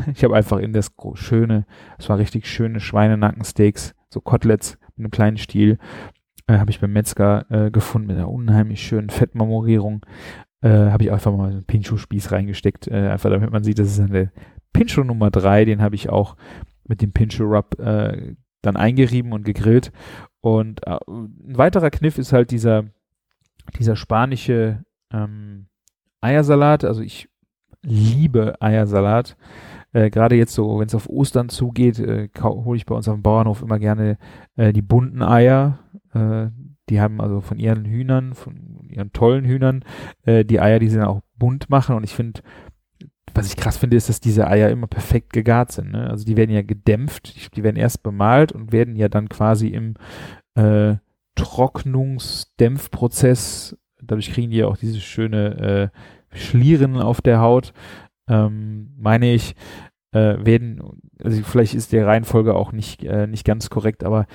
ich 0.13 0.23
habe 0.23 0.35
einfach 0.35 0.59
in 0.59 0.73
das 0.73 0.93
schöne, 1.13 1.65
es 1.97 2.09
war 2.09 2.17
richtig 2.17 2.47
schöne 2.47 2.79
Schweinenackensteaks, 2.79 3.93
so 4.09 4.21
Koteletts 4.21 4.77
mit 4.95 5.05
einem 5.05 5.11
kleinen 5.11 5.37
Stiel, 5.37 5.77
äh, 6.47 6.57
habe 6.57 6.71
ich 6.71 6.79
beim 6.79 6.93
Metzger 6.93 7.45
äh, 7.51 7.71
gefunden 7.71 8.07
mit 8.07 8.17
einer 8.17 8.29
unheimlich 8.29 8.81
schönen 8.81 9.09
Fettmarmorierung. 9.09 10.05
Äh, 10.61 10.69
habe 10.69 11.03
ich 11.03 11.11
einfach 11.11 11.35
mal 11.35 11.51
einen 11.51 11.65
Pincho-Spieß 11.65 12.31
reingesteckt, 12.31 12.87
äh, 12.87 13.09
einfach 13.09 13.29
damit 13.29 13.51
man 13.51 13.63
sieht, 13.63 13.79
das 13.79 13.89
ist 13.89 13.99
eine 13.99 14.31
Pincho 14.73 15.03
Nummer 15.03 15.29
drei, 15.29 15.65
den 15.65 15.81
habe 15.81 15.95
ich 15.95 16.09
auch 16.09 16.35
mit 16.85 17.01
dem 17.01 17.11
Pincho 17.11 17.43
Rub 17.43 17.79
äh, 17.79 18.35
dann 18.61 18.75
eingerieben 18.75 19.33
und 19.33 19.43
gegrillt. 19.43 19.91
Und 20.41 20.85
äh, 20.87 20.97
ein 21.07 21.57
weiterer 21.57 21.89
Kniff 21.89 22.17
ist 22.17 22.33
halt 22.33 22.51
dieser, 22.51 22.85
dieser 23.77 23.95
spanische 23.95 24.83
ähm, 25.11 25.67
Eiersalat, 26.21 26.83
also 26.83 27.01
ich 27.01 27.29
liebe 27.81 28.61
Eiersalat. 28.61 29.37
Äh, 29.93 30.09
Gerade 30.09 30.35
jetzt 30.35 30.53
so, 30.53 30.79
wenn 30.79 30.87
es 30.87 30.95
auf 30.95 31.09
Ostern 31.09 31.49
zugeht, 31.49 31.99
äh, 31.99 32.29
hole 32.41 32.77
ich 32.77 32.85
bei 32.85 32.95
uns 32.95 33.07
auf 33.07 33.15
dem 33.15 33.23
Bauernhof 33.23 33.61
immer 33.61 33.79
gerne 33.79 34.17
äh, 34.55 34.73
die 34.73 34.81
bunten 34.81 35.21
Eier. 35.21 35.79
Äh, 36.13 36.47
die 36.89 36.99
haben 37.01 37.21
also 37.21 37.41
von 37.41 37.59
ihren 37.59 37.85
Hühnern, 37.85 38.33
von 38.33 38.87
ihren 38.89 39.13
tollen 39.13 39.45
Hühnern, 39.45 39.83
äh, 40.23 40.43
die 40.45 40.59
Eier, 40.59 40.79
die 40.79 40.89
sie 40.89 40.97
dann 40.97 41.07
auch 41.07 41.21
bunt 41.35 41.69
machen. 41.69 41.95
Und 41.95 42.03
ich 42.03 42.15
finde, 42.15 42.41
was 43.33 43.47
ich 43.47 43.57
krass 43.57 43.77
finde, 43.77 43.97
ist, 43.97 44.09
dass 44.09 44.19
diese 44.19 44.47
Eier 44.47 44.69
immer 44.69 44.87
perfekt 44.87 45.33
gegart 45.33 45.71
sind. 45.71 45.91
Ne? 45.91 46.09
Also 46.09 46.25
die 46.25 46.37
werden 46.37 46.51
ja 46.51 46.63
gedämpft, 46.63 47.55
die 47.55 47.63
werden 47.63 47.75
erst 47.75 48.01
bemalt 48.03 48.51
und 48.51 48.71
werden 48.71 48.95
ja 48.95 49.09
dann 49.09 49.29
quasi 49.29 49.67
im 49.67 49.93
äh, 50.55 50.95
Trocknungsdämpfprozess 51.35 53.77
Dadurch 54.07 54.31
kriegen 54.31 54.51
die 54.51 54.63
auch 54.63 54.77
diese 54.77 54.99
schöne 54.99 55.91
äh, 56.33 56.37
Schlieren 56.37 56.97
auf 56.97 57.21
der 57.21 57.39
Haut. 57.39 57.73
Ähm, 58.29 58.93
meine 58.97 59.33
ich, 59.33 59.55
äh, 60.11 60.35
werden, 60.45 60.81
also 61.23 61.41
vielleicht 61.43 61.73
ist 61.73 61.91
die 61.91 61.99
Reihenfolge 61.99 62.55
auch 62.55 62.71
nicht, 62.71 63.03
äh, 63.03 63.27
nicht 63.27 63.45
ganz 63.45 63.69
korrekt, 63.69 64.03
aber 64.03 64.25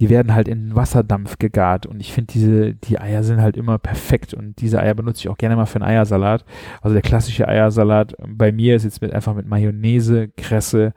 die 0.00 0.10
werden 0.10 0.34
halt 0.34 0.46
in 0.46 0.76
Wasserdampf 0.76 1.38
gegart 1.38 1.86
und 1.86 2.00
ich 2.00 2.12
finde 2.12 2.32
diese, 2.32 2.74
die 2.74 3.00
Eier 3.00 3.24
sind 3.24 3.40
halt 3.40 3.56
immer 3.56 3.78
perfekt 3.78 4.32
und 4.32 4.60
diese 4.60 4.80
Eier 4.80 4.94
benutze 4.94 5.20
ich 5.20 5.28
auch 5.28 5.38
gerne 5.38 5.56
mal 5.56 5.66
für 5.66 5.76
einen 5.80 5.90
Eiersalat. 5.90 6.44
Also 6.82 6.94
der 6.94 7.02
klassische 7.02 7.48
Eiersalat 7.48 8.14
bei 8.26 8.52
mir 8.52 8.76
ist 8.76 8.84
jetzt 8.84 9.02
mit, 9.02 9.12
einfach 9.12 9.34
mit 9.34 9.46
Mayonnaise, 9.46 10.28
Kresse, 10.36 10.92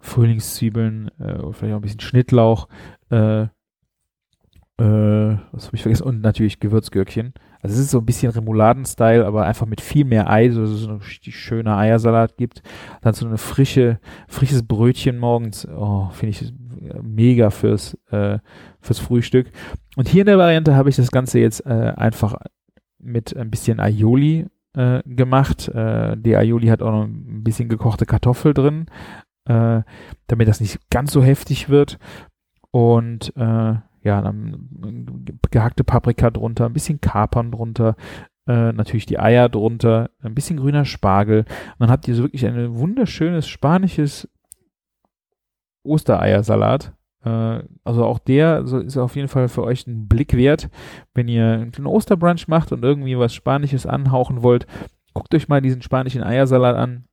Frühlingszwiebeln, 0.00 1.08
äh, 1.18 1.52
vielleicht 1.52 1.74
auch 1.74 1.78
ein 1.78 1.82
bisschen 1.82 2.00
Schnittlauch, 2.00 2.68
äh, 3.10 3.42
äh, 4.80 5.38
was 5.52 5.66
habe 5.66 5.76
ich 5.76 5.82
vergessen? 5.82 6.04
Und 6.04 6.20
natürlich 6.22 6.60
Gewürzgürkchen. 6.60 7.34
Also 7.60 7.74
es 7.74 7.80
ist 7.80 7.90
so 7.90 7.98
ein 7.98 8.06
bisschen 8.06 8.30
Remouladen-Style, 8.30 9.26
aber 9.26 9.44
einfach 9.44 9.66
mit 9.66 9.80
viel 9.80 10.04
mehr 10.04 10.30
Ei, 10.30 10.50
so, 10.50 10.64
so 10.66 10.90
ein 10.90 10.96
richtig 10.98 11.36
schöner 11.36 11.76
Eiersalat 11.76 12.36
gibt. 12.36 12.62
Dann 13.02 13.14
so 13.14 13.26
eine 13.26 13.38
frische, 13.38 13.98
frisches 14.28 14.66
Brötchen 14.66 15.18
morgens. 15.18 15.66
Oh, 15.66 16.08
finde 16.12 16.30
ich 16.30 16.52
mega 17.02 17.50
fürs, 17.50 17.94
äh, 18.10 18.38
fürs 18.80 18.98
Frühstück. 18.98 19.50
Und 19.96 20.08
hier 20.08 20.22
in 20.22 20.26
der 20.26 20.38
Variante 20.38 20.76
habe 20.76 20.88
ich 20.88 20.96
das 20.96 21.10
Ganze 21.10 21.40
jetzt 21.40 21.66
äh, 21.66 21.92
einfach 21.96 22.36
mit 22.98 23.36
ein 23.36 23.50
bisschen 23.50 23.80
Aioli 23.80 24.46
äh, 24.74 25.02
gemacht. 25.04 25.68
Äh, 25.68 26.16
die 26.16 26.36
Aioli 26.36 26.68
hat 26.68 26.82
auch 26.82 26.92
noch 26.92 27.04
ein 27.04 27.42
bisschen 27.42 27.68
gekochte 27.68 28.06
Kartoffel 28.06 28.54
drin, 28.54 28.86
äh, 29.46 29.82
damit 30.26 30.48
das 30.48 30.60
nicht 30.60 30.78
ganz 30.90 31.12
so 31.12 31.22
heftig 31.22 31.68
wird. 31.68 31.98
Und 32.70 33.32
äh, 33.36 33.74
ja, 34.02 34.20
dann 34.22 35.24
gehackte 35.50 35.84
Paprika 35.84 36.30
drunter, 36.30 36.66
ein 36.66 36.72
bisschen 36.72 37.00
Kapern 37.00 37.50
drunter, 37.50 37.96
äh, 38.46 38.72
natürlich 38.72 39.06
die 39.06 39.18
Eier 39.18 39.48
drunter, 39.48 40.10
ein 40.22 40.34
bisschen 40.34 40.56
grüner 40.58 40.84
Spargel. 40.84 41.40
Und 41.40 41.80
dann 41.80 41.90
habt 41.90 42.08
ihr 42.08 42.14
so 42.14 42.22
wirklich 42.22 42.46
ein 42.46 42.76
wunderschönes 42.76 43.48
spanisches 43.48 44.28
Ostereiersalat. 45.82 46.92
Äh, 47.24 47.62
also 47.84 48.04
auch 48.04 48.18
der 48.18 48.60
ist 48.60 48.96
auf 48.96 49.16
jeden 49.16 49.28
Fall 49.28 49.48
für 49.48 49.64
euch 49.64 49.86
ein 49.86 50.08
Blick 50.08 50.34
wert. 50.34 50.70
Wenn 51.14 51.28
ihr 51.28 51.70
einen 51.76 51.86
Osterbrunch 51.86 52.48
macht 52.48 52.72
und 52.72 52.84
irgendwie 52.84 53.18
was 53.18 53.34
Spanisches 53.34 53.86
anhauchen 53.86 54.42
wollt, 54.42 54.66
guckt 55.12 55.34
euch 55.34 55.48
mal 55.48 55.60
diesen 55.60 55.82
spanischen 55.82 56.22
Eiersalat 56.22 56.76
an. 56.76 57.04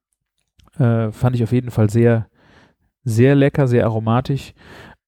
Äh, 0.77 1.11
fand 1.11 1.35
ich 1.35 1.43
auf 1.43 1.51
jeden 1.51 1.71
Fall 1.71 1.89
sehr, 1.89 2.27
sehr 3.03 3.35
lecker, 3.35 3.67
sehr 3.67 3.85
aromatisch. 3.85 4.53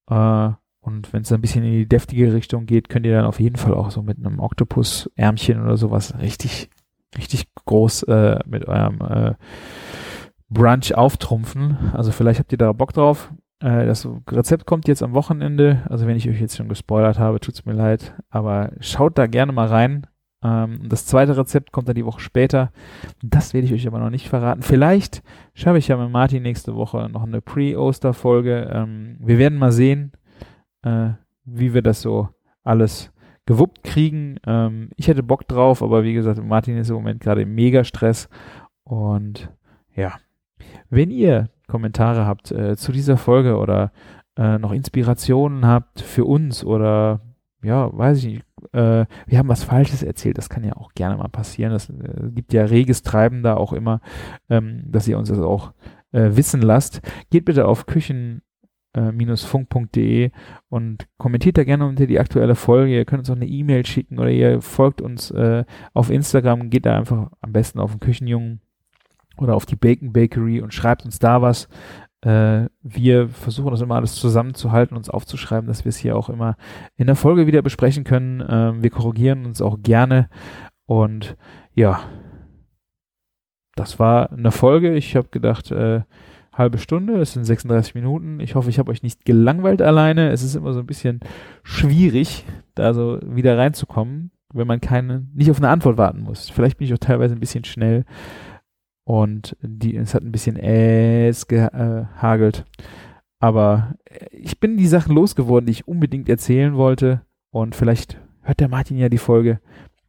Äh, 0.09 0.49
und 0.87 1.11
wenn 1.11 1.23
es 1.23 1.33
ein 1.33 1.41
bisschen 1.41 1.65
in 1.65 1.73
die 1.73 1.85
deftige 1.85 2.33
Richtung 2.33 2.65
geht, 2.65 2.87
könnt 2.87 3.05
ihr 3.05 3.13
dann 3.13 3.25
auf 3.25 3.41
jeden 3.41 3.57
Fall 3.57 3.73
auch 3.73 3.91
so 3.91 4.01
mit 4.01 4.19
einem 4.19 4.39
Oktopus-Ärmchen 4.39 5.61
oder 5.61 5.75
sowas 5.75 6.17
richtig, 6.21 6.69
richtig 7.17 7.49
groß 7.65 8.03
äh, 8.03 8.39
mit 8.45 8.69
eurem 8.69 9.01
äh, 9.01 9.33
Brunch 10.47 10.95
auftrumpfen. 10.95 11.77
Also 11.91 12.13
vielleicht 12.13 12.39
habt 12.39 12.53
ihr 12.53 12.57
da 12.57 12.71
Bock 12.71 12.93
drauf. 12.93 13.33
Äh, 13.59 13.85
das 13.85 14.07
Rezept 14.31 14.65
kommt 14.65 14.87
jetzt 14.87 15.03
am 15.03 15.13
Wochenende. 15.13 15.83
Also 15.89 16.07
wenn 16.07 16.15
ich 16.15 16.29
euch 16.29 16.39
jetzt 16.39 16.55
schon 16.55 16.69
gespoilert 16.69 17.19
habe, 17.19 17.41
tut's 17.41 17.65
mir 17.65 17.73
leid. 17.73 18.15
Aber 18.29 18.71
schaut 18.79 19.17
da 19.17 19.27
gerne 19.27 19.51
mal 19.51 19.67
rein. 19.67 20.07
Ähm, 20.41 20.87
das 20.87 21.05
zweite 21.05 21.35
Rezept 21.35 21.73
kommt 21.73 21.89
dann 21.89 21.95
die 21.95 22.05
Woche 22.05 22.21
später. 22.21 22.71
Das 23.21 23.53
werde 23.53 23.67
ich 23.67 23.73
euch 23.73 23.87
aber 23.87 23.99
noch 23.99 24.09
nicht 24.09 24.29
verraten. 24.29 24.61
Vielleicht 24.61 25.21
schaffe 25.53 25.79
ich 25.79 25.89
ja 25.89 25.97
mit 25.97 26.11
Martin 26.11 26.43
nächste 26.43 26.75
Woche 26.75 27.09
noch 27.11 27.23
eine 27.23 27.41
Pre-Oster-Folge. 27.41 28.71
Ähm, 28.71 29.17
wir 29.19 29.37
werden 29.37 29.59
mal 29.59 29.73
sehen 29.73 30.13
äh, 30.83 31.09
wie 31.45 31.73
wir 31.73 31.81
das 31.81 32.01
so 32.01 32.29
alles 32.63 33.11
gewuppt 33.45 33.83
kriegen. 33.83 34.39
Ähm, 34.45 34.89
ich 34.95 35.07
hätte 35.07 35.23
Bock 35.23 35.47
drauf, 35.47 35.81
aber 35.81 36.03
wie 36.03 36.13
gesagt, 36.13 36.43
Martin 36.43 36.77
ist 36.77 36.89
im 36.89 36.95
Moment 36.95 37.21
gerade 37.21 37.41
im 37.41 37.55
Mega-Stress. 37.55 38.29
Und 38.83 39.51
ja, 39.95 40.15
wenn 40.89 41.09
ihr 41.09 41.49
Kommentare 41.67 42.25
habt 42.25 42.51
äh, 42.51 42.75
zu 42.75 42.91
dieser 42.91 43.17
Folge 43.17 43.57
oder 43.57 43.91
äh, 44.37 44.57
noch 44.59 44.71
Inspirationen 44.71 45.65
habt 45.65 46.01
für 46.01 46.25
uns 46.25 46.63
oder 46.63 47.21
ja, 47.63 47.89
weiß 47.91 48.19
ich 48.19 48.25
nicht, 48.25 48.45
äh, 48.73 49.05
wir 49.25 49.37
haben 49.37 49.49
was 49.49 49.63
Falsches 49.63 50.03
erzählt, 50.03 50.37
das 50.37 50.49
kann 50.49 50.63
ja 50.63 50.75
auch 50.75 50.93
gerne 50.93 51.17
mal 51.17 51.27
passieren. 51.27 51.73
Es 51.73 51.89
äh, 51.89 52.29
gibt 52.29 52.53
ja 52.53 52.65
reges 52.65 53.01
Treiben 53.01 53.43
da 53.43 53.55
auch 53.55 53.73
immer, 53.73 54.01
ähm, 54.49 54.83
dass 54.85 55.07
ihr 55.07 55.17
uns 55.17 55.29
das 55.29 55.39
auch 55.39 55.73
äh, 56.11 56.29
wissen 56.33 56.61
lasst. 56.61 57.01
Geht 57.29 57.45
bitte 57.45 57.65
auf 57.65 57.85
Küchen 57.85 58.41
funk.de 59.35 60.31
und 60.69 61.07
kommentiert 61.17 61.57
da 61.57 61.63
gerne 61.63 61.85
unter 61.85 62.07
die 62.07 62.19
aktuelle 62.19 62.55
Folge. 62.55 62.95
Ihr 62.95 63.05
könnt 63.05 63.19
uns 63.19 63.29
auch 63.29 63.35
eine 63.35 63.47
E-Mail 63.47 63.85
schicken 63.85 64.19
oder 64.19 64.29
ihr 64.29 64.61
folgt 64.61 65.01
uns 65.01 65.31
äh, 65.31 65.65
auf 65.93 66.09
Instagram, 66.09 66.69
geht 66.69 66.85
da 66.85 66.97
einfach 66.97 67.31
am 67.41 67.53
besten 67.53 67.79
auf 67.79 67.91
den 67.91 67.99
Küchenjungen 67.99 68.61
oder 69.37 69.55
auf 69.55 69.65
die 69.65 69.75
Bacon 69.75 70.13
Bakery 70.13 70.61
und 70.61 70.73
schreibt 70.73 71.05
uns 71.05 71.19
da 71.19 71.41
was. 71.41 71.67
Äh, 72.21 72.67
wir 72.81 73.29
versuchen 73.29 73.71
das 73.71 73.81
immer 73.81 73.95
alles 73.95 74.15
zusammenzuhalten, 74.15 74.97
uns 74.97 75.09
aufzuschreiben, 75.09 75.67
dass 75.67 75.85
wir 75.85 75.89
es 75.89 75.97
hier 75.97 76.17
auch 76.17 76.29
immer 76.29 76.57
in 76.95 77.05
der 77.07 77.15
Folge 77.15 77.47
wieder 77.47 77.61
besprechen 77.61 78.03
können. 78.03 78.41
Äh, 78.41 78.81
wir 78.81 78.89
korrigieren 78.89 79.45
uns 79.45 79.61
auch 79.61 79.77
gerne 79.81 80.29
und 80.85 81.37
ja, 81.75 82.01
das 83.75 83.99
war 83.99 84.31
eine 84.31 84.51
Folge. 84.51 84.95
Ich 84.95 85.15
habe 85.15 85.27
gedacht, 85.29 85.71
äh, 85.71 86.01
halbe 86.57 86.77
Stunde, 86.77 87.19
es 87.19 87.33
sind 87.33 87.45
36 87.45 87.95
Minuten. 87.95 88.39
Ich 88.39 88.55
hoffe, 88.55 88.69
ich 88.69 88.79
habe 88.79 88.91
euch 88.91 89.03
nicht 89.03 89.25
gelangweilt 89.25 89.81
alleine. 89.81 90.31
Es 90.31 90.43
ist 90.43 90.55
immer 90.55 90.73
so 90.73 90.79
ein 90.79 90.87
bisschen 90.87 91.19
schwierig, 91.63 92.45
da 92.75 92.93
so 92.93 93.19
wieder 93.23 93.57
reinzukommen, 93.57 94.31
wenn 94.53 94.67
man 94.67 94.81
keine, 94.81 95.27
nicht 95.33 95.51
auf 95.51 95.57
eine 95.57 95.69
Antwort 95.69 95.97
warten 95.97 96.21
muss. 96.21 96.49
Vielleicht 96.49 96.77
bin 96.77 96.87
ich 96.87 96.93
auch 96.93 96.99
teilweise 96.99 97.35
ein 97.35 97.39
bisschen 97.39 97.63
schnell 97.63 98.05
und 99.07 99.55
die, 99.61 99.95
es 99.95 100.13
hat 100.13 100.23
ein 100.23 100.31
bisschen 100.31 100.57
Äs 100.57 101.47
gehagelt. 101.47 102.65
Aber 103.39 103.95
ich 104.31 104.59
bin 104.59 104.77
die 104.77 104.87
Sachen 104.87 105.15
losgeworden, 105.15 105.67
die 105.67 105.71
ich 105.71 105.87
unbedingt 105.87 106.27
erzählen 106.27 106.75
wollte. 106.75 107.21
Und 107.51 107.75
vielleicht 107.75 108.19
hört 108.41 108.59
der 108.59 108.67
Martin 108.67 108.97
ja 108.97 109.09
die 109.09 109.17
Folge 109.17 109.59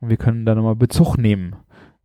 und 0.00 0.08
wir 0.08 0.16
können 0.16 0.46
da 0.46 0.54
nochmal 0.54 0.76
Bezug 0.76 1.16
nehmen. 1.16 1.56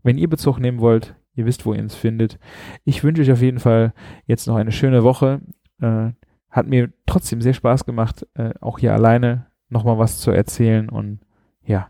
Wenn 0.04 0.18
ihr 0.18 0.30
Bezug 0.30 0.60
nehmen 0.60 0.80
wollt, 0.80 1.16
Ihr 1.36 1.46
wisst, 1.46 1.66
wo 1.66 1.74
ihr 1.74 1.82
uns 1.82 1.96
findet. 1.96 2.40
Ich 2.84 3.04
wünsche 3.04 3.22
euch 3.22 3.32
auf 3.32 3.42
jeden 3.42 3.60
Fall 3.60 3.94
jetzt 4.26 4.48
noch 4.48 4.56
eine 4.56 4.72
schöne 4.72 5.04
Woche. 5.04 5.42
Äh, 5.82 6.12
hat 6.50 6.68
mir 6.68 6.94
trotzdem 7.08 7.42
sehr 7.42 7.54
Spaß 7.54 7.86
gemacht, 7.86 8.28
äh, 8.36 8.54
auch 8.62 8.78
hier 8.80 8.94
alleine 8.94 9.48
nochmal 9.70 9.98
was 9.98 10.20
zu 10.20 10.32
erzählen. 10.32 10.90
Und 10.90 11.20
ja, 11.66 11.90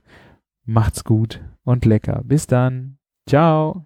macht's 0.63 1.03
gut 1.03 1.41
und 1.63 1.85
lecker. 1.85 2.21
Bis 2.23 2.47
dann. 2.47 2.97
Ciao. 3.27 3.85